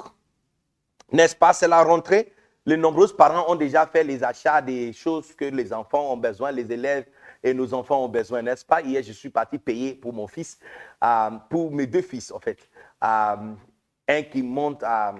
[1.12, 2.32] n'est-ce pas, c'est la rentrée.
[2.64, 6.50] Les nombreux parents ont déjà fait les achats des choses que les enfants ont besoin,
[6.52, 7.04] les élèves
[7.42, 8.80] et nos enfants ont besoin, n'est-ce pas?
[8.80, 10.58] Hier, je suis parti payer pour mon fils,
[11.04, 12.58] euh, pour mes deux fils, en fait.
[13.04, 13.52] Euh,
[14.08, 15.14] un qui monte à,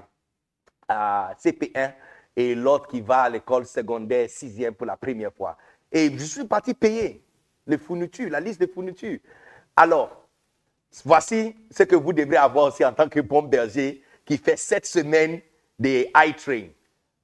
[0.88, 1.92] CP1
[2.34, 5.58] et l'autre qui va à l'école secondaire sixième pour la première fois.
[5.92, 7.22] Et je suis parti payer
[7.66, 9.18] les fournitures, la liste des fournitures.
[9.76, 10.25] Alors,
[11.04, 14.86] Voici ce que vous devrez avoir aussi en tant que bon berger qui fait sept
[14.86, 15.40] semaines
[15.78, 16.68] de iTrain.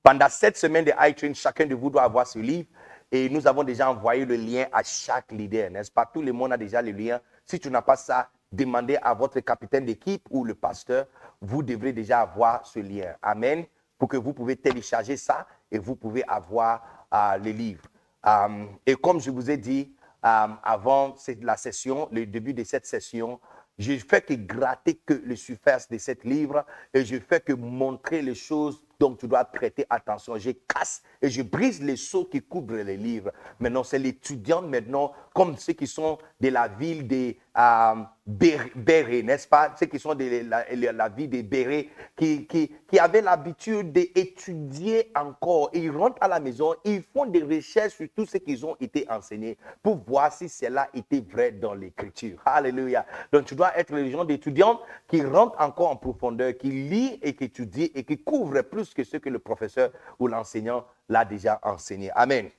[0.03, 2.69] Pendant sept semaines de iTrain, chacun de vous doit avoir ce livre.
[3.11, 6.07] Et nous avons déjà envoyé le lien à chaque leader, n'est-ce pas?
[6.07, 7.21] Tout le monde a déjà le lien.
[7.45, 11.07] Si tu n'as pas ça, demandez à votre capitaine d'équipe ou le pasteur.
[11.41, 13.15] Vous devrez déjà avoir ce lien.
[13.21, 13.65] Amen.
[13.99, 17.85] Pour que vous pouvez télécharger ça et vous pouvez avoir euh, le livre.
[18.27, 19.95] Euh, et comme je vous ai dit
[20.25, 23.41] euh, avant la session, le début de cette session,
[23.79, 28.23] je fais que gratter que le surface de cette livre et je fais que montrer
[28.23, 30.39] les choses dont tu dois prêter attention.
[30.39, 33.33] Je casse et je brise les seaux qui couvrent les livres.
[33.59, 37.95] Maintenant, c'est l'étudiant maintenant, comme ceux qui sont de la ville de euh,
[38.27, 39.75] n'est-ce pas?
[39.79, 45.71] Ceux qui sont de la, ville de Béré, qui, qui, qui avaient l'habitude d'étudier encore.
[45.73, 49.07] Ils rentrent à la maison, ils font des recherches sur tout ce qu'ils ont été
[49.11, 52.41] enseignés pour voir si cela était vrai dans l'écriture.
[52.45, 53.05] Alléluia.
[53.33, 57.35] Donc, tu dois être le genre d'étudiant qui rentre encore en profondeur, qui lit et
[57.35, 61.59] qui étudie et qui couvre plus que ce que le professeur ou l'enseignant l'a déjà
[61.63, 62.11] enseigné.
[62.13, 62.51] Amen.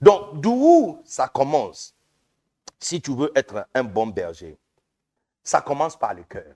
[0.00, 1.94] Donc, d'où ça commence
[2.78, 4.58] Si tu veux être un bon berger,
[5.42, 6.54] ça commence par le cœur.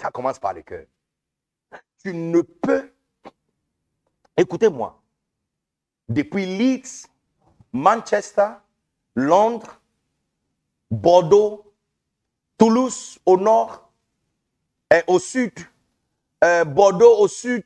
[0.00, 0.86] Ça commence par le cœur.
[2.02, 2.92] Tu ne peux,
[4.36, 5.00] écoutez-moi,
[6.08, 7.08] depuis Leeds,
[7.72, 8.48] Manchester,
[9.14, 9.80] Londres,
[10.90, 11.62] Bordeaux,
[12.58, 13.90] Toulouse au nord
[14.90, 15.52] et au sud,
[16.44, 17.64] euh, Bordeaux au sud,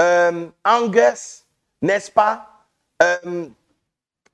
[0.00, 1.42] euh, Angers,
[1.82, 2.48] n'est-ce pas,
[3.02, 3.46] euh,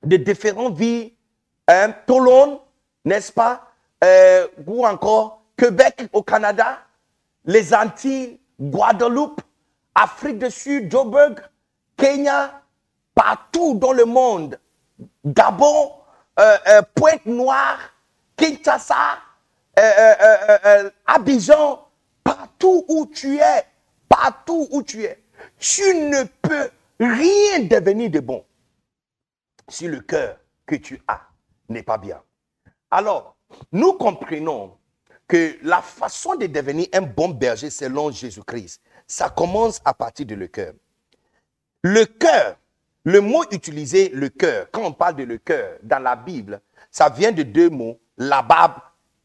[0.03, 1.11] de différentes villes,
[2.05, 2.61] Toulon,
[3.05, 3.67] n'est-ce pas,
[4.67, 6.79] ou encore Québec au Canada,
[7.45, 9.41] les Antilles, Guadeloupe,
[9.95, 11.39] Afrique du Sud, Joburg,
[11.95, 12.61] Kenya,
[13.15, 14.59] partout dans le monde,
[15.23, 15.93] Gabon,
[16.95, 17.79] Pointe-Noire,
[18.35, 19.19] Kinshasa,
[21.05, 21.79] Abidjan,
[22.23, 23.65] partout où tu es,
[24.09, 25.21] partout où tu es,
[25.59, 26.69] tu ne peux
[26.99, 28.45] rien devenir de bon
[29.69, 31.21] si le cœur que tu as
[31.69, 32.21] n'est pas bien.
[32.89, 33.35] Alors,
[33.71, 34.77] nous comprenons
[35.27, 40.35] que la façon de devenir un bon berger selon Jésus-Christ, ça commence à partir de
[40.35, 40.73] le cœur.
[41.83, 42.57] Le cœur
[43.03, 46.61] Le mot utilisé, le cœur, quand on parle de le cœur dans la Bible,
[46.91, 48.73] ça vient de deux mots, labab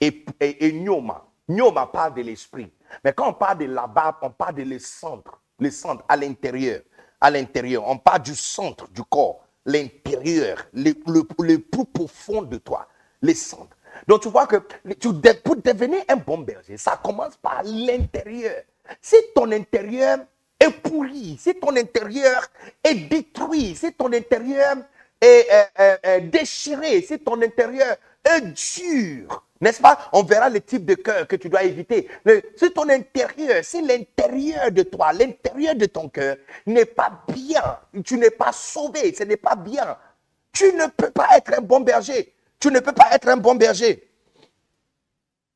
[0.01, 1.27] et, et, et nyoma.
[1.49, 2.73] Nyoma parle de l'esprit.
[3.05, 6.81] Mais quand on parle de labab, on parle de le centre, le centre à l'intérieur.
[7.21, 12.87] À l'intérieur, on parle du centre du corps, l'intérieur, le, le, plus profond de toi,
[13.23, 13.77] le centre.
[14.07, 14.57] Donc tu vois que
[15.01, 15.09] tu,
[15.43, 18.63] pour devenir un bon berger, ça commence par l'intérieur.
[19.01, 20.19] Si ton intérieur
[20.61, 22.47] est pourri, si ton intérieur
[22.85, 24.77] est détruit, si ton intérieur
[25.21, 27.97] est, déchiré, si ton intérieur
[28.41, 30.09] dur, n'est-ce pas?
[30.13, 32.09] On verra le type de cœur que tu dois éviter.
[32.57, 36.37] si ton intérieur, si l'intérieur de toi, l'intérieur de ton cœur
[36.67, 39.97] n'est pas bien, tu n'es pas sauvé, ce n'est pas bien,
[40.53, 42.33] tu ne peux pas être un bon berger.
[42.59, 44.03] Tu ne peux pas être un bon berger.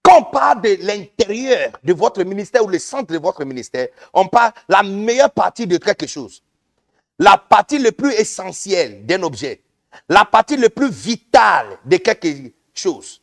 [0.03, 4.27] Quand on parle de l'intérieur de votre ministère ou le centre de votre ministère, on
[4.27, 6.43] parle la meilleure partie de quelque chose.
[7.19, 9.63] La partie le plus essentielle d'un objet.
[10.09, 12.29] La partie le plus vitale de quelque
[12.81, 13.21] chose.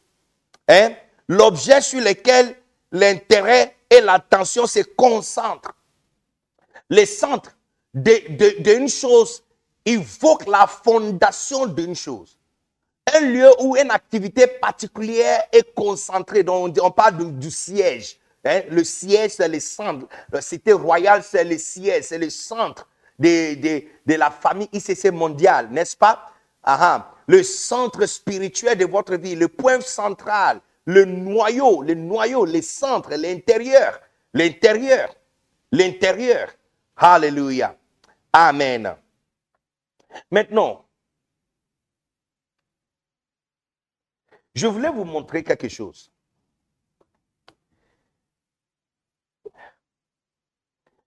[0.67, 0.91] Hein?
[1.27, 2.55] L'objet sur lequel
[2.91, 5.75] l'intérêt et l'attention se concentrent.
[6.89, 7.51] Le centre
[7.93, 9.43] d'une chose
[9.85, 12.37] évoque la fondation d'une chose
[13.15, 16.43] un lieu où une activité particulière est concentrée.
[16.43, 18.17] Donc on, parle du siège.
[18.43, 18.61] Hein?
[18.69, 20.07] Le siège, c'est le centre.
[20.31, 25.95] La cité royale, c'est le siège, c'est le centre de, la famille ICC mondiale, n'est-ce
[25.95, 26.31] pas?
[26.63, 27.13] Aha.
[27.27, 33.13] Le centre spirituel de votre vie, le point central, le noyau, le noyau, le centre,
[33.15, 33.99] l'intérieur,
[34.33, 35.13] l'intérieur,
[35.71, 36.49] l'intérieur.
[36.95, 37.77] Alléluia.
[38.33, 38.95] Amen.
[40.31, 40.87] Maintenant,
[44.57, 46.11] Je voulais vous montrer quelque chose.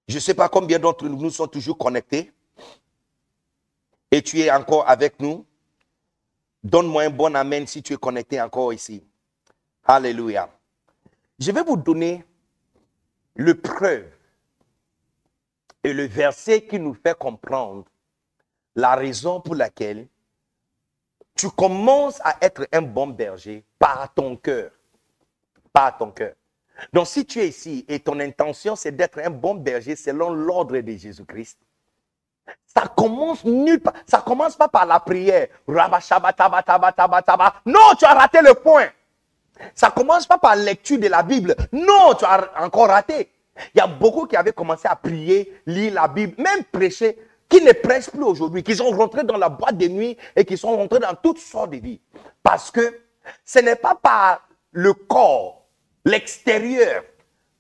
[0.07, 2.33] Je ne sais pas combien d'entre nous sont toujours connectés.
[4.13, 5.45] Et tu es encore avec nous.
[6.63, 9.03] Donne-moi un bon amen si tu es connecté encore ici.
[9.85, 10.51] Alléluia.
[11.39, 12.25] Je vais vous donner
[13.35, 14.11] le preuve
[15.83, 17.87] et le verset qui nous fait comprendre
[18.75, 20.07] la raison pour laquelle
[21.35, 24.71] tu commences à être un bon berger par ton cœur.
[25.73, 26.35] Par ton cœur.
[26.93, 30.79] Donc si tu es ici et ton intention c'est d'être un bon berger selon l'ordre
[30.79, 31.59] de Jésus-Christ,
[32.67, 33.43] ça commence
[34.25, 35.49] commence pas par la prière.
[35.67, 35.83] Non,
[37.99, 38.87] tu as raté le point.
[39.75, 41.55] Ça commence pas par lecture de la Bible.
[41.73, 43.31] Non, tu as encore raté.
[43.75, 47.19] Il y a beaucoup qui avaient commencé à prier, lire la Bible, même prêcher
[47.49, 50.57] qui ne prêchent plus aujourd'hui, qui sont rentrés dans la boîte de nuit et qui
[50.57, 52.01] sont rentrés dans toutes sortes de vies.
[52.43, 53.01] Parce que
[53.45, 55.67] ce n'est pas par le corps,
[56.05, 57.03] l'extérieur,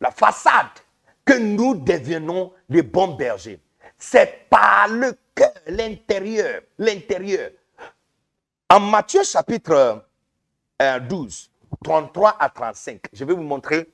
[0.00, 0.66] la façade
[1.24, 3.60] que nous devenons des bons bergers.
[4.00, 7.50] C'est par le cœur, l'intérieur, l'intérieur.
[8.68, 10.04] En Matthieu chapitre
[11.08, 13.88] 12, euh, 33 à 35, je vais vous montrer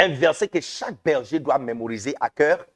[0.00, 2.66] un verset que chaque berger doit mémoriser à cœur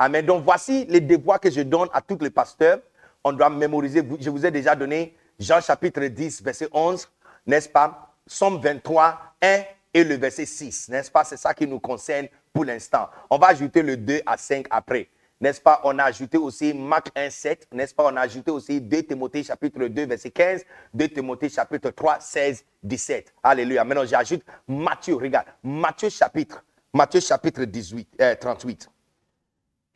[0.00, 0.24] Amen.
[0.24, 2.78] Donc voici les devoirs que je donne à tous les pasteurs.
[3.24, 4.00] On doit mémoriser.
[4.20, 7.08] Je vous ai déjà donné Jean chapitre 10, verset 11,
[7.44, 8.14] n'est-ce pas?
[8.24, 9.62] Somme 23, 1
[9.94, 11.24] et le verset 6, n'est-ce pas?
[11.24, 13.08] C'est ça qui nous concerne pour l'instant.
[13.28, 15.08] On va ajouter le 2 à 5 après.
[15.40, 15.80] N'est-ce pas?
[15.84, 17.68] On a ajouté aussi Marc 1, 7.
[17.72, 18.04] N'est-ce pas?
[18.12, 20.64] On a ajouté aussi 2 Timothée chapitre 2, verset 15.
[20.94, 23.34] 2 Timothée chapitre 3, 16, 17.
[23.42, 23.84] Alléluia.
[23.84, 25.14] Maintenant, j'ajoute Matthieu.
[25.16, 25.46] Regarde.
[25.62, 26.64] Matthieu chapitre.
[26.92, 28.08] Matthieu chapitre 18,
[28.40, 28.88] 38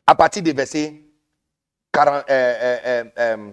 [0.05, 1.01] à partir du verset
[1.91, 3.51] 40, euh, euh, euh,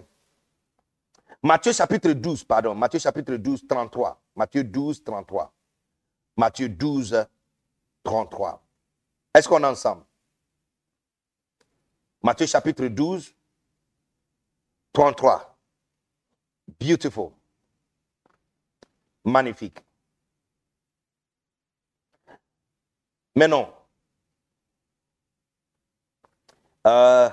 [1.43, 4.21] Matthieu chapitre 12, pardon, Matthieu chapitre 12, 33.
[4.35, 5.51] Matthieu 12, 33.
[6.37, 7.25] Matthieu 12,
[8.03, 8.63] 33.
[9.33, 10.03] Est-ce qu'on est ensemble?
[12.23, 13.33] Matthieu chapitre 12,
[14.93, 15.55] 33.
[16.79, 17.31] Beautiful.
[19.25, 19.79] Magnifique.
[23.35, 23.73] Mais non,
[26.83, 27.29] Uh,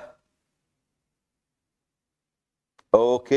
[2.91, 3.31] ok.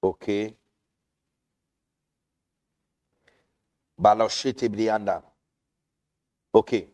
[0.00, 0.28] Ok.
[4.02, 5.22] Baloshete blianda.
[6.52, 6.92] Ok.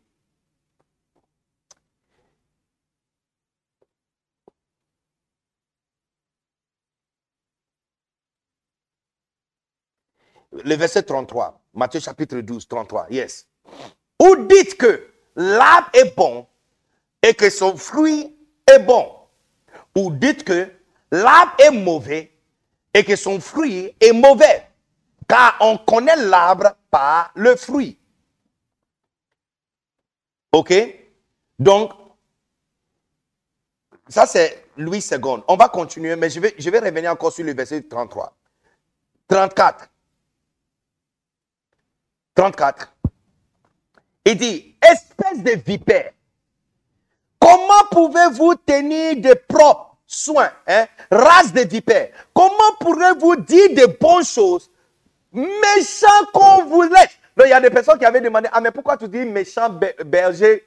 [10.64, 13.46] le verset 33, Matthieu chapitre 12, 33, yes.
[14.20, 16.46] Ou dites que l'arbre est bon
[17.22, 18.34] et que son fruit
[18.66, 19.12] est bon?
[19.94, 20.70] Ou dites que
[21.10, 22.32] l'arbre est mauvais
[22.94, 24.66] et que son fruit est mauvais?
[25.28, 27.98] Car on connaît l'arbre par le fruit.
[30.52, 30.72] OK?
[31.58, 31.92] Donc,
[34.08, 35.42] ça c'est Louis II.
[35.48, 38.34] On va continuer, mais je vais, revenir encore sur le verset 33.
[39.28, 39.88] 34.
[42.34, 42.92] 34.
[44.24, 46.12] Il dit, espèce de vipère,
[47.38, 54.24] comment pouvez-vous tenir de propres soins, hein, race de vipères, comment pourrez-vous dire de bonnes
[54.24, 54.70] choses,
[55.32, 58.96] méchant qu'on vous êtes il y a des personnes qui avaient demandé, ah mais pourquoi
[58.96, 59.68] tu dis méchant
[60.04, 60.64] berger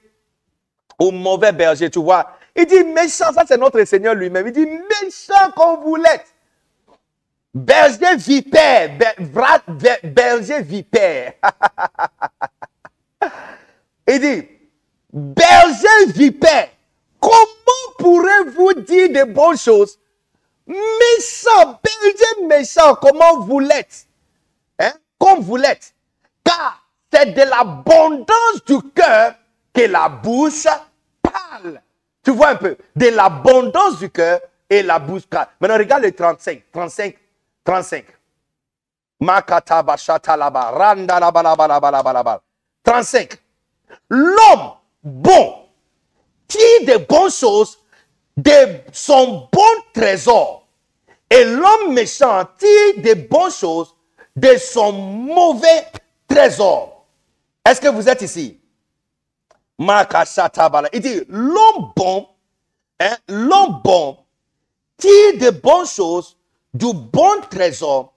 [0.99, 2.31] ou mauvais berger, tu vois?
[2.55, 4.47] Il dit méchant, ça c'est notre Seigneur lui-même.
[4.47, 6.27] Il dit méchant qu'on vous l'êtes.
[7.53, 8.91] Berger vipère,
[10.03, 11.33] berger vipère.
[14.07, 14.47] Il dit,
[15.11, 16.69] berger vipère,
[17.19, 17.35] comment
[17.99, 19.99] pourrez-vous dire de bonnes choses?
[20.65, 24.07] Méchant, berger méchant, comment vous l'êtes?
[25.21, 25.93] Comme vous l'êtes.
[26.43, 26.83] Car
[27.13, 29.35] c'est de l'abondance du cœur
[29.71, 30.65] que la bouche
[31.21, 31.79] parle.
[32.23, 35.47] Tu vois un peu De l'abondance du cœur et la bouche parle.
[35.59, 36.63] Maintenant, regarde le 35.
[36.73, 37.15] 35.
[37.63, 38.05] 35.
[42.83, 43.39] 35.
[44.09, 44.71] L'homme
[45.03, 45.55] bon
[46.47, 47.77] tire de bonnes choses
[48.37, 49.61] de son bon
[49.93, 50.67] trésor.
[51.29, 53.95] Et l'homme méchant tire de bonnes choses
[54.35, 55.85] de son mauvais
[56.27, 57.05] trésor.
[57.65, 58.59] Est-ce que vous êtes ici?
[59.79, 62.27] Il dit, l'homme bon,
[62.99, 64.17] hein, l'homme bon
[64.97, 66.37] tire de bonnes choses
[66.73, 68.13] du bon trésor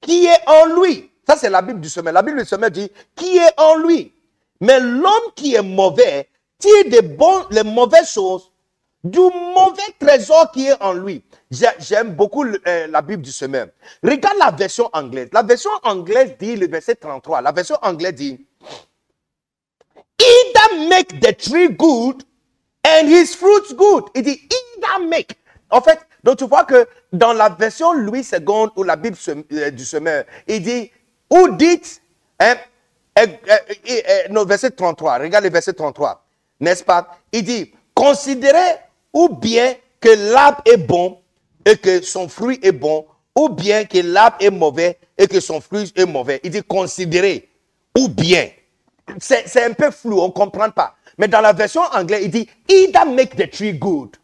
[0.00, 1.10] qui est en lui.
[1.26, 2.12] Ça, c'est la Bible du sommet.
[2.12, 4.12] La Bible du sommet dit, qui est en lui.
[4.60, 6.28] Mais l'homme qui est mauvais
[6.58, 8.50] tire de les mauvaises choses
[9.04, 11.22] du mauvais trésor qui est en lui.
[11.50, 13.68] J'aime beaucoup euh, la Bible du semeur.
[14.02, 15.28] Regarde la version anglaise.
[15.32, 18.46] La version anglaise dit, le verset 33, la version anglaise dit,
[20.18, 22.24] Either make the tree good
[22.84, 24.04] and his fruits good.
[24.14, 25.38] Il dit, either make.
[25.70, 29.16] En fait, donc tu vois que dans la version Louis II ou la Bible
[29.52, 30.90] euh, du semeur, il dit,
[31.30, 32.02] ou dites,
[32.40, 32.56] hein,
[33.18, 36.24] euh, verset 33, regarde le verset 33,
[36.60, 37.18] n'est-ce pas?
[37.32, 38.85] Il dit, considérez
[39.16, 41.18] ou bien que l'arbre est bon
[41.64, 45.58] et que son fruit est bon, ou bien que l'arbre est mauvais et que son
[45.62, 46.38] fruit est mauvais.
[46.44, 47.48] Il dit considérer,
[47.96, 48.50] ou bien.
[49.18, 50.96] C'est un peu flou, on ne comprend pas.
[51.16, 54.16] Mais dans la version anglaise, il dit either make the tree good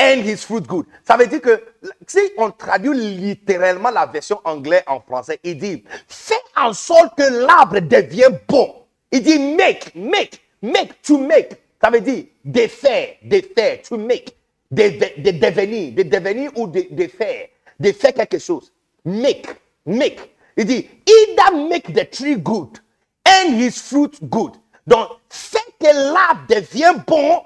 [0.00, 0.86] and his fruit good.
[1.06, 1.62] Ça veut dire que
[2.08, 7.46] si on traduit littéralement la version anglaise en français, il dit fais en sorte que
[7.46, 8.74] l'arbre devienne bon.
[9.12, 11.52] Il dit make, make, make, to make.
[11.80, 14.34] Ça veut dire défaire, défaire, to make
[14.70, 14.82] de,
[15.22, 17.48] de, devenir, de devenir ou de, de faire,
[17.78, 18.72] de faire quelque chose.
[19.04, 19.46] Make,
[19.86, 20.20] make.
[20.56, 22.78] Il dit, either make the tree good
[23.26, 24.52] and his fruit good.
[24.86, 27.42] Donc, fait que l'arbre devient bon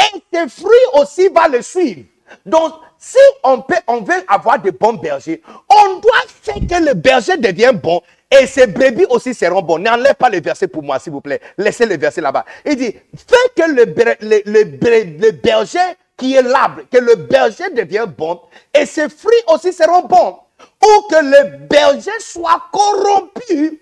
[0.00, 2.02] et ses fruits aussi va le suivre.
[2.46, 6.94] Donc, si on, peut, on veut avoir de bons bergers, on doit faire que le
[6.94, 9.78] berger devienne bon et ses brebis aussi seront bons.
[9.78, 11.40] N'enlève pas le verset pour moi, s'il vous plaît.
[11.58, 12.44] Laissez le verset là-bas.
[12.64, 15.78] Il dit, fais que le, le, le, le berger
[16.16, 18.40] qui est l'arbre, que le berger devient bon
[18.72, 20.38] et ses fruits aussi seront bons.
[20.82, 23.80] Ou que le berger soit corrompu.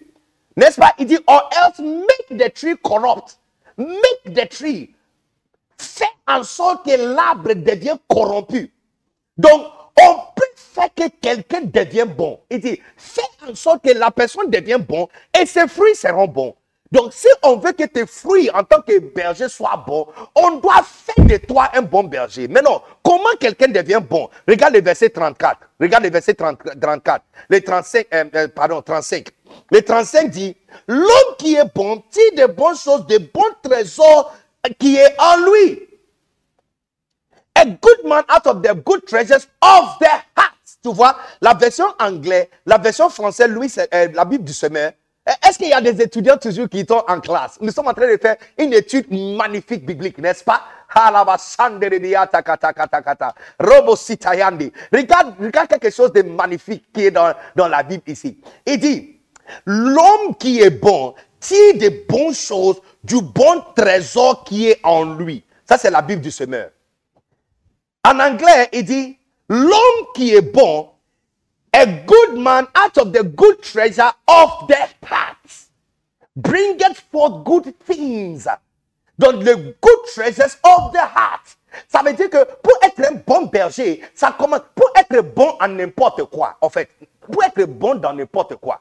[0.56, 0.94] N'est-ce pas?
[0.98, 3.38] Il dit, or else make the tree corrupt.
[3.76, 4.94] Make the tree.
[5.78, 8.72] Fais en sorte que l'arbre devienne corrompu.
[9.36, 9.66] Donc,
[10.00, 12.40] on peut faire que quelqu'un devienne bon.
[12.50, 16.54] Il dit, fais en sorte que la personne devienne bon et ses fruits seront bons.
[16.92, 20.82] Donc, si on veut que tes fruits en tant que berger soient bons, on doit
[20.84, 22.48] faire de toi un bon berger.
[22.48, 24.28] Mais non, comment quelqu'un devient bon?
[24.46, 25.58] Regarde le verset 34.
[25.80, 27.24] Regarde le verset 34.
[27.48, 29.28] Le 35, euh, euh, pardon, 35.
[29.70, 30.54] Le 35 dit,
[30.86, 34.34] l'homme qui est bon tire de bonnes choses, de bons trésors
[34.78, 35.88] qui est en lui.
[37.54, 40.52] A good man out of the good treasures of the heart.
[40.82, 44.92] Tu vois, la version anglaise, la version française, Louis, euh, la Bible du semeur,
[45.26, 47.58] est-ce qu'il y a des étudiants toujours qui sont en classe?
[47.60, 50.62] Nous sommes en train de faire une étude magnifique biblique, n'est-ce pas?
[54.92, 58.38] Regarde, regarde quelque chose de magnifique qui est dans, dans la Bible ici.
[58.66, 59.20] Il dit,
[59.64, 65.44] l'homme qui est bon tire de bonnes choses du bon trésor qui est en lui.
[65.64, 66.70] Ça, c'est la Bible du semeur.
[68.04, 69.18] En anglais, il dit,
[69.48, 70.91] l'homme qui est bon
[71.74, 75.36] a good man out of the good treasure of the heart
[76.36, 78.46] bringeth forth good things.
[79.18, 81.56] Donc, le good treasures of the heart.
[81.88, 85.68] Ça veut dire que pour être un bon berger, ça commence pour être bon en
[85.68, 86.88] n'importe quoi, en fait.
[87.20, 88.80] Pour être bon dans n'importe quoi.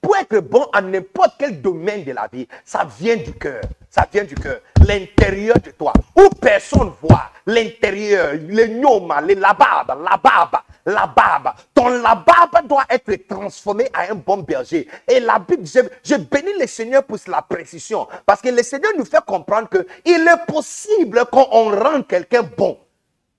[0.00, 3.62] pour être bon en n'importe quel domaine de la vie, ça vient du cœur.
[3.96, 4.60] Ça vient du cœur.
[4.86, 5.94] L'intérieur de toi.
[6.14, 7.30] Où personne voit.
[7.46, 11.54] L'intérieur, les lababes, la barbe, la barbe.
[11.72, 14.86] Ton la barbe doit être transformé à un bon berger.
[15.08, 18.06] Et la Bible, je, bénis le Seigneur pour la précision.
[18.26, 22.78] Parce que le Seigneur nous fait comprendre que il est possible qu'on rend quelqu'un bon.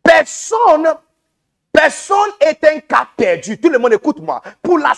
[0.01, 0.87] Personne
[1.71, 3.59] Personne est un cas perdu.
[3.59, 4.41] Tout le monde écoute-moi.
[4.61, 4.93] Pour la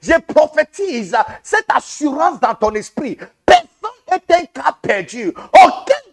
[0.00, 3.18] je prophétise cette assurance dans ton esprit.
[3.44, 3.66] Personne
[4.12, 5.34] est un cas perdu.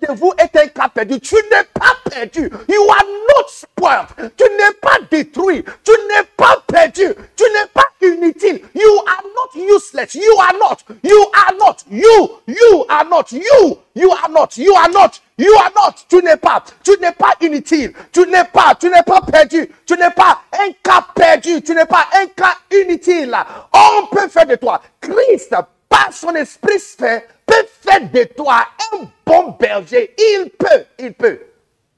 [0.10, 1.20] Vous est un cas perdu.
[1.20, 2.50] Tu n'es pas perdu.
[2.68, 4.32] You are not spoiled.
[4.38, 5.64] Tu n'es pas détruit.
[5.84, 7.14] Tu n'es pas perdu.
[7.36, 8.62] Tu n'es pas inutile.
[8.74, 10.16] You are not useless.
[10.16, 10.84] You are not.
[11.04, 11.84] You are not.
[11.90, 12.30] You.
[12.48, 13.32] You are not.
[13.32, 13.80] You.
[13.96, 14.58] You are not.
[14.58, 15.22] You are not.
[15.38, 16.06] You are not.
[16.10, 16.64] Tu n'es pas.
[16.84, 17.94] Tu n'es pas inutile.
[18.12, 18.76] Tu n'es pas.
[18.80, 19.70] Tu n'es pas perdu.
[19.86, 21.62] Tu n'es pas un cas perdu.
[21.62, 23.36] Tu n'es pas un cas inutile.
[23.74, 24.82] On peut faire de toi.
[25.02, 25.56] Christ,
[25.94, 30.16] par son esprit fait, peut faire de toi un bon berger.
[30.18, 30.86] Il peut.
[30.98, 31.40] Il peut.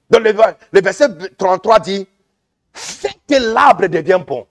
[0.10, 0.36] Dans le,
[0.82, 1.08] verset
[1.38, 2.06] 33 dit,
[2.74, 4.46] fais que l'arbre devienne bon.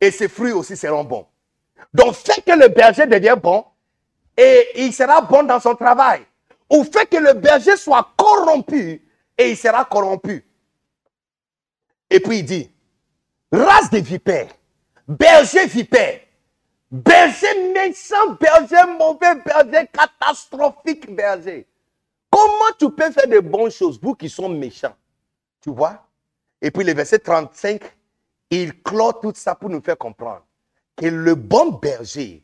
[0.00, 1.26] Et ses fruits aussi seront bons.
[1.92, 3.64] Donc, fais que le berger devienne bon.
[4.36, 6.22] Et il sera bon dans son travail
[6.70, 9.02] ou fait que le berger soit corrompu
[9.36, 10.44] et il sera corrompu.
[12.10, 12.70] Et puis il dit,
[13.50, 14.50] race de vipères,
[15.08, 16.20] berger vipère,
[16.90, 21.66] berger méchant, berger mauvais, berger catastrophique, berger.
[22.30, 24.94] Comment tu peux faire de bonnes choses, vous qui sont méchants?
[25.60, 26.06] Tu vois?
[26.60, 27.82] Et puis le verset 35,
[28.50, 30.44] il clôt tout ça pour nous faire comprendre
[30.96, 32.42] que le bon berger,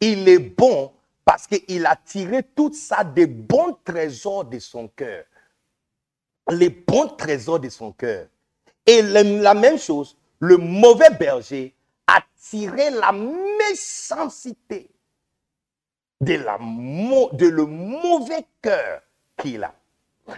[0.00, 0.92] il est bon
[1.24, 5.24] parce qu'il a tiré tout ça des bons trésors de son cœur.
[6.50, 8.26] Les bons trésors de son cœur.
[8.86, 11.74] Et la même chose, le mauvais berger
[12.12, 14.90] a tiré la méchanceté
[16.20, 19.02] de, la, de le mauvais cœur
[19.36, 19.74] qu'il a.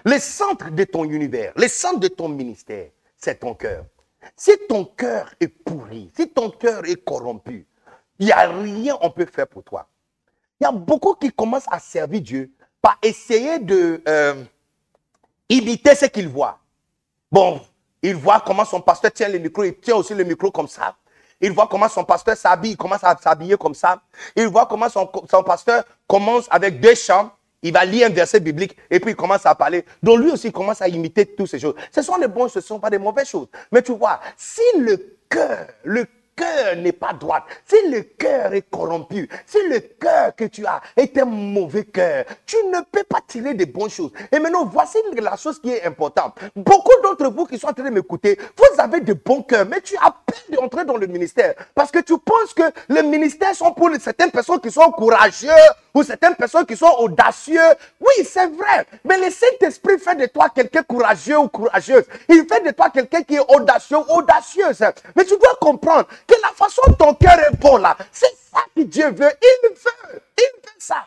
[0.05, 3.84] Le centre de ton univers, le centre de ton ministère, c'est ton cœur.
[4.36, 7.66] Si ton cœur est pourri, si ton cœur est corrompu,
[8.18, 9.86] il n'y a rien qu'on peut faire pour toi.
[10.60, 14.44] Il y a beaucoup qui commencent à servir Dieu par essayer de euh,
[15.48, 16.59] imiter ce qu'ils voient.
[17.30, 17.60] Bon,
[18.02, 20.96] il voit comment son pasteur tient le micro, il tient aussi le micro comme ça.
[21.40, 24.01] Il voit comment son pasteur s'habille, il commence à s'habiller comme ça.
[24.36, 27.31] Il voit comment son, son pasteur commence avec deux chants.
[27.62, 29.85] Il va lire un verset biblique et puis il commence à parler.
[30.02, 31.74] Donc lui aussi commence à imiter toutes ces choses.
[31.94, 33.48] Ce sont des bonnes ce ne sont pas des mauvaises choses.
[33.73, 36.06] Mais tu vois, si le cœur, le
[36.36, 40.81] cœur n'est pas droit, si le cœur est corrompu, si le cœur que tu as
[40.97, 44.12] est un mauvais cœur, tu ne peux pas tirer des bonnes choses.
[44.32, 46.39] Et maintenant, voici la chose qui est importante.
[46.56, 49.81] Beaucoup d'entre vous qui sont en train de m'écouter, vous avez de bons cœurs, mais
[49.81, 53.73] tu as peur d'entrer dans le ministère parce que tu penses que le ministère sont
[53.73, 55.51] pour certaines personnes qui sont courageuses
[55.94, 57.61] ou certaines personnes qui sont audacieux.
[58.01, 62.05] Oui, c'est vrai, mais le Saint-Esprit fait de toi quelqu'un courageux ou courageuse.
[62.28, 64.85] Il fait de toi quelqu'un qui est audacieux ou audacieuse.
[65.15, 68.60] Mais tu dois comprendre que la façon dont ton cœur est bon là, c'est ça
[68.74, 69.30] que Dieu veut.
[69.42, 71.06] Il veut, il veut ça.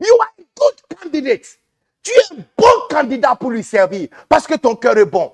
[0.00, 1.58] You are a good candidate.
[2.02, 5.32] Tu es un bon candidat pour lui servir parce que ton cœur est bon.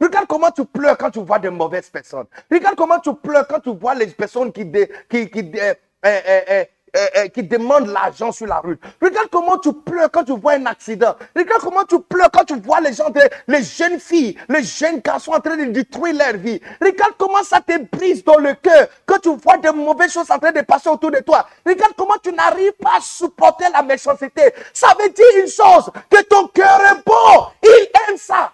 [0.00, 2.26] Regarde comment tu pleures quand tu vois de mauvaises personnes.
[2.50, 4.70] Regarde comment tu pleures quand tu vois les personnes qui,
[5.08, 5.74] qui, qui euh,
[6.04, 6.64] euh, euh, euh,
[6.96, 8.78] euh, qui demandent l'argent sur la rue.
[9.02, 11.14] Regarde comment tu pleures quand tu vois un accident.
[11.34, 13.12] Regarde comment tu pleures quand tu vois les gens,
[13.46, 16.60] les jeunes filles, les jeunes garçons en train de détruire leur vie.
[16.80, 20.38] Regarde comment ça te brise dans le cœur quand tu vois de mauvaises choses en
[20.38, 21.46] train de passer autour de toi.
[21.64, 24.52] Regarde comment tu n'arrives pas à supporter la méchanceté.
[24.72, 27.46] Ça veut dire une chose, que ton cœur est bon.
[27.62, 28.52] Il aime ça.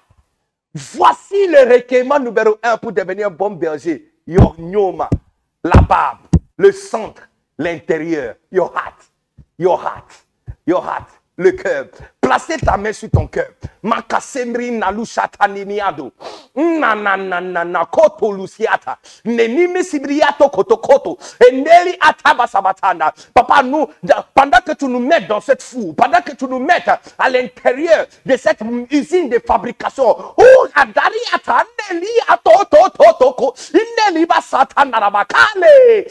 [0.74, 4.08] Voici le requérement numéro un pour devenir un bon berger.
[4.26, 4.54] Your
[5.64, 6.18] la barbe,
[6.56, 7.22] le centre,
[7.58, 9.10] l'intérieur, your heart,
[9.58, 10.24] your heart,
[10.66, 11.86] your heart, le cœur.
[12.21, 13.50] Um, Placez ta main sur ton cœur.
[13.82, 16.12] Makasemri nalushatanimiado.
[16.56, 18.96] Nananana koto lusiata.
[19.26, 21.18] Nenime sibriato koto koto.
[21.46, 23.12] Eneli atabasabatana.
[23.34, 23.86] Papa, nous,
[24.34, 26.82] pendant que tu nous mets dans cette foule, pendant que tu nous mets
[27.18, 28.60] à l'intérieur de cette
[28.90, 33.54] usine de fabrication, oh, adari ataneli atoto totoko.
[33.74, 36.06] Ineli basatana rabakale.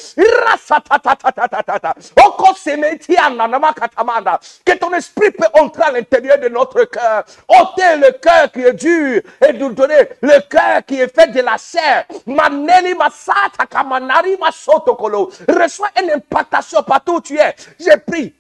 [0.46, 1.96] Rasatatatatata.
[2.28, 4.40] Oko semeti ananama katamanda.
[4.64, 7.24] Que ton esprit peut entrer à l'intérieur de notre cœur.
[7.48, 11.42] ôter le cœur qui est dur et nous donner le cœur qui est fait de
[11.42, 12.06] la chair.
[12.26, 15.32] Maneli masata kamanari masotokolo.
[15.48, 17.56] Reçois une impactation partout où tu es.
[17.80, 18.34] J'ai pris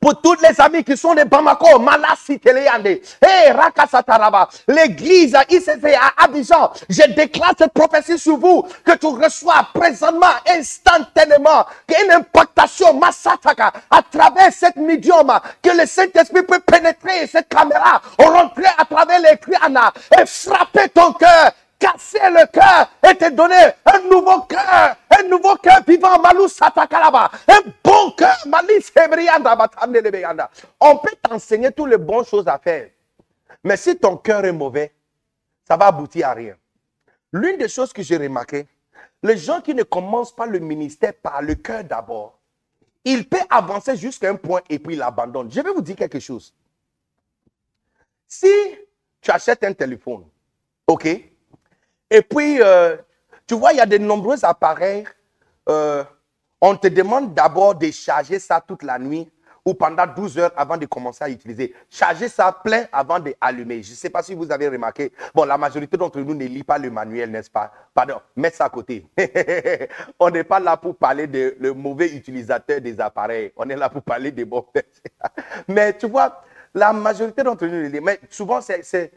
[0.00, 6.24] Pour tous les amis qui sont des Bamako, Malassi Téléandé, hey, Rakasataraba, l'église ICC à
[6.24, 13.72] Abidjan, je déclare cette prophétie sur vous, que tu reçois présentement, instantanément, une impactation massataka
[13.90, 15.32] à travers cette médium,
[15.62, 21.12] que le Saint-Esprit peut pénétrer cette caméra, rentrer à travers les criana et frapper ton
[21.12, 26.18] cœur casser le cœur et te donner un nouveau cœur, un nouveau cœur vivant, un
[27.82, 28.36] bon cœur,
[30.80, 32.90] On peut t'enseigner toutes les bonnes choses à faire.
[33.64, 34.92] Mais si ton cœur est mauvais,
[35.66, 36.54] ça va aboutir à rien.
[37.32, 38.66] L'une des choses que j'ai remarqué,
[39.22, 42.38] les gens qui ne commencent pas le ministère par le cœur d'abord,
[43.04, 45.50] ils peuvent avancer jusqu'à un point et puis ils l'abandonnent.
[45.50, 46.54] Je vais vous dire quelque chose.
[48.28, 48.52] Si
[49.20, 50.24] tu achètes un téléphone,
[50.86, 51.29] ok,
[52.10, 52.96] et puis, euh,
[53.46, 55.04] tu vois, il y a de nombreux appareils.
[55.68, 56.04] Euh,
[56.60, 59.30] on te demande d'abord de charger ça toute la nuit
[59.64, 61.74] ou pendant 12 heures avant de commencer à utiliser.
[61.88, 63.82] Charger ça plein avant d'allumer.
[63.82, 65.12] Je ne sais pas si vous avez remarqué.
[65.34, 67.70] Bon, la majorité d'entre nous ne lit pas le manuel, n'est-ce pas?
[67.94, 69.06] Pardon, mettez ça à côté.
[70.18, 73.52] on n'est pas là pour parler de le mauvais utilisateur des appareils.
[73.56, 74.66] On est là pour parler des bons.
[75.68, 76.42] Mais tu vois,
[76.74, 79.12] la majorité d'entre nous, mais souvent, c'est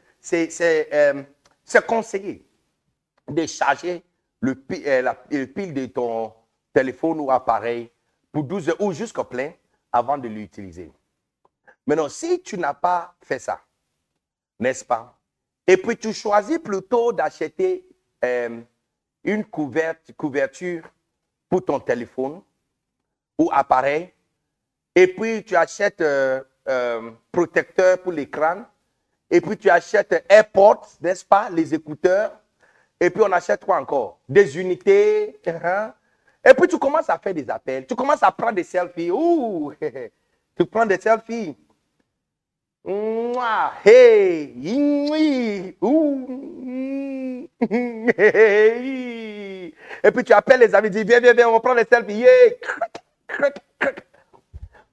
[0.94, 1.24] euh,
[1.88, 2.46] conseillé
[3.30, 4.04] de charger
[4.42, 6.34] le, euh, la, pile de ton
[6.74, 7.90] téléphone ou appareil
[8.32, 9.54] pour 12 heures ou jusqu'au plein
[9.92, 10.92] avant de l'utiliser.
[11.86, 13.62] Maintenant, si tu n'as pas fait ça,
[14.60, 15.18] n'est-ce pas?
[15.68, 17.86] Et puis tu choisis plutôt d'acheter
[18.24, 18.62] euh,
[19.24, 20.84] une couverture
[21.50, 22.42] pour ton téléphone
[23.38, 24.12] ou appareil,
[24.96, 28.66] et puis tu achètes un euh, protecteur pour l'écran,
[29.30, 32.32] et puis tu achètes AirPods, n'est-ce pas, les écouteurs,
[33.00, 34.20] et puis on achète quoi encore?
[34.30, 35.40] Des unités.
[35.46, 35.94] Hein?
[36.46, 37.86] Et puis tu commences à faire des appels.
[37.86, 39.12] Tu commences à prendre des selfies.
[39.12, 39.74] Ouh,
[40.58, 41.56] tu prends des selfies.
[43.86, 44.54] Hey,
[50.04, 52.26] Et puis tu appelles les amis, dis viens, viens, viens, on va prendre des selfies.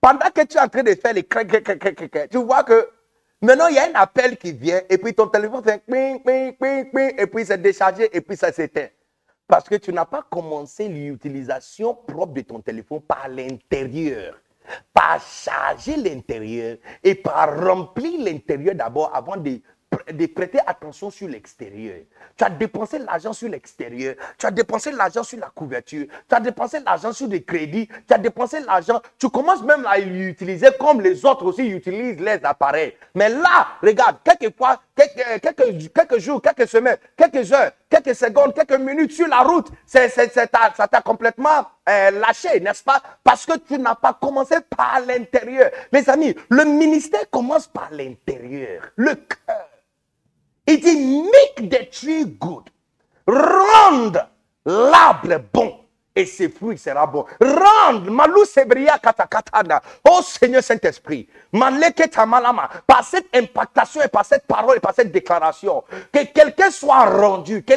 [0.00, 1.26] Pendant que tu es en train de faire les
[2.28, 2.88] tu vois que
[3.42, 6.54] Maintenant, il y a un appel qui vient et puis ton téléphone fait ping, ping,
[6.58, 8.88] ping, ping, et puis c'est déchargé et puis ça s'éteint.
[9.46, 14.38] Parce que tu n'as pas commencé l'utilisation propre de ton téléphone par l'intérieur,
[14.92, 19.58] par charger l'intérieur et par remplir l'intérieur d'abord avant de
[20.12, 21.98] de prêter attention sur l'extérieur.
[22.36, 24.14] Tu as dépensé l'argent sur l'extérieur.
[24.38, 26.06] Tu as dépensé l'argent sur la couverture.
[26.28, 27.88] Tu as dépensé l'argent sur des crédits.
[28.06, 29.00] Tu as dépensé l'argent.
[29.18, 32.94] Tu commences même à l'utiliser comme les autres aussi utilisent les appareils.
[33.14, 34.54] Mais là, regarde, quelques,
[34.94, 40.08] quelques, quelques jours, quelques semaines, quelques heures, quelques secondes, quelques minutes sur la route, ça
[40.08, 43.02] t'a complètement euh, lâché, n'est-ce pas?
[43.24, 45.70] Parce que tu n'as pas commencé par l'intérieur.
[45.92, 49.66] Les amis, le ministère commence par l'intérieur, le cœur.
[50.70, 52.70] Il dit, make the tree good.
[53.26, 54.24] Rende
[54.64, 55.79] l'arbre bon
[56.20, 57.24] et ses fruits seront bons.
[57.40, 59.80] Rende, malou sebria katakatana.
[60.08, 65.82] Oh Seigneur Saint-Esprit, malama, par cette impactation et par cette parole et par cette déclaration,
[66.12, 67.74] que quelqu'un soit rendu, que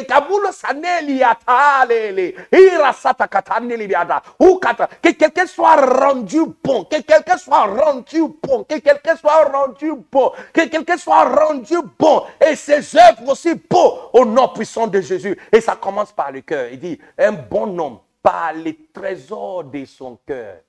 [5.02, 10.32] que quelqu'un soit rendu bon, que quelqu'un soit rendu bon, que quelqu'un soit rendu bon,
[10.52, 15.38] que quelqu'un soit rendu bon, et ses œuvres aussi bon au nom puissant de Jésus.
[15.52, 16.68] Et ça commence par le cœur.
[16.70, 20.62] Il dit, un bon homme par les trésors de son cœur,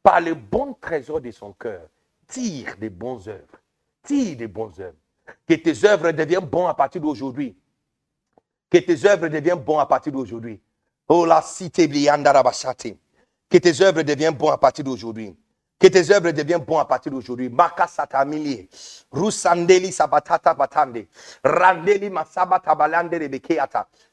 [0.00, 1.88] par le bon trésor de son cœur,
[2.28, 3.58] tire des bonnes œuvres.
[4.04, 4.96] Tire des bonnes œuvres.
[5.46, 7.56] Que tes œuvres deviennent bonnes à partir d'aujourd'hui.
[8.70, 10.60] Que tes œuvres deviennent bonnes à partir d'aujourd'hui.
[11.08, 15.36] Oh la Que tes œuvres deviennent bonnes à partir d'aujourd'hui.
[15.80, 17.50] Que tes œuvres deviennent bonnes à partir d'aujourd'hui.
[17.88, 18.68] Satamili.
[19.10, 21.06] Rusandeli sabatata batande.
[21.42, 23.14] Randeli masabata balande.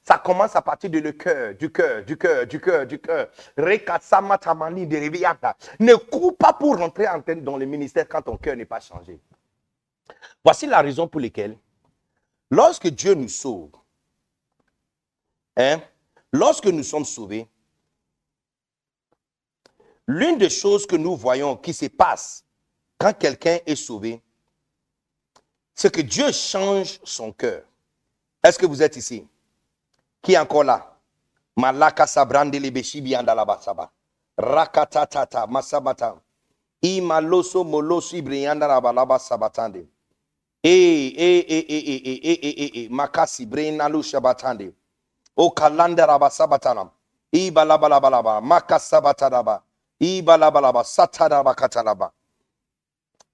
[0.02, 3.27] Ça commence à partir de le cœur, du cœur, du cœur, du cœur, du cœur.
[3.57, 3.64] De.
[5.84, 8.80] Ne cours pas pour rentrer en tête dans le ministère quand ton cœur n'est pas
[8.80, 9.19] changé.
[10.45, 11.57] Voici la raison pour laquelle,
[12.49, 13.72] lorsque Dieu nous sauve,
[15.57, 15.81] hein,
[16.31, 17.49] lorsque nous sommes sauvés,
[20.07, 22.43] L'une des choses que nous voyons qui se passe
[22.97, 24.21] quand quelqu'un est sauvé,
[25.75, 27.63] c'est que Dieu change son cœur.
[28.43, 29.27] Est-ce que vous êtes ici?
[30.21, 30.97] Qui est encore là?
[31.55, 33.91] Malaka sabrande lebeshi basaba.
[34.38, 36.15] Rakatatata masabata.
[36.81, 39.88] Imaloso moloso ibrianda rabalaba sabatande.
[40.63, 44.73] Eh, eh, eh, eh, eh, eh, eh, eh, eh, eh, makasi breinalu shabatande.
[45.35, 46.89] O kalanda rabasabatana.
[47.31, 49.63] Ibalabalabalaba, makasabatanaba.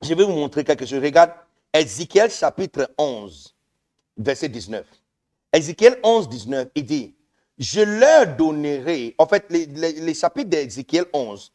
[0.02, 1.02] Je vais vous montrer quelque chose.
[1.02, 1.32] Regarde,
[1.74, 3.56] Ézéchiel chapitre 11,
[4.18, 4.86] verset 19.
[5.52, 7.16] Ézéchiel 11, 19, il dit,
[7.58, 11.54] je leur donnerai, en fait, les, chapitres d'Ézéchiel 11,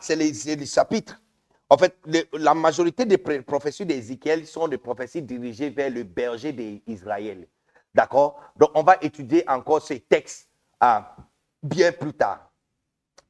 [0.00, 1.20] c'est les, chapitres,
[1.68, 1.96] en fait,
[2.32, 7.46] la majorité des prophéties d'Ézéchiel sont des prophéties dirigées vers le berger d'Israël.
[7.94, 8.40] D'accord?
[8.56, 10.48] Donc, on va étudier encore ces textes
[10.80, 11.14] ah,
[11.62, 12.49] bien plus tard.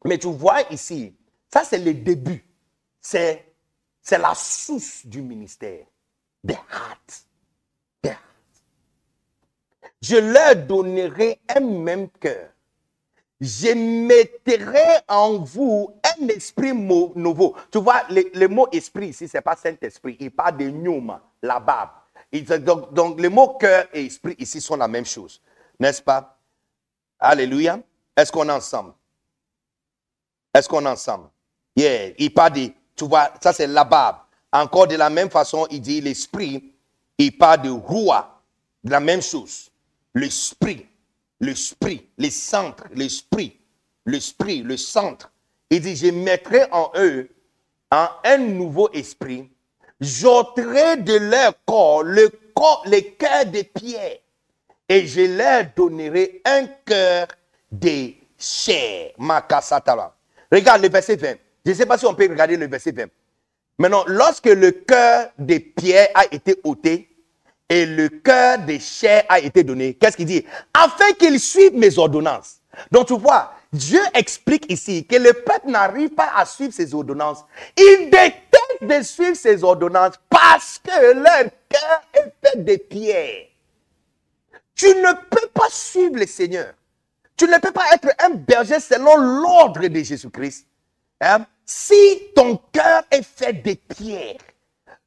[0.04, 1.14] Mais tu vois ici,
[1.52, 2.44] ça c'est le début.
[3.00, 3.52] C'est,
[4.02, 5.86] c'est la source du ministère.
[6.42, 7.26] Des hearts.
[10.02, 12.48] Je leur donnerai un même cœur.
[13.40, 17.56] Je mettrai en vous un esprit nouveau.
[17.70, 20.16] Tu vois, le, mot esprit ici, ce n'est pas Saint-Esprit.
[20.20, 21.90] Il parle de Numa, la barbe.
[22.32, 25.40] Donc, donc, les mots cœur et esprit ici sont la même chose.
[25.78, 26.38] N'est-ce pas?
[27.18, 27.80] Alléluia.
[28.16, 28.92] Est-ce qu'on est ensemble?
[30.54, 31.28] Est-ce qu'on est ensemble?
[31.76, 32.12] Yeah.
[32.18, 34.16] Il parle de, tu vois, ça c'est la barbe.
[34.52, 36.72] Encore de la même façon, il dit l'esprit,
[37.18, 38.42] il parle de roi,
[38.82, 39.70] de la même chose.
[40.14, 40.86] L'esprit,
[41.38, 43.56] l'esprit, les centres, l'esprit,
[44.06, 45.30] l'esprit, le centre.
[45.70, 47.28] Il dit, je mettrai en eux
[47.92, 49.48] un nouveau esprit
[50.00, 54.18] j'ôterai de leur corps le corps, les cœurs de pierre
[54.88, 57.28] et je leur donnerai un cœur
[57.70, 59.12] de chair.
[60.50, 61.34] Regarde le verset 20.
[61.64, 63.04] Je ne sais pas si on peut regarder le verset 20.
[63.78, 67.08] Maintenant, lorsque le cœur de pierre a été ôté
[67.68, 70.44] et le cœur de chair a été donné, qu'est-ce qu'il dit?
[70.74, 72.56] Afin qu'ils suivent mes ordonnances.
[72.90, 77.44] Donc tu vois, Dieu explique ici que le peuple n'arrive pas à suivre ses ordonnances.
[77.76, 83.46] Il déteste de suivre ses ordonnances parce que leur cœur est fait de pierre.
[84.74, 86.74] Tu ne peux pas suivre le Seigneur.
[87.40, 90.66] Tu ne peux pas être un berger selon l'ordre de Jésus-Christ.
[91.22, 91.46] Hein?
[91.64, 91.94] Si
[92.36, 94.36] ton cœur est fait de pierre.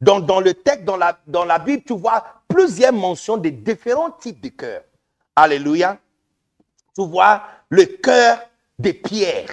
[0.01, 4.41] Dans le texte, dans la, dans la Bible, tu vois plusieurs mentions de différents types
[4.41, 4.81] de cœurs.
[5.35, 5.99] Alléluia.
[6.97, 8.39] Tu vois le cœur
[8.79, 9.49] de pierre.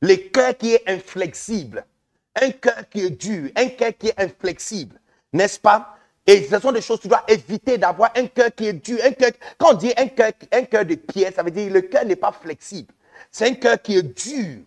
[0.00, 1.84] Le cœur qui est inflexible
[2.40, 5.00] un cœur qui est dur, un cœur qui est inflexible,
[5.32, 5.96] n'est-ce pas?
[6.30, 8.98] Et ce sont des choses que tu dois éviter d'avoir un cœur qui est dur.
[9.04, 12.04] Un cœur, quand on dit un cœur, de pierre, ça veut dire que le cœur
[12.04, 12.94] n'est pas flexible.
[13.32, 14.58] C'est un cœur qui est dur,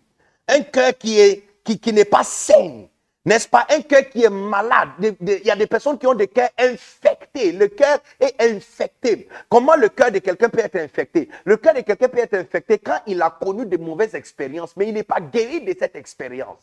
[0.46, 2.84] un cœur qui est qui, qui n'est pas sain.
[3.24, 3.66] N'est-ce pas?
[3.70, 7.52] Un cœur qui est malade Il y a des personnes qui ont des cœurs infectés.
[7.52, 9.26] Le cœur est infecté.
[9.48, 11.30] Comment le cœur de quelqu'un peut être infecté?
[11.46, 14.88] Le cœur de quelqu'un peut être infecté quand il a connu de mauvaises expériences, mais
[14.88, 16.60] il n'est pas guéri de cette expérience.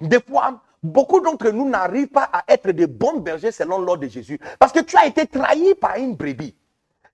[0.00, 4.08] Des fois, beaucoup d'entre nous n'arrivent pas à être des bons bergers selon l'ordre de
[4.08, 4.38] Jésus.
[4.58, 6.54] Parce que tu as été trahi par une brebis.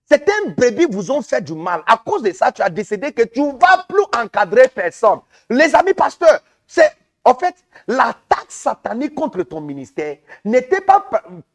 [0.04, 1.82] Certains brebis vous ont fait du mal.
[1.86, 5.20] À cause de ça, tu as décidé que tu ne vas plus encadrer personne.
[5.48, 6.92] Les amis pasteurs, c'est
[7.24, 7.54] en fait
[7.86, 11.08] l'attaque satanique contre ton ministère n'était pas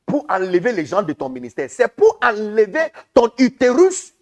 [0.05, 4.13] pour enlever les gens de ton ministère, c'est pour enlever ton utérus,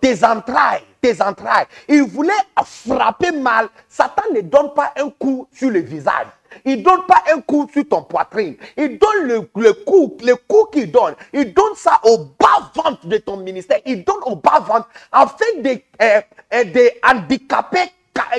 [0.00, 1.66] tes entrailles, tes entrailles.
[1.88, 2.32] Il voulait
[2.64, 3.68] frapper mal.
[3.88, 6.26] Satan ne donne pas un coup sur le visage.
[6.64, 8.56] Il ne donne pas un coup sur ton poitrine.
[8.76, 11.14] Il donne le, coup, le coup qu'il donne.
[11.32, 13.80] Il donne ça au bas-ventre de ton ministère.
[13.86, 16.20] Il donne au bas-ventre afin de, euh,
[16.54, 17.92] euh, de handicaper,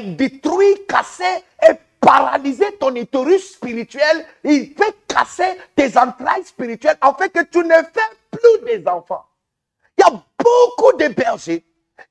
[0.04, 1.24] détruire, casser
[1.64, 4.26] et paralyser ton utérus spirituel.
[4.44, 9.26] Il fait casser tes entrailles spirituelles afin que tu ne fais plus des enfants.
[9.98, 11.64] Il y a beaucoup de bergers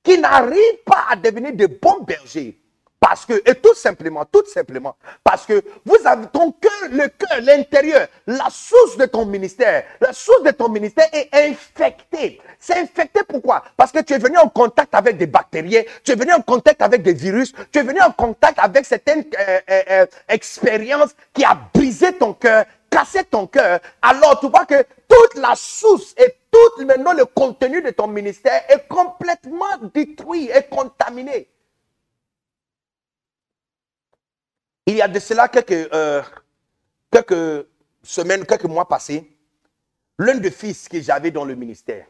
[0.02, 2.56] qui n'arrivent pas à devenir de bons bergers
[3.00, 4.94] parce que, et tout simplement, tout simplement,
[5.24, 10.12] parce que vous avez ton cœur, le cœur, l'intérieur, la source de ton ministère, la
[10.12, 12.40] source de ton ministère est infectée.
[12.58, 13.64] C'est infecté pourquoi?
[13.74, 16.82] Parce que tu es venu en contact avec des bactéries, tu es venu en contact
[16.82, 21.42] avec des virus, tu es venu en contact avec certaines euh, euh, euh, expériences qui
[21.42, 23.80] a brisé ton cœur, cassé ton cœur.
[24.02, 28.62] Alors tu vois que toute la source et tout maintenant le contenu de ton ministère
[28.68, 31.48] est complètement détruit et contaminé.
[34.90, 36.20] Il y a de cela quelques, euh,
[37.12, 37.64] quelques
[38.02, 39.36] semaines, quelques mois passés,
[40.18, 42.06] l'un des fils que j'avais dans le ministère,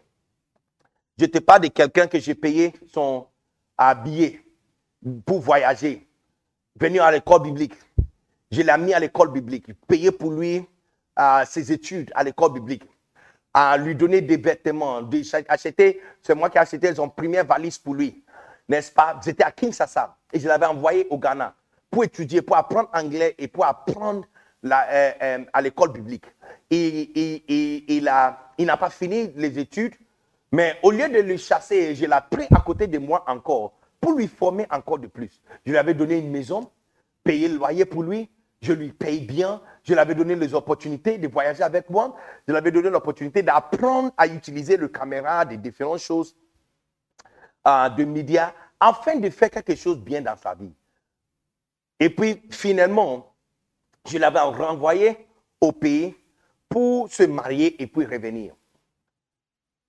[1.19, 3.27] je n'étais pas de quelqu'un que j'ai payé son
[3.77, 4.43] habillé
[5.27, 6.09] pour voyager,
[6.75, 7.75] venir à l'école biblique.
[8.51, 10.67] Je l'ai mis à l'école biblique, payé pour lui
[11.45, 12.85] ses études à l'école biblique,
[13.53, 18.25] à lui donner des vêtements, c'est moi qui ai acheté son première valise pour lui,
[18.67, 19.21] n'est-ce pas?
[19.23, 21.55] J'étais à Kinshasa et je l'avais envoyé au Ghana
[21.91, 24.25] pour étudier, pour apprendre anglais et pour apprendre
[24.63, 26.27] la, euh, euh, à l'école biblique.
[26.71, 27.43] Et,
[27.89, 28.05] il
[28.67, 29.95] n'a pas fini les études,
[30.53, 34.13] mais au lieu de le chasser, je l'ai pris à côté de moi encore pour
[34.13, 35.41] lui former encore de plus.
[35.65, 36.71] Je lui avais donné une maison,
[37.25, 38.31] payé le loyer pour lui,
[38.63, 42.15] je lui paye bien, je lui avais donné les opportunités de voyager avec moi,
[42.47, 46.37] je lui avais donné l'opportunité d'apprendre à utiliser le caméra, des différentes choses
[47.67, 50.73] euh, de médias, afin de faire quelque chose bien dans sa vie.
[52.01, 53.35] Et puis, finalement,
[54.09, 55.29] je l'avais renvoyé
[55.61, 56.17] au pays
[56.69, 58.55] pour se marier et puis revenir.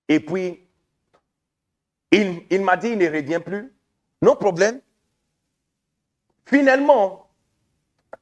[0.08, 0.68] Et puis,
[2.10, 3.72] il, m'a dit, il ne revient plus.
[4.20, 4.80] Non problème.
[6.44, 7.30] Finalement,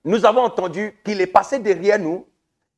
[0.05, 2.27] nous avons entendu qu'il est passé derrière nous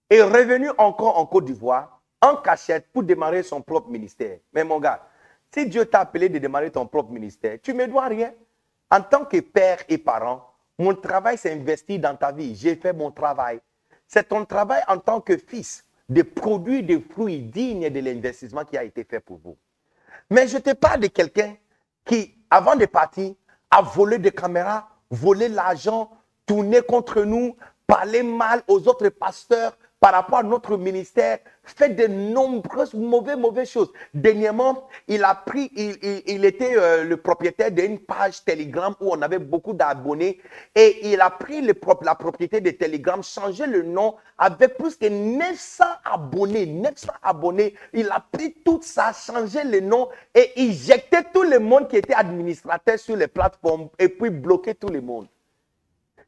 [0.08, 4.38] et revenu encore en Côte d'Ivoire en cachette pour démarrer son propre ministère.
[4.54, 5.06] Mais mon gars,
[5.52, 8.32] si Dieu t'a appelé de démarrer ton propre ministère, tu ne me dois rien.
[8.90, 12.54] En tant que père et parent, mon travail s'est investi dans ta vie.
[12.54, 13.60] J'ai fait mon travail.
[14.06, 18.76] C'est ton travail en tant que fils de produire des fruits dignes de l'investissement qui
[18.76, 19.56] a été fait pour vous.
[20.30, 21.56] Mais je te parle de quelqu'un
[22.04, 23.34] qui, avant de partir,
[23.70, 26.10] a volé des caméras, volé l'argent,
[26.46, 32.08] tourné contre nous, parlé mal aux autres pasteurs par rapport à notre ministère, fait de
[32.08, 33.92] nombreuses mauvaises, mauvaises choses.
[34.12, 39.38] Dernièrement, il a pris, il, était euh, le propriétaire d'une page Telegram où on avait
[39.38, 40.40] beaucoup d'abonnés
[40.74, 41.62] et il a pris
[42.02, 47.74] la propriété de Telegram, changé le nom avec plus que 900 abonnés, 900 abonnés.
[47.92, 52.14] Il a pris tout ça, changé le nom et injecté tout le monde qui était
[52.14, 55.28] administrateur sur les plateformes et puis bloqué tout le monde.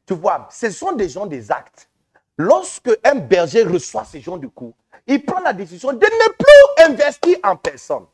[0.07, 1.89] Tu vois, ce sont des gens des actes.
[2.37, 4.73] Lorsque un berger reçoit ces gens du coup,
[5.07, 8.05] il prend la décision de ne plus investir en personne.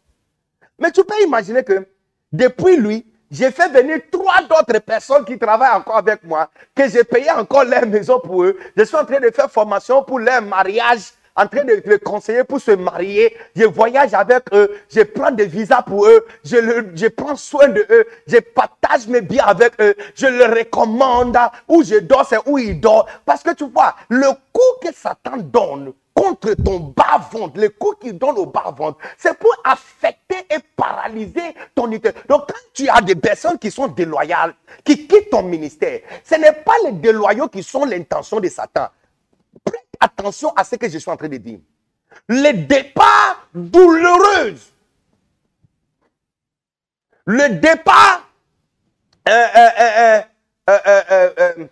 [0.77, 1.87] Mais tu peux imaginer que
[2.31, 7.03] depuis lui, j'ai fait venir trois d'autres personnes qui travaillent encore avec moi, que j'ai
[7.03, 8.59] payé encore leur maison pour eux.
[8.75, 12.43] Je suis en train de faire formation pour leur mariage en train de les conseiller
[12.43, 13.35] pour se marier.
[13.55, 17.67] Je voyage avec eux, je prends des visas pour eux, je, le, je prends soin
[17.67, 21.37] de eux, je partage mes biens avec eux, je leur recommande
[21.67, 23.07] où je dors, c'est où ils dorment.
[23.25, 28.17] Parce que tu vois, le coup que Satan donne contre ton bas-ventre, le coup qu'il
[28.17, 32.11] donne au bas-ventre, c'est pour affecter et paralyser ton unité.
[32.27, 34.53] Donc, quand tu as des personnes qui sont déloyales,
[34.83, 38.87] qui quittent ton ministère, ce n'est pas les déloyaux qui sont l'intention de Satan
[40.01, 41.59] attention à ce que je suis en train de dire.
[42.27, 44.55] Le départ douloureux,
[47.25, 48.27] le départ
[49.29, 49.47] euh,
[50.69, 51.67] euh, euh,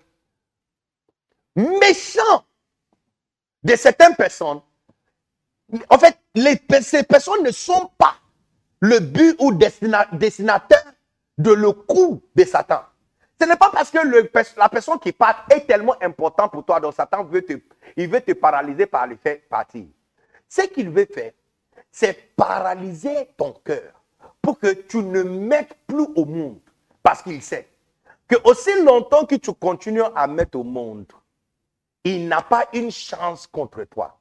[1.56, 2.46] méchant
[3.64, 4.62] de certaines personnes,
[5.90, 6.18] en fait,
[6.82, 8.16] ces personnes ne sont pas
[8.80, 10.94] le but ou destinataire
[11.38, 12.82] de le coup de Satan.
[13.42, 14.00] Ce n'est pas parce que
[14.58, 18.86] la personne qui part est tellement importante pour toi, donc Satan veut te, te paralyser
[18.86, 19.86] par le fait partir.
[20.48, 21.32] Ce qu'il veut faire,
[21.92, 23.94] c'est paralyser ton cœur
[24.42, 26.60] pour que tu ne mettes plus au monde.
[27.02, 27.68] Parce qu'il sait
[28.28, 31.06] que aussi longtemps que tu continues à mettre au monde,
[32.04, 34.18] il n'a pas une chance contre toi.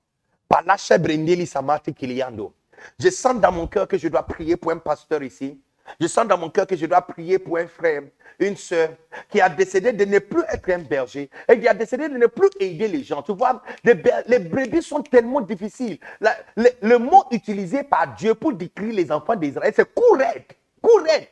[2.99, 5.61] Je sens dans mon cœur que je dois prier pour un pasteur ici.
[6.01, 8.03] Je sens dans mon cœur que je dois prier pour un frère
[8.39, 8.91] une sœur
[9.31, 12.27] qui a décidé de ne plus être un berger et qui a décidé de ne
[12.27, 13.23] plus aider les gens.
[13.23, 13.95] Tu vois, les,
[14.39, 15.99] brebis sont tellement difficiles.
[16.57, 20.57] le, mot utilisé par Dieu pour décrire les enfants d'Israël, c'est courette.
[20.81, 21.31] Courette.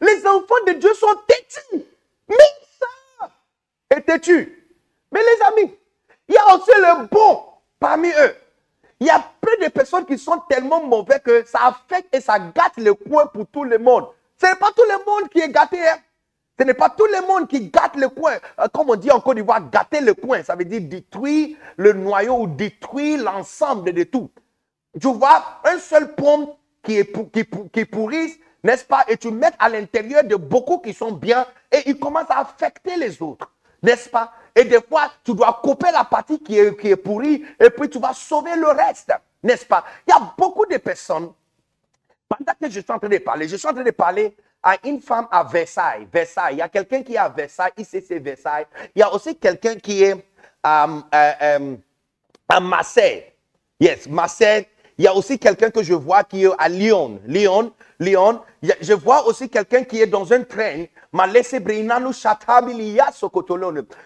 [0.00, 1.84] Les enfants de Dieu sont têtus.
[2.28, 2.36] Mais
[2.78, 3.30] ça
[3.90, 4.66] est têtu.
[5.12, 5.74] Mais les amis,
[6.28, 7.42] il y a aussi le bon
[7.78, 8.34] parmi eux.
[9.00, 12.38] Il y a peu de personnes qui sont tellement mauvais que ça affecte et ça
[12.38, 14.08] gâte le coin pour tout le monde.
[14.40, 15.78] Ce n'est pas tout le monde qui est gâté.
[15.86, 15.98] Hein.
[16.58, 18.34] Ce n'est pas tout le monde qui gâte le coin.
[18.58, 21.92] Euh, comme on dit en Côte d'Ivoire, gâter le coin, ça veut dire détruire le
[21.92, 24.30] noyau ou détruire l'ensemble de tout.
[25.00, 26.48] Tu vois, un seul pomme
[26.82, 31.46] qui, est, pourrisse, n'est-ce pas, et tu mets à l'intérieur de beaucoup qui sont bien,
[31.70, 33.52] et il commence à affecter les autres,
[33.82, 34.32] n'est-ce pas?
[34.54, 37.88] Et des fois, tu dois couper la partie qui est, qui est pourrie, et puis
[37.88, 39.12] tu vas sauver le reste,
[39.42, 39.84] n'est-ce pas?
[40.06, 41.32] Il y a beaucoup de personnes,
[42.28, 44.76] pendant que je suis en train de parler, je suis en train de parler à
[44.84, 46.06] une femme à Versailles.
[46.12, 46.54] Versailles.
[46.54, 48.66] Il y a quelqu'un qui est à Versailles, ICC Versailles.
[48.94, 50.16] Il y a aussi quelqu'un qui est
[50.62, 51.76] à, euh, euh,
[52.48, 53.24] à Marseille.
[53.80, 54.66] Yes, Marseille.
[54.96, 57.20] Il y a aussi quelqu'un que je vois qui est à Lyon.
[57.24, 58.40] Lyon, Lyon.
[58.80, 60.86] Je vois aussi quelqu'un qui est dans un train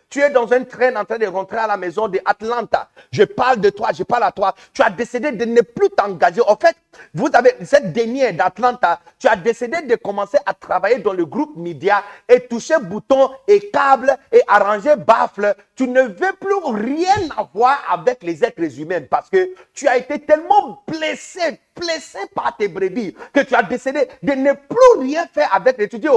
[0.09, 2.89] tu es dans un train en train de rentrer à la maison de Atlanta.
[3.11, 4.55] Je parle de toi, je parle à toi.
[4.73, 6.43] Tu as décidé de ne plus t'engager.
[6.47, 6.77] En fait,
[7.12, 11.57] vous avez cette dernière d'Atlanta, tu as décidé de commencer à travailler dans le groupe
[11.57, 15.55] média et toucher boutons et câbles et arranger baffles.
[15.74, 20.20] Tu ne veux plus rien avoir avec les êtres humains parce que tu as été
[20.20, 25.53] tellement blessé, blessé par tes brebis que tu as décidé de ne plus rien faire
[25.53, 25.89] avec les.
[25.89, 26.09] Tu dis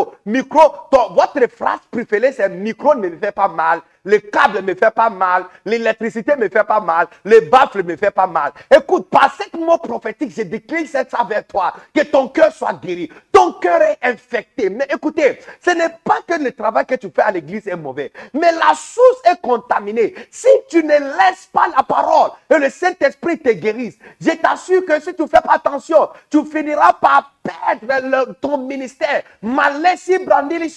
[0.75, 3.81] micro, votre phrase préférée, c'est micro ne me fait pas mal.
[4.05, 8.11] le câble me fait pas mal, l'électricité me fait pas mal, les baffles me fait
[8.11, 8.51] pas mal.
[8.71, 13.11] Écoute, par cet mot prophétique, je décline ça vers toi, que ton cœur soit guéri.
[13.31, 14.69] Ton cœur est infecté.
[14.69, 18.11] Mais écoutez, ce n'est pas que le travail que tu fais à l'église est mauvais,
[18.33, 20.13] mais la source est contaminée.
[20.29, 24.99] Si tu ne laisses pas la parole et le Saint-Esprit te guérisse, je t'assure que
[25.01, 29.23] si tu fais pas attention, tu finiras par perdre ton ministère.
[29.41, 30.73] Malesi brandili.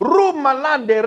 [0.00, 1.02] Rumalande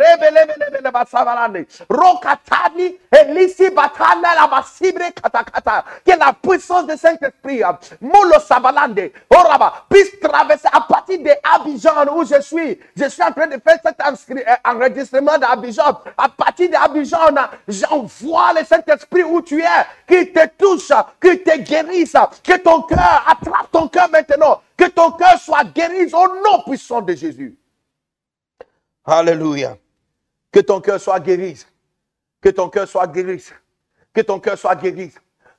[0.94, 1.66] basavalande.
[1.90, 5.84] Rokatani elisi batana la basibre katakata.
[6.06, 7.62] Que la puissance du Saint-Esprit,
[8.02, 12.80] molo sabalande, oraba, puisse traverser à partir de Abidjan où je suis.
[12.96, 16.00] Je suis en train de faire cet euh, enregistrement d'Abidjan.
[16.18, 17.18] À partir d'Abidjan,
[17.68, 19.66] j'envoie le Saint-Esprit où tu es,
[20.08, 20.92] qui te touche,
[21.22, 26.14] qui te guérisse, que ton cœur attrape ton cœur maintenant que ton cœur soit guéri
[26.14, 27.58] au nom puissant de Jésus.
[29.06, 29.78] Alléluia.
[30.52, 31.64] Que ton cœur soit guéri.
[32.42, 33.44] Que ton cœur soit guéri.
[34.14, 35.12] Que ton cœur soit guéri.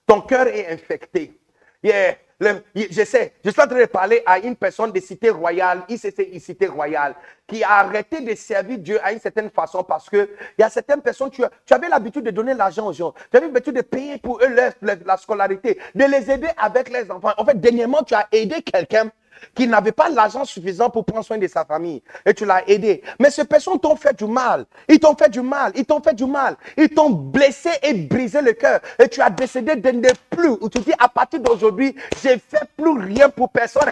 [0.07, 1.39] Ton cœur est infecté.
[1.83, 2.17] Yeah.
[2.41, 6.41] Je sais, je suis en train de parler à une personne de cité royale, ICC,
[6.41, 7.15] cité royale,
[7.47, 10.29] qui a arrêté de servir Dieu à une certaine façon parce que
[10.59, 13.37] il y a certaines personnes, tu, tu avais l'habitude de donner l'argent aux gens, tu
[13.37, 17.33] avais l'habitude de payer pour eux la scolarité, de les aider avec les enfants.
[17.37, 19.11] En fait, dernièrement, tu as aidé quelqu'un
[19.55, 22.03] qui n'avait pas l'argent suffisant pour prendre soin de sa famille.
[22.25, 23.03] Et tu l'as aidé.
[23.19, 24.67] Mais ces personnes t'ont fait du mal.
[24.89, 25.73] Ils t'ont fait du mal.
[25.75, 26.57] Ils t'ont fait du mal.
[26.77, 28.81] Ils t'ont blessé et brisé le cœur.
[28.99, 30.57] Et tu as décidé de ne plus.
[30.61, 33.91] Ou tu dis, à partir d'aujourd'hui, j'ai fait plus rien pour personne.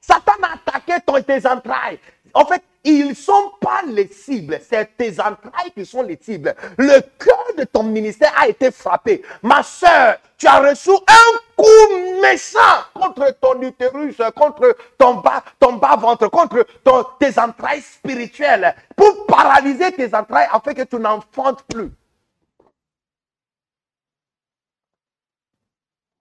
[0.00, 1.98] Satan a attaqué tes entrailles.
[2.34, 6.54] En fait, ils ne sont pas les cibles, c'est tes entrailles qui sont les cibles.
[6.78, 9.22] Le cœur de ton ministère a été frappé.
[9.42, 12.58] Ma soeur, tu as reçu un coup méchant
[12.94, 16.66] contre ton utérus, contre ton bas, ventre, contre
[17.18, 21.92] tes entrailles spirituelles, pour paralyser tes entrailles afin que tu n'enfantes plus.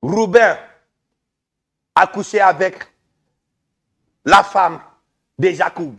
[0.02, 0.58] Roubain
[1.96, 2.86] a couché avec
[4.26, 4.82] la femme
[5.40, 5.96] de Jacob.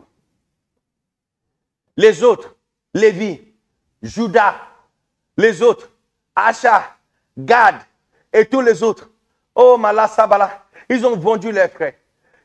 [1.96, 2.54] Les autres,
[2.94, 3.40] Lévi,
[4.02, 4.56] Judas,
[5.36, 5.90] les autres,
[6.36, 6.96] Acha,
[7.36, 7.76] Gad
[8.32, 9.10] et tous les autres.
[9.54, 11.94] Oh, Mala Sabala, ils ont vendu leurs frères.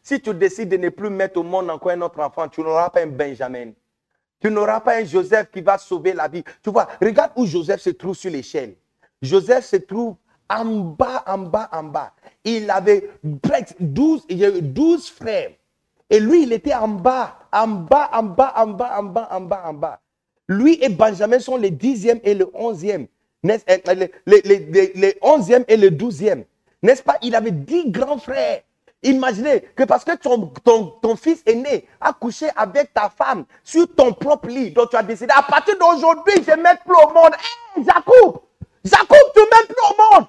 [0.02, 2.90] Si tu décides de ne plus mettre au monde encore un autre enfant, tu n'auras
[2.90, 3.72] pas un Benjamin.
[4.40, 6.44] Tu n'auras pas un Joseph qui va sauver la vie.
[6.62, 8.76] Tu vois, regarde où Joseph se trouve sur l'échelle.
[9.22, 10.16] Joseph se trouve
[10.50, 12.14] en bas, en bas, en bas.
[12.44, 15.52] Il avait 12, il y a 12 frères.
[16.10, 19.42] Et lui, il était en bas, en bas, en bas, en bas, en bas, en
[19.42, 20.00] bas, en bas.
[20.48, 23.08] Lui et Benjamin sont les dixième et le onzième.
[23.44, 23.60] Les,
[24.26, 26.46] les, les, les onzième et le douzième.
[26.82, 27.18] N'est-ce pas?
[27.22, 28.62] Il avait dix grands frères.
[29.06, 33.88] Imaginez que parce que ton, ton, ton, fils aîné a couché avec ta femme sur
[33.94, 37.14] ton propre lit, donc tu as décidé, à partir d'aujourd'hui, je ne mets plus au
[37.14, 37.34] monde.
[37.78, 38.42] Hé, Jacob,
[38.84, 40.26] Jacob, tu ne mets plus au monde.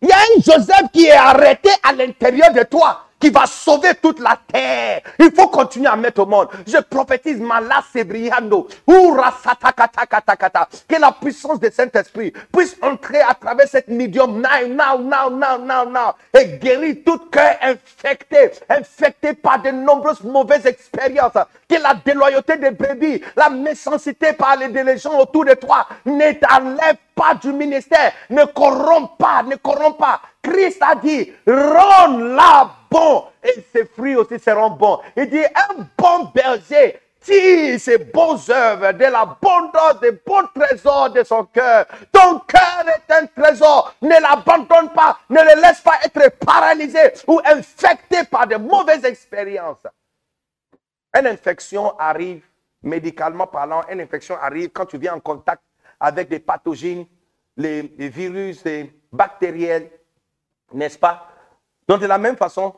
[0.00, 3.94] Il y a un Joseph qui est arrêté à l'intérieur de toi qui va sauver
[4.02, 5.00] toute la terre.
[5.18, 6.48] Il faut continuer à mettre au monde.
[6.66, 14.68] Je prophétise Malasebriando, que la puissance du Saint-Esprit puisse entrer à travers cette médium now,
[14.68, 20.66] now, now, now, now, now, et guérir tout cœur infecté, infecté par de nombreuses mauvaises
[20.66, 21.32] expériences.
[21.66, 26.96] Que la déloyauté des brebis, la méchanceté par les gens autour de toi ne t'enlève
[27.14, 30.20] pas du ministère, ne corrompt pas, ne corrompt pas.
[30.42, 32.83] Christ a dit, rends-la
[33.42, 35.00] et ses fruits aussi seront bons.
[35.16, 41.22] Il dit, un bon berger tire ses bonnes œuvres de l'abondance des bons trésors de
[41.24, 41.86] son cœur.
[42.12, 43.94] Ton cœur est un trésor.
[44.02, 45.18] Ne l'abandonne pas.
[45.30, 49.86] Ne le laisse pas être paralysé ou infecté par de mauvaises expériences.
[51.18, 52.44] Une infection arrive,
[52.82, 55.62] médicalement parlant, une infection arrive quand tu viens en contact
[56.00, 57.06] avec des pathogènes,
[57.56, 59.90] les, virus, les bactériels,
[60.72, 61.28] n'est-ce pas?
[61.86, 62.74] Donc de la même façon,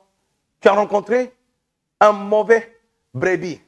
[0.61, 1.35] tu as rencontré
[2.01, 2.81] un mauvais
[3.13, 3.61] brebis,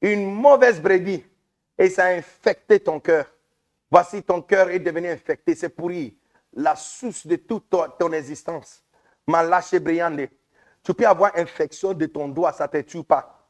[0.00, 1.24] une mauvaise brebis,
[1.76, 3.26] et ça a infecté ton cœur.
[3.90, 6.16] Voici ton cœur est devenu infecté, c'est pourri,
[6.52, 8.82] la source de toute ton, existence.
[9.26, 10.28] Malaché brillante.
[10.82, 13.46] Tu peux avoir infection de ton doigt, ça ne te tue pas.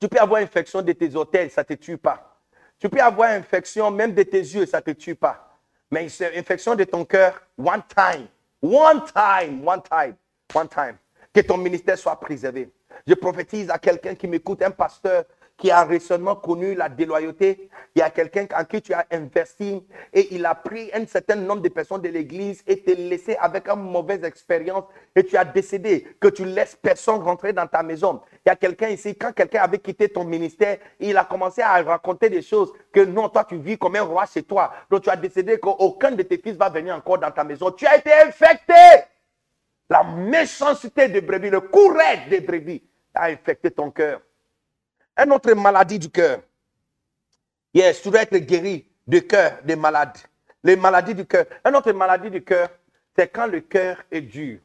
[0.00, 2.40] Tu peux avoir infection de tes hôtels, ça ne te tue pas.
[2.78, 5.58] Tu peux avoir infection même de tes yeux, ça ne te tue pas.
[5.90, 8.26] Mais c'est infection de ton cœur, one time,
[8.62, 10.16] one time, one time,
[10.52, 10.98] one time.
[11.34, 12.70] Que ton ministère soit préservé.
[13.06, 15.24] Je prophétise à quelqu'un qui m'écoute, un pasteur
[15.56, 17.68] qui a récemment connu la déloyauté.
[17.94, 21.36] Il y a quelqu'un en qui tu as investi et il a pris un certain
[21.36, 24.84] nombre de personnes de l'église et te laissé avec une mauvaise expérience
[25.14, 28.20] et tu as décidé que tu laisses personne rentrer dans ta maison.
[28.46, 31.82] Il y a quelqu'un ici, quand quelqu'un avait quitté ton ministère, il a commencé à
[31.82, 34.72] raconter des choses que non, toi tu vis comme un roi chez toi.
[34.90, 37.72] Donc tu as décidé qu'aucun de tes fils va venir encore dans ta maison.
[37.72, 38.72] Tu as été infecté.
[39.88, 42.82] La méchanceté de brebis, le courage des brebis
[43.14, 44.20] a infecté ton cœur.
[45.16, 46.42] Une autre maladie du cœur.
[47.72, 50.18] Yes, tu dois être guéri du cœur des malades.
[50.62, 51.46] Les maladies du cœur.
[51.64, 52.70] Une autre maladie du cœur,
[53.16, 54.60] c'est quand le cœur est dur,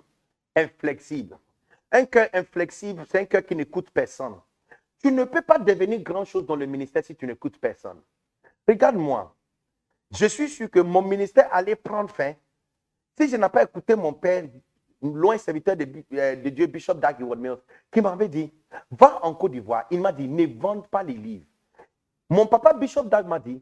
[0.56, 1.38] inflexible.
[1.92, 4.36] Un cœur inflexible, c'est un cœur qui n'écoute personne.
[5.02, 8.02] Tu ne peux pas devenir grand-chose dans le ministère si tu n'écoutes personne.
[8.68, 9.36] Regarde-moi.
[10.12, 12.34] Je suis sûr que mon ministère allait prendre fin
[13.18, 14.44] si je n'ai pas écouté mon père
[15.02, 17.58] loin serviteur de, euh, de Dieu, Bishop Dag Mills,
[17.92, 18.52] qui m'avait dit,
[18.92, 19.86] va en Côte d'Ivoire.
[19.92, 21.46] Il m'a dit, ne vende pas les livres.
[22.30, 23.62] Mon papa Bishop Dag m'a dit,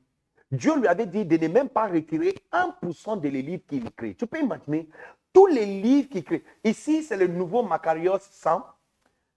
[0.52, 4.16] Dieu lui avait dit de ne même pas retirer 1% des livres qu'il écrit.
[4.16, 4.90] Tu peux imaginer
[5.34, 6.44] tous les livres qu'il écrit.
[6.64, 8.64] Ici, c'est le nouveau Macarios 100,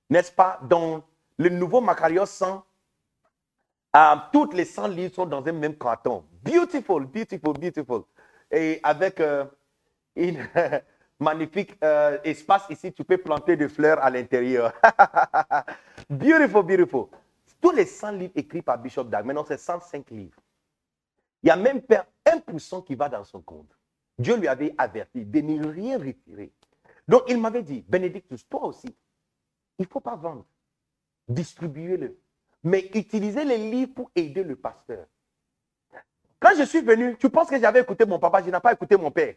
[0.09, 0.61] n'est-ce pas?
[0.63, 1.03] Dans
[1.37, 2.65] le nouveau Macarios 100,
[3.97, 6.25] euh, toutes les 100 livres sont dans un même carton.
[6.43, 8.03] Beautiful, beautiful, beautiful.
[8.51, 9.45] Et avec euh,
[10.15, 10.39] une,
[11.21, 14.73] magnifique euh, espace ici, tu peux planter des fleurs à l'intérieur.
[16.11, 17.07] beautiful, beautiful.
[17.61, 20.41] Tous les 100 livres écrits par Bishop Dag, maintenant c'est 105 livres.
[21.43, 23.71] Il y a même pas 1% qui va dans son compte.
[24.19, 26.53] Dieu lui avait averti de ne rien retirer.
[27.07, 28.95] Donc il m'avait dit, Bénédictus, toi aussi,
[29.79, 30.47] il ne faut pas vendre.
[31.29, 32.19] Distribuez-le.
[32.63, 35.07] Mais utilisez les livres pour aider le pasteur.
[36.39, 38.97] Quand je suis venu, tu penses que j'avais écouté mon papa, je n'ai pas écouté
[38.97, 39.35] mon père.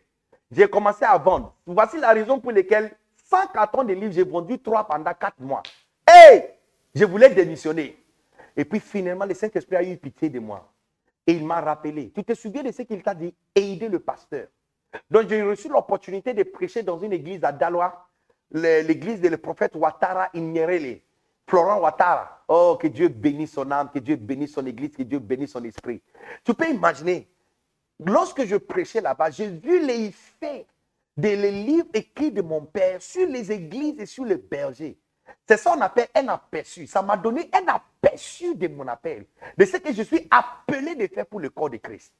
[0.55, 1.55] J'ai commencé à vendre.
[1.65, 2.91] Voici la raison pour laquelle
[3.29, 5.63] 100 cartons de livres, j'ai vendu 3 pendant 4 mois.
[6.07, 6.43] Hey!
[6.93, 7.97] Je voulais démissionner.
[8.55, 10.69] Et puis finalement, le Saint-Esprit a eu pitié de moi.
[11.25, 12.11] Et il m'a rappelé.
[12.13, 13.33] Tu te souviens de ce qu'il t'a dit?
[13.55, 14.47] Aider le pasteur.
[15.09, 18.07] Donc j'ai reçu l'opportunité de prêcher dans une église à Daloa,
[18.51, 20.99] l'église du prophète Ouattara Inyerele.
[21.47, 22.43] Florent Ouattara.
[22.47, 25.63] Oh, que Dieu bénisse son âme, que Dieu bénisse son église, que Dieu bénisse son
[25.63, 26.01] esprit.
[26.43, 27.27] Tu peux imaginer,
[27.99, 30.67] lorsque je prêchais là-bas, j'ai vu les faits
[31.15, 34.97] des livres écrits de mon père sur les églises et sur les bergers.
[35.47, 36.87] C'est ça qu'on appelle un aperçu.
[36.87, 39.25] Ça m'a donné un aperçu de mon appel,
[39.57, 42.13] de ce que je suis appelé de faire pour le corps de Christ.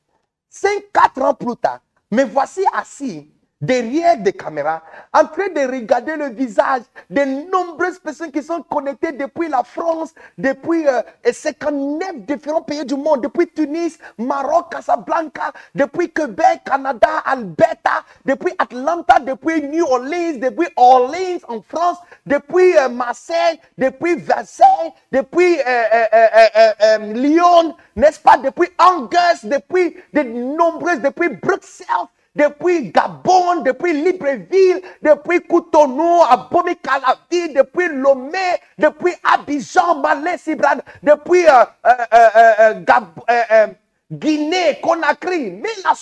[0.50, 1.82] Cinq, quatre ans plus tard,
[2.12, 3.32] me voici assis
[3.64, 4.81] derrière des caméras,
[5.14, 10.14] en train de regarder le visage de nombreuses personnes qui sont connectées depuis la France,
[10.38, 10.85] depuis
[11.31, 18.53] 59 euh, différents pays du monde, depuis Tunis, Maroc, Casablanca, depuis Québec, Canada, Alberta, depuis
[18.60, 26.98] Atlanta, depuis New Orleans, depuis Orleans en France, depuis euh, Marseille, depuis Versailles, depuis euh,
[27.14, 31.88] Lyon, n'est-ce pas, depuis Angers, depuis de nombreuses, depuis Bruxelles,
[32.35, 41.47] depuis Gabon, depuis Libreville, depuis Cotonou, Abomey Calavi, depuis Lomé, depuis Abidjan, Malais, Sibran, depuis
[41.47, 42.84] euh, euh,
[43.30, 43.68] euh,
[44.11, 45.93] Guinée, Conakry, mais la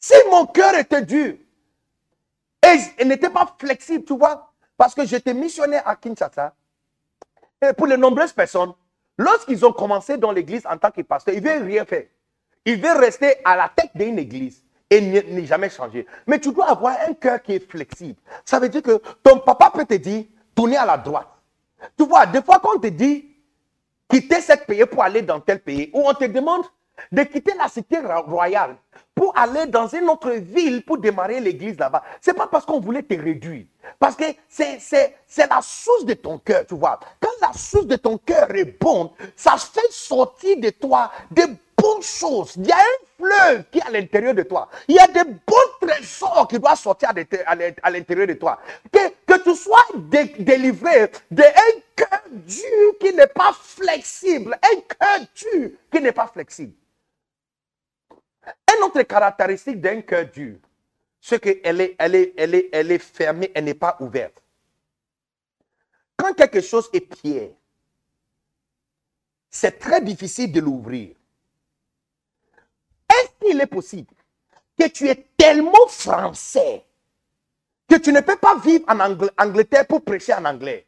[0.00, 1.34] Si mon cœur était dur
[2.62, 6.54] et, n'était pas flexible, tu vois, parce que j'étais missionnaire à Kinshasa,
[7.76, 8.72] pour les nombreuses personnes,
[9.16, 12.04] Lorsqu'ils ont commencé dans l'église en tant que pasteur, ils ne veulent rien faire.
[12.64, 16.06] Ils veulent rester à la tête d'une église et ne jamais changer.
[16.26, 18.18] Mais tu dois avoir un cœur qui est flexible.
[18.44, 20.24] Ça veut dire que ton papa peut te dire,
[20.54, 21.28] tournez à la droite.
[21.96, 23.26] Tu vois, des fois quand on te dit,
[24.08, 26.64] quitter ce pays pour aller dans tel pays, ou on te demande
[27.10, 28.76] de quitter la cité royale
[29.14, 32.02] pour aller dans une autre ville pour démarrer l'église là-bas.
[32.20, 33.66] Ce n'est pas parce qu'on voulait te réduire.
[33.98, 34.80] Parce que c'est
[35.38, 37.00] la source de ton cœur, tu vois.
[37.40, 41.46] La source de ton cœur est bonne, ça fait sortir de toi des
[41.76, 42.54] bonnes choses.
[42.56, 44.68] Il y a un fleuve qui est à l'intérieur de toi.
[44.88, 48.58] Il y a des bons trésors qui doivent sortir à l'intérieur de toi.
[48.90, 49.84] Que, tu sois
[50.38, 51.44] délivré d'un
[51.94, 54.58] cœur dur qui n'est pas flexible.
[54.62, 56.72] Un cœur dur qui n'est pas flexible.
[58.76, 60.56] Une autre caractéristique d'un cœur dur,
[61.20, 64.43] c'est qu'elle elle est, elle est, elle est fermée, elle n'est pas ouverte.
[66.16, 67.50] Quand quelque chose est pierre,
[69.50, 71.14] c'est très difficile de l'ouvrir.
[73.08, 74.12] Est-ce qu'il est possible
[74.78, 76.84] que tu es tellement français
[77.88, 78.98] que tu ne peux pas vivre en
[79.38, 80.86] Angleterre pour prêcher en anglais?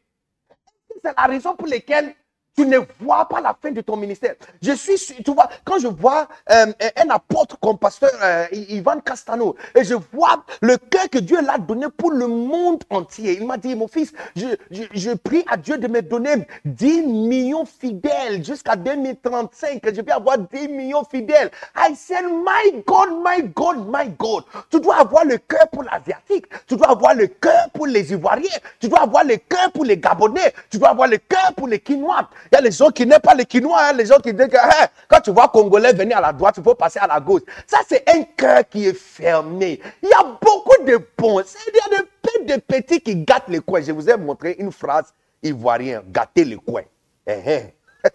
[1.03, 2.15] C'est la raison pour laquelle
[2.57, 4.33] tu ne vois pas la fin de ton ministère.
[4.63, 6.65] Je suis, tu vois, quand je vois euh,
[6.95, 11.59] un apôtre comme pasteur euh, Ivan Castano, et je vois le cœur que Dieu l'a
[11.59, 13.37] donné pour le monde entier.
[13.39, 17.65] Il m'a dit, mon fils, je, je, prie à Dieu de me donner 10 millions
[17.65, 21.51] fidèles jusqu'à 2035, que je vais avoir 10 millions fidèles.
[21.75, 24.45] I said, my God, my God, my God.
[24.71, 26.45] Tu dois avoir le cœur pour l'Asiatique.
[26.65, 28.49] Tu dois avoir le cœur pour les Ivoiriens.
[28.79, 30.53] Tu dois avoir le cœur pour les Gabonais.
[30.71, 32.27] Tu dois avoir le cœur pour les Quinois.
[32.51, 34.47] Il y a les gens qui n'aiment pas les Quinois, hein, les gens qui disent
[34.47, 37.19] que hein, quand tu vois Congolais venir à la droite, il faut passer à la
[37.19, 37.41] gauche.
[37.65, 39.79] Ça, c'est un cœur qui est fermé.
[40.01, 41.41] Il y a beaucoup de bons.
[41.67, 41.99] Il y a
[42.47, 43.81] de, de petits qui gâtent les coins.
[43.81, 45.13] Je vous ai montré une phrase
[45.43, 46.83] ivoirienne, gâter les coins.
[47.25, 47.73] Eh, eh.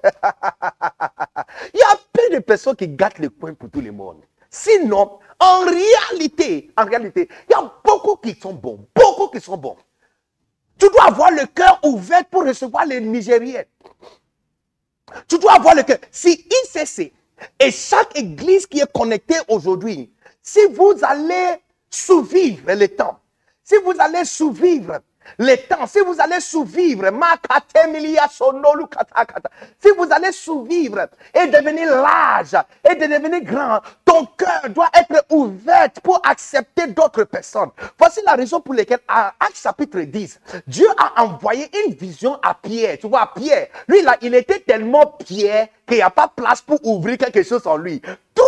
[1.74, 4.22] il y a peu de personnes qui gâtent les coins pour tout le monde.
[4.50, 8.86] Sinon, en réalité, en réalité, il y a beaucoup qui sont bons.
[8.94, 9.76] Beaucoup qui sont bons.
[10.78, 13.62] Tu dois avoir le cœur ouvert pour recevoir les Nigériens.
[15.28, 15.98] Tu dois avoir le cœur.
[16.10, 17.12] Si ICC
[17.58, 20.12] et chaque église qui est connectée aujourd'hui,
[20.42, 21.60] si vous allez
[21.90, 23.18] survivre le temps,
[23.62, 25.00] si vous allez survivre
[25.38, 27.04] les temps, si vous allez survivre,
[29.80, 32.56] si vous allez survivre et devenir large
[32.88, 37.70] et de devenir grand, ton cœur doit être ouvert pour accepter d'autres personnes.
[37.98, 42.54] Voici la raison pour laquelle, à Acte chapitre 10, Dieu a envoyé une vision à
[42.54, 42.98] Pierre.
[43.00, 46.78] Tu vois, Pierre, lui là, il était tellement Pierre qu'il n'y a pas place pour
[46.86, 48.00] ouvrir quelque chose en lui.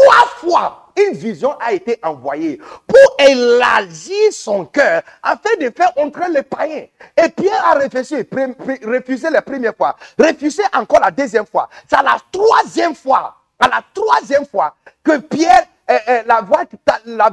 [0.05, 6.31] Trois fois, une vision a été envoyée pour élargir son cœur afin de faire entrer
[6.31, 6.87] les païens.
[7.17, 11.69] Et Pierre a refusé, la première fois, refusé encore la deuxième fois.
[11.89, 16.65] C'est la troisième fois, à la troisième fois que Pierre eh, eh, la voix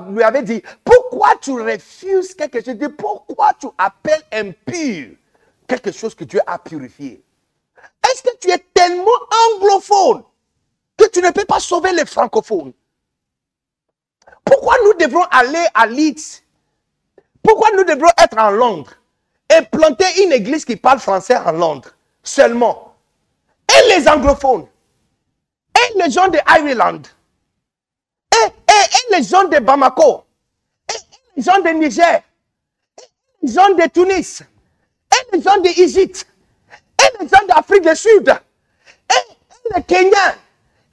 [0.09, 2.75] lui avait dit, pourquoi tu refuses quelque chose?
[2.97, 5.15] Pourquoi tu appelles impur
[5.67, 7.23] quelque chose que Dieu a purifié?
[8.03, 9.11] Est-ce que tu es tellement
[9.55, 10.23] anglophone?
[11.01, 12.73] Que tu ne peux pas sauver les francophones.
[14.45, 16.43] Pourquoi nous devrons aller à Leeds?
[17.41, 18.93] Pourquoi nous devrons être en Londres
[19.49, 21.89] et planter une église qui parle français en Londres
[22.23, 22.95] seulement?
[23.69, 24.67] Et les anglophones?
[25.75, 27.01] Et les gens de Ireland?
[28.33, 30.23] Et, et, les gens de Bamako?
[30.89, 30.97] Et,
[31.37, 32.21] les gens de Niger?
[32.99, 33.03] Et
[33.41, 34.41] les gens de Tunis?
[34.41, 36.27] Et les gens d'Égypte?
[37.01, 38.29] Et les gens d'Afrique du Sud?
[39.09, 40.35] Et, les Kenyans?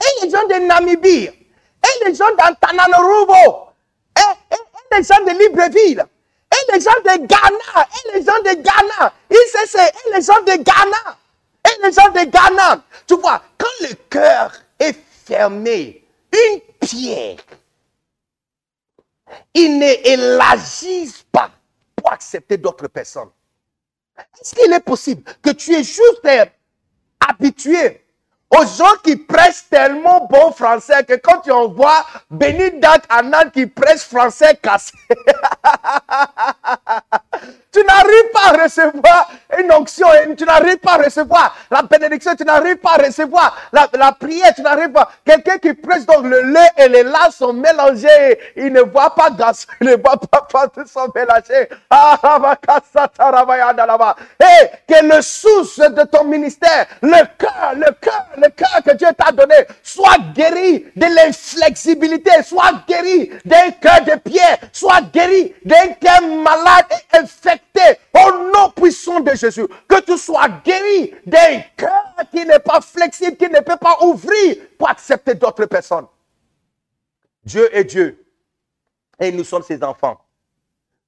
[0.00, 1.28] Et les gens de Namibie.
[1.28, 3.68] Et les gens d'Antananarivo,
[4.16, 6.04] et, et, les gens de Libreville,
[6.52, 10.62] et les gens de Ghana, et les gens de Ghana, ICC, et les gens de
[10.62, 11.18] Ghana,
[11.64, 12.82] et les gens de Ghana.
[13.06, 17.36] Tu vois, quand le cœur est fermé, une pierre,
[19.54, 21.50] il n'élargissent pas
[21.94, 23.30] pour accepter d'autres personnes.
[24.40, 26.26] Est-ce qu'il est possible que tu es juste
[27.20, 28.04] habitué
[28.50, 33.66] aux gens qui pressent tellement bon français que quand tu envoies Béni Dak Anan qui
[33.66, 34.92] presse français cassé,
[37.72, 40.06] tu n'arrives pas à recevoir une onction,
[40.36, 44.62] tu n'arrives pas à recevoir la bénédiction, tu n'arrives pas à recevoir la, prière, tu
[44.62, 45.10] n'arrives pas.
[45.24, 49.30] Quelqu'un qui presse donc le lait et les lacs sont mélangés, il ne voit pas
[49.30, 51.68] gaz, il ne voit pas tout sont mélangés.
[54.40, 59.08] Et que le source de ton ministère, le cœur, le cœur, le cœur que Dieu
[59.16, 65.88] t'a donné, soit guéri de l'inflexibilité, soit guéri d'un cœur de pierre, soit guéri d'un
[66.00, 67.80] cœur malade et infecté
[68.14, 69.66] au nom puissant de Jésus.
[69.88, 74.56] Que tu sois guéri d'un cœur qui n'est pas flexible, qui ne peut pas ouvrir
[74.78, 76.06] pour accepter d'autres personnes.
[77.44, 78.24] Dieu est Dieu
[79.18, 80.20] et nous sommes ses enfants.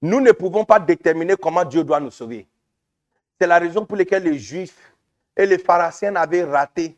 [0.02, 2.46] Nous ne pouvons pas déterminer comment Dieu doit nous sauver.
[3.38, 4.92] C'est la raison pour laquelle les Juifs
[5.36, 6.96] et les Pharisiens avaient raté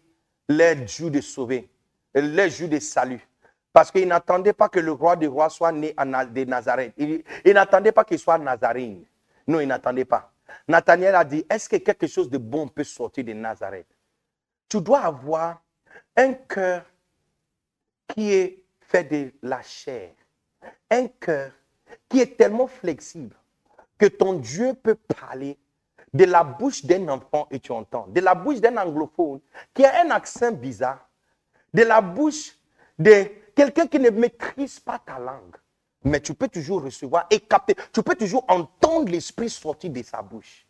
[0.57, 1.69] leur jour de sauver,
[2.15, 3.27] leur jour de salut.
[3.73, 6.93] Parce qu'ils n'attendaient pas que le roi des rois soit né de Nazareth.
[6.99, 7.25] Ils,
[7.55, 9.05] n'attendaient pas qu'il soit Nazarine.
[9.47, 10.31] Non, ils n'attendaient pas.
[10.69, 13.87] Nathaniel a dit, est-ce que quelque chose de bon peut sortir de Nazareth?
[14.69, 15.63] Tu dois avoir
[16.17, 16.85] un cœur
[18.09, 20.11] qui est fait de la chair.
[20.91, 21.53] Un cœur
[22.09, 23.35] qui est tellement flexible
[23.99, 25.59] que ton Dieu peut parler
[26.13, 29.41] de la bouche d'un enfant et tu entends, de la bouche d'un anglophone
[29.73, 31.09] qui a un accent bizarre,
[31.73, 32.53] de la bouche
[32.99, 35.57] de quelqu'un qui ne maîtrise pas ta langue.
[36.05, 40.21] Mais tu peux toujours recevoir et capter, tu peux toujours entendre l'esprit sortir de sa
[40.21, 40.67] bouche.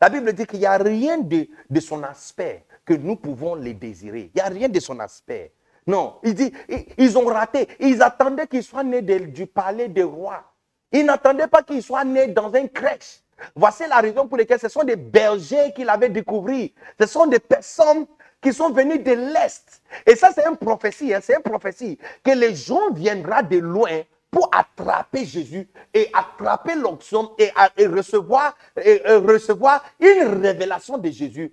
[0.00, 3.74] La Bible dit qu'il n'y a rien de, de, son aspect que nous pouvons les
[3.74, 4.30] désirer.
[4.34, 5.52] Il n'y a rien de son aspect.
[5.86, 6.52] Non, il dit,
[6.98, 7.68] ils ont raté.
[7.80, 10.44] Ils attendaient qu'il soit né du palais des rois.
[10.92, 13.21] Ils n'attendaient pas qu'il soit né dans une crèche.
[13.54, 16.68] Voici la raison pour laquelle ce sont des bergers qu'il avait découvert.
[17.00, 18.06] Ce sont des personnes
[18.40, 19.82] qui sont venues de l'Est.
[20.06, 21.14] Et ça, c'est une prophétie.
[21.14, 26.74] Hein, c'est une prophétie que les gens viendront de loin pour attraper Jésus et attraper
[26.74, 27.52] l'onction et,
[27.86, 31.52] recevoir, et, recevoir une révélation de Jésus.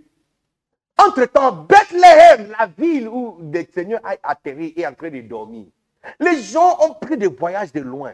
[0.98, 5.68] Entre-temps, Bethléem, la ville où le Seigneur a atterri, est en train de dormir.
[6.20, 8.14] Les gens ont pris des voyages de loin.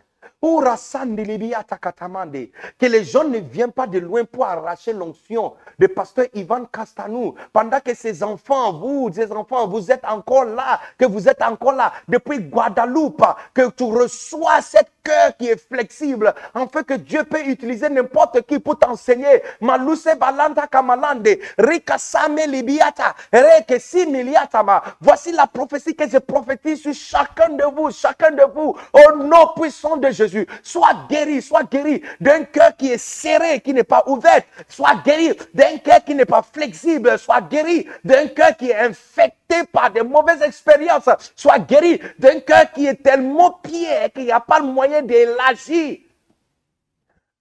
[2.80, 7.36] Que les gens ne viennent pas de loin pour arracher l'onction de pasteur Ivan Castanou.
[7.52, 11.74] Pendant que ces enfants, vous, ces enfants, vous êtes encore là, que vous êtes encore
[11.74, 13.24] là depuis Guadeloupe,
[13.54, 18.41] que tu reçois cette cœur qui est flexible, en fait que Dieu peut utiliser n'importe
[18.48, 19.41] qui pour t'enseigner.
[19.61, 24.82] Maluse balanda kamalande, rikasame libiata, rekesi miliatama.
[24.99, 29.53] Voici la prophétie que je prophétise sur chacun de vous, chacun de vous, au nom
[29.56, 30.48] puissant de Jésus.
[30.64, 34.41] Sois guéri, sois guéri d'un cœur qui est serré, qui n'est pas ouvert.
[34.68, 37.18] Sois guéri d'un cœur qui n'est pas flexible.
[37.19, 41.10] Sois guéri d'un cœur qui est infecté par des mauvaises expériences.
[41.36, 46.00] Sois guéri d'un cœur qui est tellement pied qu'il n'y a pas le moyen d'élargir.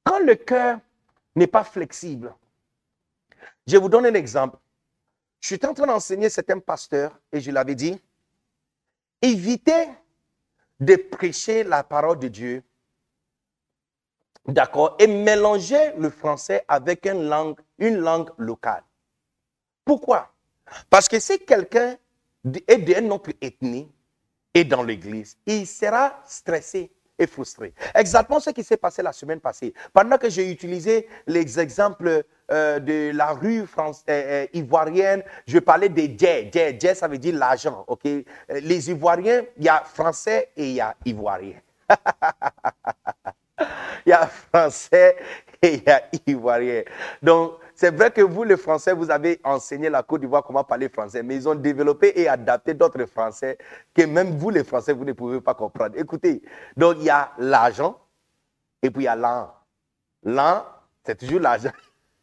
[0.05, 0.78] Quand le cœur
[1.35, 2.35] n'est pas flexible,
[3.66, 4.59] je vous donne un exemple.
[5.40, 8.01] Je suis en train d'enseigner certains pasteurs et je l'avais dit,
[9.20, 9.89] évitez
[10.81, 12.62] de prêcher la parole de Dieu,
[14.47, 18.85] d'accord, et mélanger le français avec une langue, une langue locale.
[19.85, 20.34] Pourquoi?
[20.90, 21.96] Parce que si quelqu'un
[22.66, 23.90] est d'une autre ethnie
[24.52, 27.72] et dans l'église, il sera stressé et frustré.
[27.94, 29.72] Exactement ce qui s'est passé la semaine passée.
[29.92, 35.88] Pendant que j'ai utilisé les exemples euh, de la rue euh, euh, ivoirienne, je parlais
[35.88, 36.50] des djés.
[36.52, 37.84] Djés, ça veut dire l'argent.
[37.86, 38.04] ok?
[38.48, 41.60] Les Ivoiriens, il y a français et il y a ivoirien.
[44.06, 45.16] il y a français
[45.62, 46.82] et il y a ivoirien.
[47.22, 50.88] Donc, c'est vrai que vous, les Français, vous avez enseigné la Côte d'Ivoire comment parler
[50.88, 53.59] français, mais ils ont développé et adapté d'autres Français
[53.92, 55.98] que même vous, les Français, vous ne pouvez pas comprendre.
[55.98, 56.42] Écoutez,
[56.76, 57.98] donc il y a l'argent
[58.82, 59.52] et puis il y a l'an.
[60.22, 60.64] L'an,
[61.05, 61.72] c'est toujours l'argent.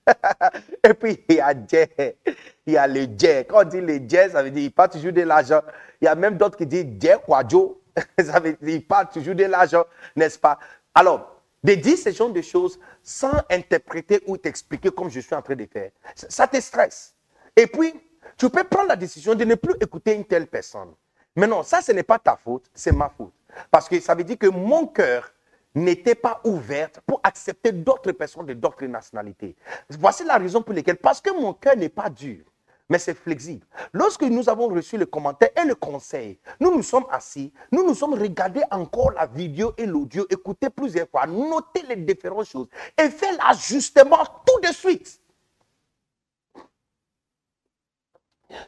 [0.83, 2.17] et puis il y a Djé,
[2.65, 3.45] il y a le Djé.
[3.47, 5.61] Quand on dit le Djé, ça veut dire qu'il parle toujours de l'argent.
[6.01, 7.81] Il y a même d'autres qui disent Djé Kwadjo,
[8.23, 9.83] ça veut dire qu'il parle toujours de l'argent,
[10.15, 10.57] n'est-ce pas?
[10.95, 15.41] Alors, de dire ce genre de choses sans interpréter ou t'expliquer comme je suis en
[15.41, 17.15] train de faire, ça te stresse.
[17.55, 17.93] Et puis,
[18.37, 20.93] tu peux prendre la décision de ne plus écouter une telle personne.
[21.35, 23.33] Mais non, ça, ce n'est pas ta faute, c'est ma faute.
[23.69, 25.31] Parce que ça veut dire que mon cœur
[25.73, 29.55] n'était pas ouvert pour accepter d'autres personnes de d'autres nationalités.
[29.89, 32.43] Voici la raison pour laquelle, parce que mon cœur n'est pas dur
[32.91, 33.65] mais c'est flexible.
[33.93, 37.95] Lorsque nous avons reçu le commentaire et le conseil, nous nous sommes assis, nous nous
[37.95, 42.67] sommes regardés encore la vidéo et l'audio, écouté plusieurs fois, noté les différentes choses
[43.01, 45.21] et fait l'ajustement tout de suite.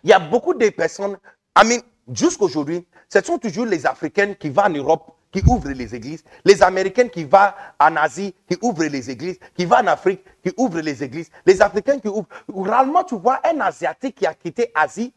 [0.05, 1.17] Il y a beaucoup de personnes,
[2.09, 6.61] jusqu'aujourd'hui, ce sont toujours les Africaines qui vont en Europe qui ouvrent les églises, les
[6.61, 7.49] Américains qui vont
[7.80, 11.61] en Asie, qui ouvrent les églises, qui vont en Afrique, qui ouvrent les églises, les
[11.61, 12.27] Africains qui ouvrent.
[12.55, 15.11] Rarement tu vois un Asiatique qui a quitté Asie,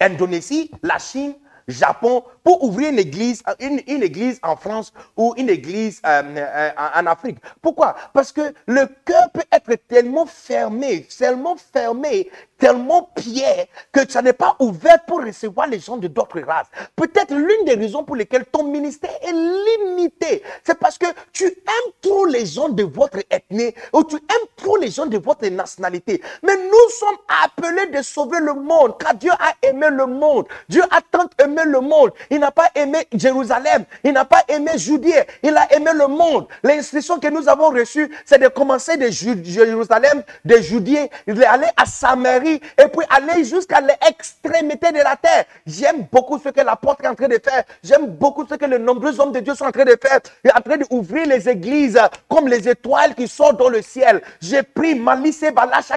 [0.00, 1.34] Indonésie, la Chine,
[1.70, 7.06] Japon pour ouvrir une église, une, église en France ou une église euh, euh, en
[7.06, 7.38] Afrique.
[7.62, 7.94] Pourquoi?
[8.12, 14.34] Parce que le cœur peut être tellement fermé, tellement fermé, tellement pied que ça n'est
[14.34, 16.68] pas ouvert pour recevoir les gens de d'autres races.
[16.94, 21.92] Peut-être l'une des raisons pour lesquelles ton ministère est limité, c'est parce que tu aimes
[22.02, 26.22] trop les gens de votre ethnie ou tu aimes trop les gens de votre nationalité.
[26.42, 30.46] Mais nous sommes appelés de sauver le monde car Dieu a aimé le monde.
[30.68, 32.10] Dieu a tant aimé le monde.
[32.30, 33.84] Il n'a pas aimé Jérusalem.
[34.04, 35.22] Il n'a pas aimé Judée.
[35.42, 36.46] Il a aimé le monde.
[36.62, 42.60] L'instruction que nous avons reçue, c'est de commencer de Jérusalem, de Judée, d'aller à Samarie
[42.78, 45.44] et puis aller jusqu'à l'extrémité de la terre.
[45.66, 47.64] J'aime beaucoup ce que l'apôtre est en train de faire.
[47.82, 50.20] J'aime beaucoup ce que les nombreux hommes de Dieu sont en train de faire.
[50.44, 54.22] Il est en train d'ouvrir les églises comme les étoiles qui sortent dans le ciel.
[54.40, 55.00] J'ai pris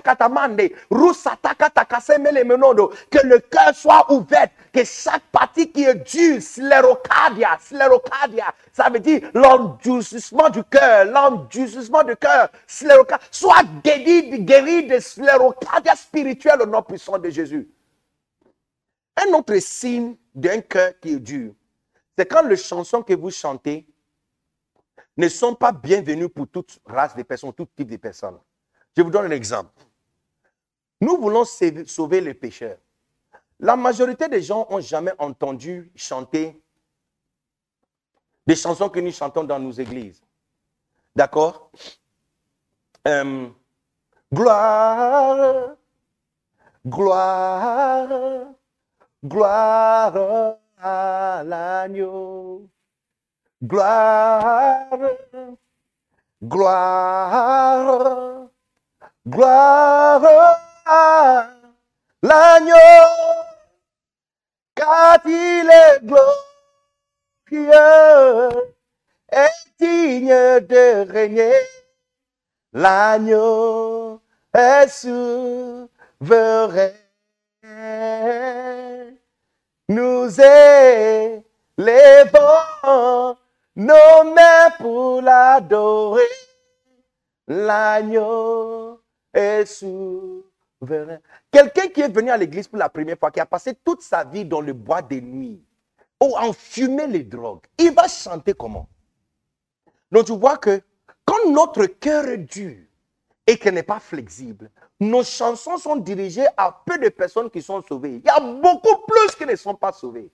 [0.03, 0.61] Katamande,
[0.91, 2.27] Rusataka Takaseme
[3.10, 9.00] que le cœur soit ouvert que chaque partie qui est dure, sclérocardia, sclérocardia, ça veut
[9.00, 16.66] dire l'endurcissement du cœur, l'endurcissement du cœur, sclérocardia, soit guéri, guéri de sclérocardia spirituelle au
[16.66, 17.70] nom puissant de Jésus.
[19.16, 21.54] Un autre signe d'un cœur qui est dur,
[22.18, 23.88] c'est quand les chansons que vous chantez
[25.16, 28.40] ne sont pas bienvenues pour toute race de personnes, tout type de personnes.
[28.96, 29.72] Je vous donne un exemple.
[31.02, 32.78] Nous voulons sauver les pécheurs.
[33.64, 36.61] La majorité des gens n'ont jamais entendu chanter
[38.45, 40.22] des chansons que nous chantons dans nos églises.
[41.15, 41.72] D'accord?
[43.07, 43.48] Euh,
[44.34, 45.77] gloire,
[46.85, 48.10] gloire,
[49.23, 52.68] gloire à l'agneau.
[53.64, 54.90] Gloire,
[56.44, 58.49] gloire,
[59.26, 61.48] gloire à
[62.22, 63.53] l'agneau,
[64.84, 67.72] car il est glorieux
[69.32, 69.48] et
[69.80, 71.54] digne de régner.
[72.74, 74.22] L'agneau
[74.54, 75.90] est souverain.
[79.90, 81.44] Nous élevons
[83.76, 86.22] nos mains pour l'adorer.
[87.48, 89.00] L'agneau
[89.34, 90.53] est souverain.
[91.52, 94.24] Quelqu'un qui est venu à l'église pour la première fois, qui a passé toute sa
[94.24, 95.62] vie dans le bois des nuits,
[96.22, 98.88] ou en fumer les drogues, il va chanter comment?
[100.12, 100.82] Donc tu vois que
[101.26, 102.78] quand notre cœur est dur
[103.46, 104.70] et qu'il n'est pas flexible,
[105.00, 108.22] nos chansons sont dirigées à peu de personnes qui sont sauvées.
[108.24, 110.32] Il y a beaucoup plus qui ne sont pas sauvées.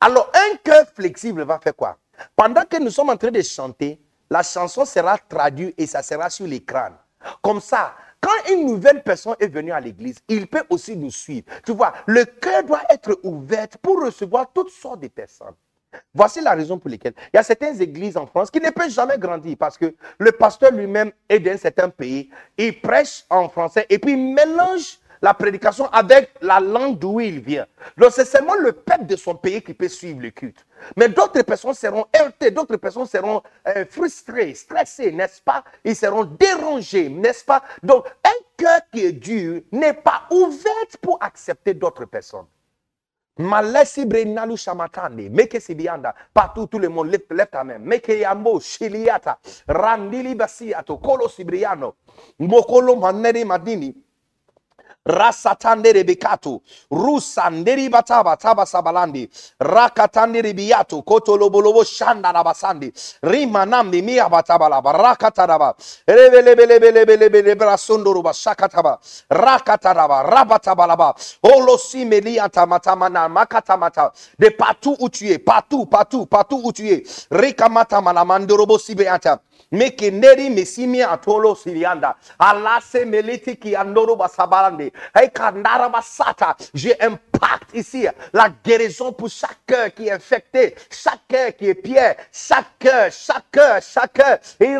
[0.00, 1.98] Alors un cœur flexible va faire quoi?
[2.36, 4.00] Pendant que nous sommes en train de chanter,
[4.30, 6.90] la chanson sera traduite et ça sera sur l'écran.
[7.42, 11.46] Comme ça, quand une nouvelle personne est venue à l'église, il peut aussi nous suivre.
[11.64, 15.54] Tu vois, le cœur doit être ouvert pour recevoir toutes sortes de personnes.
[16.14, 18.90] Voici la raison pour laquelle il y a certaines églises en France qui ne peuvent
[18.90, 23.86] jamais grandir parce que le pasteur lui-même est d'un certain pays, il prêche en français
[23.88, 27.66] et puis il mélange la prédication avec la langue d'où il vient.
[27.96, 30.66] Donc c'est seulement le peuple de son pays qui peut suivre le culte.
[30.96, 35.64] Mais d'autres personnes seront heurtées, d'autres personnes seront euh, frustrées, stressées, n'est-ce pas?
[35.84, 37.62] Ils seront dérangés, n'est-ce pas?
[37.82, 42.46] Donc un cœur qui est dur n'est pas ouvert pour accepter d'autres personnes.
[43.38, 47.78] Malesi brenalu shamatande, meke sibianda, partout tout le monde lève, lève ta main.
[47.78, 49.38] Meke yambo shiliata,
[49.68, 51.96] randili basiato, kolo sibriano,
[52.38, 53.94] mokolo maneri madini,
[55.06, 59.28] Rasatandere bekato, rusanderi bataba taba sabalandi,
[59.60, 62.92] rakatandere biato, koto lobolobo shanda rabasandi,
[63.22, 65.74] rimanamdi mia batabala, rakataraba,
[66.08, 68.98] rebelebelebelebelebele brasondoroba shakataba,
[69.30, 76.86] rakataraba, rabatabalaba, olosimeliata matamana, makatamata, de partout où tu es, partout, partout, partout où tu
[76.88, 79.40] es, rikamata malamandorobo sibeata,
[79.72, 86.92] mekineri misimi atolo sirianda alase melitiki andoro basabarande hey kandara basata je
[87.74, 88.06] ici.
[88.32, 93.10] La guérison pour chaque cœur qui est infecté, chaque cœur qui est pierre, chaque cœur,
[93.10, 94.38] chaque cœur, chaque cœur.
[94.60, 94.76] Et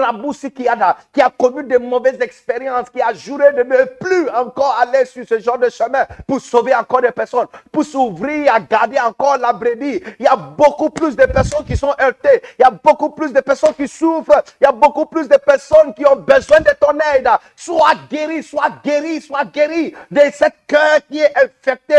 [0.51, 4.79] qui a, qui a connu de mauvaises expériences, qui a juré de ne plus encore
[4.81, 8.99] aller sur ce genre de chemin pour sauver encore des personnes, pour s'ouvrir à garder
[8.99, 10.03] encore la brebis.
[10.19, 12.43] Il y a beaucoup plus de personnes qui sont heurtées.
[12.59, 14.43] Il y a beaucoup plus de personnes qui souffrent.
[14.61, 17.29] Il y a beaucoup plus de personnes qui ont besoin de ton aide.
[17.55, 21.95] Sois guéri, sois guéri, sois guéri de cette cœur qui est infecté.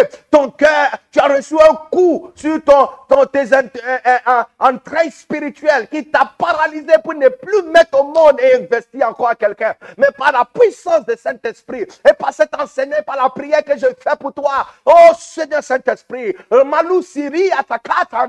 [0.52, 3.68] Cœur, tu as reçu un coup sur ton, ton tes euh,
[4.28, 9.74] euh, qui t'a paralysé pour ne plus mettre au monde et investir encore quelqu'un.
[9.98, 13.88] Mais par la puissance du Saint-Esprit et par cet enseignement, par la prière que je
[14.00, 18.28] fais pour toi, oh Seigneur Saint-Esprit, Malou Siri, Atakata,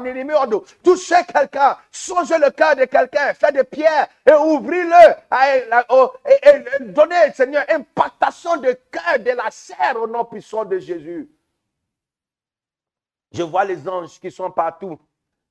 [0.83, 7.33] touchez quelqu'un, changez le cœur de quelqu'un, faites des pierres et ouvrez-le et, et, donnez,
[7.35, 11.29] Seigneur, impactation de cœur de la chair au nom puissant de Jésus.
[13.33, 14.99] Je vois les anges qui sont partout,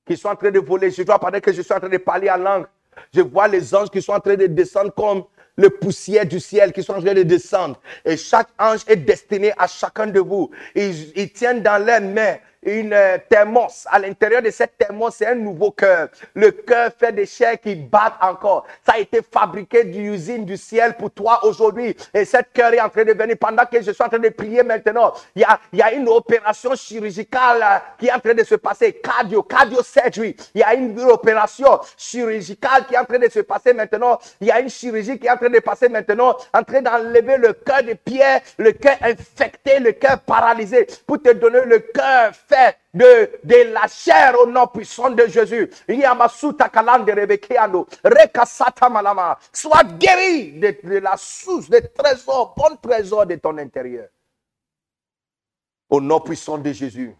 [0.06, 0.90] qui sont en train de voler.
[0.90, 2.66] Je vois pendant que je suis en train de parler en langue.
[3.14, 5.24] Je vois les anges qui sont en train de descendre comme
[5.56, 7.80] le poussière du ciel, qui sont en train de descendre.
[8.04, 10.50] Et chaque ange est destiné à chacun de vous.
[10.74, 13.86] Ils, ils tiennent dans leurs mains une euh, thermos.
[13.90, 16.08] À l'intérieur de cette thermos, c'est un nouveau cœur.
[16.34, 18.66] Le cœur fait des chairs qui battent encore.
[18.84, 21.96] Ça a été fabriqué d'une usine du ciel pour toi aujourd'hui.
[22.12, 23.36] Et cette cœur est en train de venir.
[23.40, 25.92] Pendant que je suis en train de prier maintenant, il y a, il y a
[25.92, 28.92] une opération chirurgicale euh, qui est en train de se passer.
[28.92, 30.36] Cardio, cardio surgery.
[30.54, 34.18] Il y a une opération chirurgicale qui est en train de se passer maintenant.
[34.40, 36.36] Il y a une chirurgie qui est en train de passer maintenant.
[36.52, 41.32] En train d'enlever le cœur de pierre, le cœur infecté, le cœur paralysé pour te
[41.32, 45.70] donner le cœur fait de, la chair au nom puissant de Jésus.
[49.52, 54.08] Sois guéri de, de la source, des trésors, bon trésor de ton intérieur.
[55.90, 57.14] Au nom puissant de Jésus,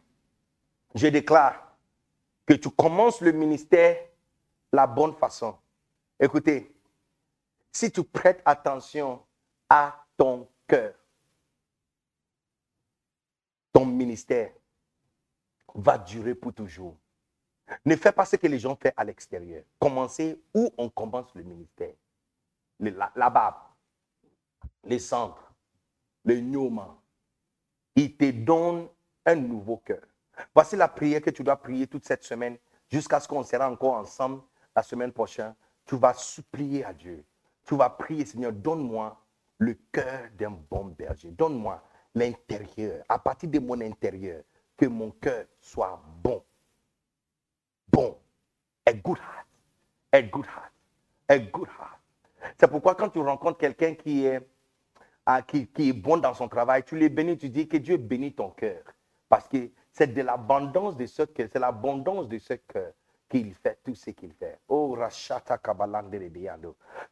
[0.94, 1.68] je déclare
[2.46, 3.98] que tu commences le ministère
[4.72, 5.56] la bonne façon.
[6.20, 6.74] Écoutez,
[7.72, 9.22] si tu prêtes attention
[9.68, 10.94] à ton cœur,
[13.72, 14.50] ton ministère
[15.78, 16.96] va durer pour toujours.
[17.84, 19.62] Ne fais pas ce que les gens font à l'extérieur.
[19.78, 21.92] Commencez où on commence le ministère.
[22.80, 23.56] la, barbe,
[24.84, 25.52] les cendres,
[26.24, 26.96] le Nyoma.
[27.94, 28.88] Il te donne
[29.24, 30.02] un nouveau cœur.
[30.54, 32.56] Voici la prière que tu dois prier toute cette semaine
[32.90, 34.42] jusqu'à ce qu'on sera encore ensemble
[34.74, 35.54] la semaine prochaine.
[35.84, 37.24] Tu vas supplier à Dieu.
[37.64, 39.20] Tu vas prier, Seigneur, donne-moi
[39.58, 41.30] le cœur d'un bon berger.
[41.30, 41.82] Donne-moi
[42.14, 44.42] l'intérieur, à partir de mon intérieur,
[44.78, 46.42] que mon cœur soit bon.
[47.88, 48.16] Bon.
[48.86, 49.46] A good heart.
[50.12, 50.72] A good heart.
[51.28, 52.00] A good heart.
[52.58, 54.40] C'est pourquoi quand tu rencontres quelqu'un qui est,
[55.26, 57.98] ah, qui, qui est bon dans son travail, tu les bénis, tu dis que Dieu
[57.98, 58.82] bénit ton cœur.
[59.28, 62.92] Parce que c'est de l'abondance de ce cœur, c'est l'abondance de ce cœur
[63.28, 64.58] qu'il fait tout ce qu'il fait.
[64.68, 65.60] Oh, Rachata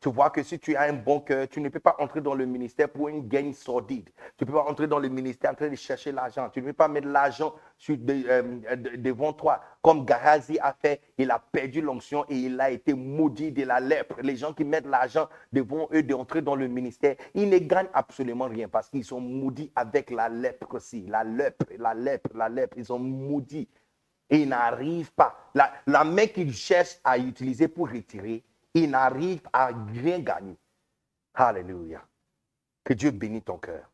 [0.01, 2.34] Tu vois que si tu as un bon cœur, tu ne peux pas entrer dans
[2.34, 4.09] le ministère pour une gain sordide.
[4.36, 6.48] Tu ne peux pas entrer dans le ministère en train de chercher l'argent.
[6.51, 7.55] Tu ne peux pas mettre l'argent
[7.90, 8.60] euh,
[8.97, 9.60] devant toi.
[9.82, 13.78] Comme Gahazi a fait, il a perdu l'onction et il a été maudit de la
[13.78, 14.16] lèpre.
[14.22, 18.47] Les gens qui mettent l'argent devant eux d'entrer dans le ministère, ils ne gagnent absolument
[18.47, 21.06] rien parce qu'ils sont maudits avec la lèpre aussi.
[21.06, 22.76] La lèpre, la lèpre, la lèpre.
[22.78, 23.68] Ils sont maudits
[24.30, 25.50] il n'arrive pas.
[25.54, 28.42] La, la main qu'il cherche à utiliser pour retirer,
[28.74, 30.56] il n'arrive à rien gagner.
[31.34, 32.02] Alléluia.
[32.84, 33.88] Que Dieu bénisse ton cœur.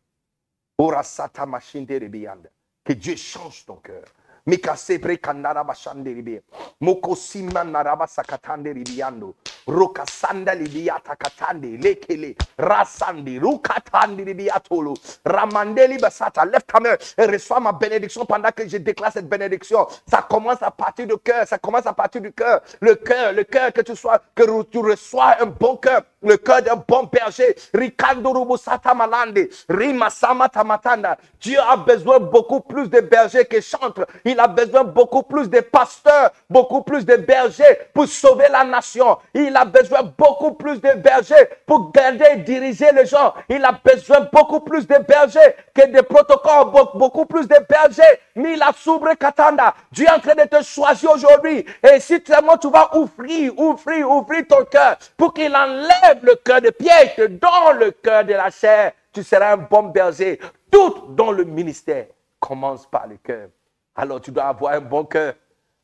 [2.84, 4.04] Que Dieu change ton cœur.
[4.46, 6.42] Mikasebre kanara bashande ribe.
[6.80, 9.34] Moko sima naraba sakatande ribiando.
[9.68, 12.36] Rokasanda libiata katande lekele.
[12.58, 14.94] Rasandi rukatande ribiatolo.
[15.24, 16.44] Ramandeli basata.
[16.44, 19.86] Lève ta main et reçois ma bénédiction pendant que je déclare cette bénédiction.
[20.10, 21.46] Ça commence à partir du cœur.
[21.46, 22.62] Ça commence à partir du cœur.
[22.80, 26.02] Le cœur, le cœur que tu sois, que tu reçois un bon cœur.
[26.22, 27.54] Le cœur d'un bon berger.
[27.72, 29.48] Rikando rubusata malande.
[29.68, 31.16] Rima samata matanda.
[31.40, 34.06] Dieu a besoin beaucoup plus de bergers que chantres.
[34.32, 39.18] Il a besoin beaucoup plus de pasteurs, beaucoup plus de bergers pour sauver la nation.
[39.34, 43.34] Il a besoin beaucoup plus de bergers pour garder et diriger les gens.
[43.50, 48.20] Il a besoin beaucoup plus de bergers que de protocoles, beaucoup plus de bergers.
[48.34, 49.74] Mila Soubre Katanda.
[49.90, 51.66] Dieu est en train de te choisir aujourd'hui.
[51.82, 56.62] Et si seulement tu vas ouvrir, ouvrir, ouvrir ton cœur pour qu'il enlève le cœur
[56.62, 60.40] de pierre et te donne le cœur de la chair, tu seras un bon berger.
[60.70, 62.06] Tout dans le ministère
[62.40, 63.48] commence par le cœur.
[63.94, 65.34] Alors tu dois avoir un bon cœur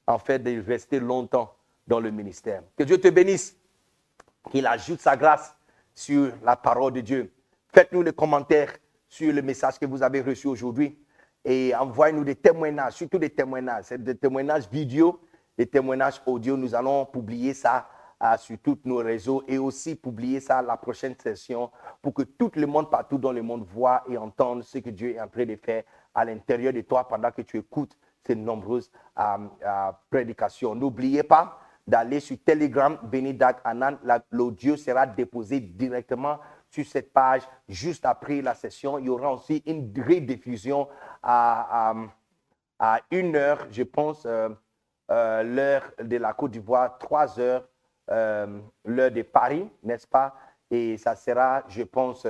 [0.06, 1.54] en fait de rester longtemps
[1.86, 2.62] dans le ministère.
[2.76, 3.56] Que Dieu te bénisse,
[4.50, 5.54] qu'il ajoute sa grâce
[5.94, 7.32] sur la parole de Dieu.
[7.72, 8.72] Faites-nous les commentaires
[9.08, 10.98] sur le message que vous avez reçu aujourd'hui
[11.44, 15.20] et envoyez-nous des témoignages, surtout des témoignages, des témoignages vidéo,
[15.56, 16.56] des témoignages audio.
[16.56, 17.88] Nous allons publier ça
[18.22, 21.70] euh, sur tous nos réseaux et aussi publier ça la prochaine session
[22.02, 25.14] pour que tout le monde partout dans le monde voit et entende ce que Dieu
[25.14, 28.90] est en train de faire à l'intérieur de toi pendant que tu écoutes ces nombreuses
[29.18, 29.22] euh,
[29.64, 30.74] euh, prédications.
[30.74, 33.96] N'oubliez pas d'aller sur Telegram, Benidak Anan.
[34.30, 38.98] L'audio sera déposé directement sur cette page juste après la session.
[38.98, 40.86] Il y aura aussi une rediffusion
[41.22, 41.94] à,
[42.78, 44.50] à, une heure, je pense, euh,
[45.08, 47.66] l'heure de la Côte d'Ivoire, trois heures,
[48.08, 50.34] l'heure de Paris, n'est-ce pas?
[50.70, 52.26] Et ça sera, je pense,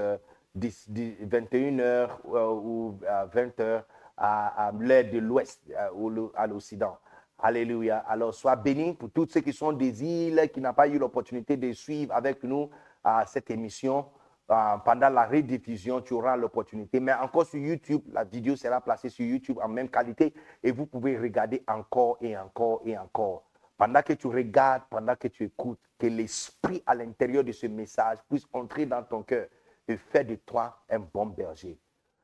[0.58, 2.98] 21h ou
[3.34, 3.82] 20h
[4.18, 6.98] à, l'heure de l'Ouest, euh, à l'Occident.
[7.40, 7.98] Alléluia.
[8.08, 11.56] Alors, sois béni pour tous ceux qui sont des îles, qui n'ont pas eu l'opportunité
[11.56, 12.68] de suivre avec nous
[13.04, 14.06] à cette émission.
[14.50, 16.98] Euh, pendant la rediffusion, tu auras l'opportunité.
[16.98, 20.86] Mais encore sur YouTube, la vidéo sera placée sur YouTube en même qualité et vous
[20.86, 23.44] pouvez regarder encore et encore et encore.
[23.76, 28.18] Pendant que tu regardes, pendant que tu écoutes, que l'esprit à l'intérieur de ce message
[28.28, 29.46] puisse entrer dans ton cœur
[29.88, 31.78] et faire de toi un bon berger.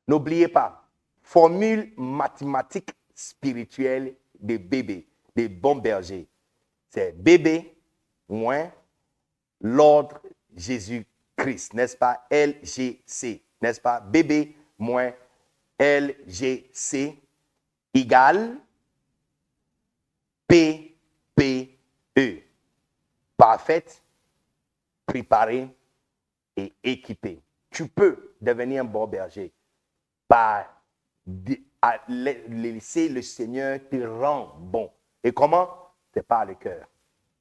[0.06, 0.86] N'oubliez pas,
[1.22, 6.28] formule mathématique spirituelle de bébé, des bons bergers.
[6.90, 7.74] C'est bébé
[8.28, 8.70] moins
[9.60, 10.20] l'ordre
[10.54, 12.26] Jésus-Christ, n'est-ce pas?
[12.30, 14.00] LGC, n'est-ce pas?
[14.00, 15.12] Bébé moins
[15.80, 17.18] LGC
[17.94, 18.58] égale
[20.46, 22.42] PPE.
[23.36, 24.02] Parfaite,
[25.06, 25.68] préparée
[26.56, 27.42] et équipée
[27.74, 29.52] tu peux devenir un bon berger
[30.28, 30.64] par
[32.08, 34.90] laisser le Seigneur te rendre bon.
[35.22, 35.68] Et comment?
[36.12, 36.86] C'est par le cœur.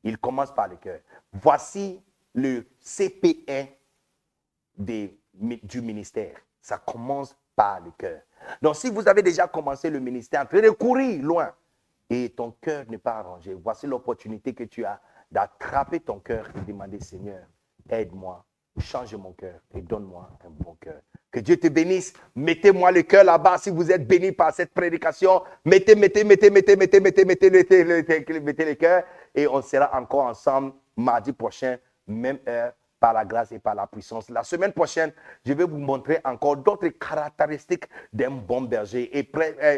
[0.03, 0.99] Il commence par le cœur.
[1.31, 2.01] Voici
[2.33, 3.67] le CPN
[4.75, 6.37] du ministère.
[6.59, 8.21] Ça commence par le cœur.
[8.61, 11.53] Donc, si vous avez déjà commencé le ministère en train de courir loin
[12.09, 14.99] et ton cœur n'est pas arrangé, voici l'opportunité que tu as
[15.31, 17.45] d'attraper ton cœur et demander Seigneur,
[17.87, 18.43] aide-moi
[18.79, 21.01] change mon cœur et donne-moi un bon cœur.
[21.31, 22.13] Que Dieu te bénisse.
[22.35, 25.41] Mettez-moi le cœur là-bas si vous êtes béni par cette prédication.
[25.65, 29.03] Mettez, mettez, mettez, mettez, mettez, mettez, mettez, mettez, mettez, mettez le cœur.
[29.33, 31.77] Et on sera encore ensemble mardi prochain,
[32.07, 34.29] même heure, par la grâce et par la puissance.
[34.29, 35.11] La semaine prochaine,
[35.45, 37.83] je vais vous montrer encore d'autres caractéristiques
[38.13, 39.09] d'un bon berger.
[39.19, 39.29] Et,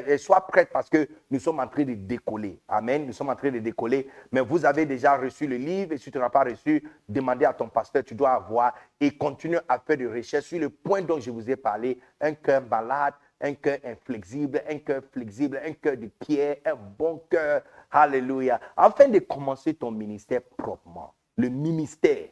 [0.08, 2.60] et, sois prête parce que nous sommes en train de décoller.
[2.68, 3.08] Amen.
[3.08, 4.08] Nous sommes en train de décoller.
[4.32, 7.54] Mais vous avez déjà reçu le livre et si tu n'as pas reçu, demandez à
[7.54, 11.20] ton pasteur, tu dois avoir et continue à faire des recherches sur le point dont
[11.20, 12.00] je vous ai parlé.
[12.22, 17.24] Un cœur malade, un cœur inflexible, un cœur flexible, un cœur de pierre, un bon
[17.28, 17.64] cœur.
[17.90, 18.60] Alléluia.
[18.78, 21.16] Afin de commencer ton ministère proprement.
[21.38, 22.28] Le ministère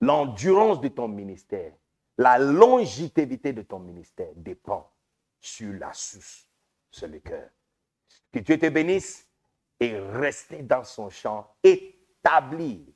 [0.00, 1.72] L'endurance de ton ministère,
[2.16, 4.90] la longévité de ton ministère dépend
[5.40, 6.48] sur la source,
[6.90, 7.48] sur le cœur.
[8.32, 9.26] Que Dieu te bénisse
[9.80, 12.94] et rester dans son champ établi,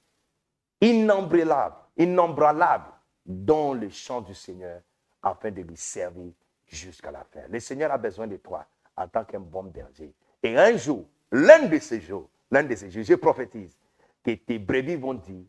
[0.80, 2.92] innombrable, innombrable
[3.24, 4.80] dans le champ du Seigneur
[5.22, 6.32] afin de lui servir
[6.66, 7.42] jusqu'à la fin.
[7.48, 8.66] Le Seigneur a besoin de toi
[8.96, 10.12] en tant qu'un bon berger.
[10.42, 13.76] Et un jour, l'un de ces jours, l'un de ces jours, je prophétise
[14.22, 15.44] que tes brebis vont dire,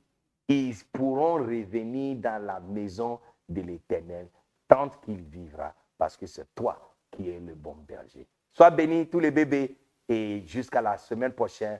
[0.48, 4.30] ils pourront revenir dans la maison de l'Éternel
[4.68, 8.28] tant qu'il vivra, parce que c'est toi qui es le bon berger.
[8.52, 11.80] Sois béni tous les bébés et jusqu'à la semaine prochaine,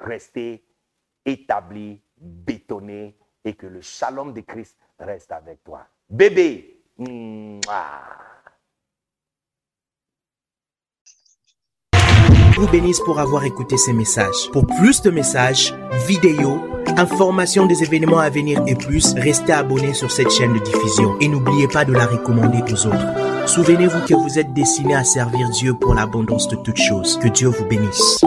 [0.00, 0.64] restez
[1.24, 5.86] établis, bétonnés et que le shalom de Christ reste avec toi.
[6.08, 6.82] Bébé,
[12.56, 14.50] vous bénisse pour avoir écouté ces messages.
[14.52, 15.74] Pour plus de messages,
[16.06, 16.60] vidéos,
[16.96, 21.28] informations des événements à venir et plus, restez abonné sur cette chaîne de diffusion et
[21.28, 23.46] n'oubliez pas de la recommander aux autres.
[23.46, 27.18] Souvenez-vous que vous êtes destiné à servir Dieu pour l'abondance de toutes choses.
[27.18, 28.24] Que Dieu vous bénisse.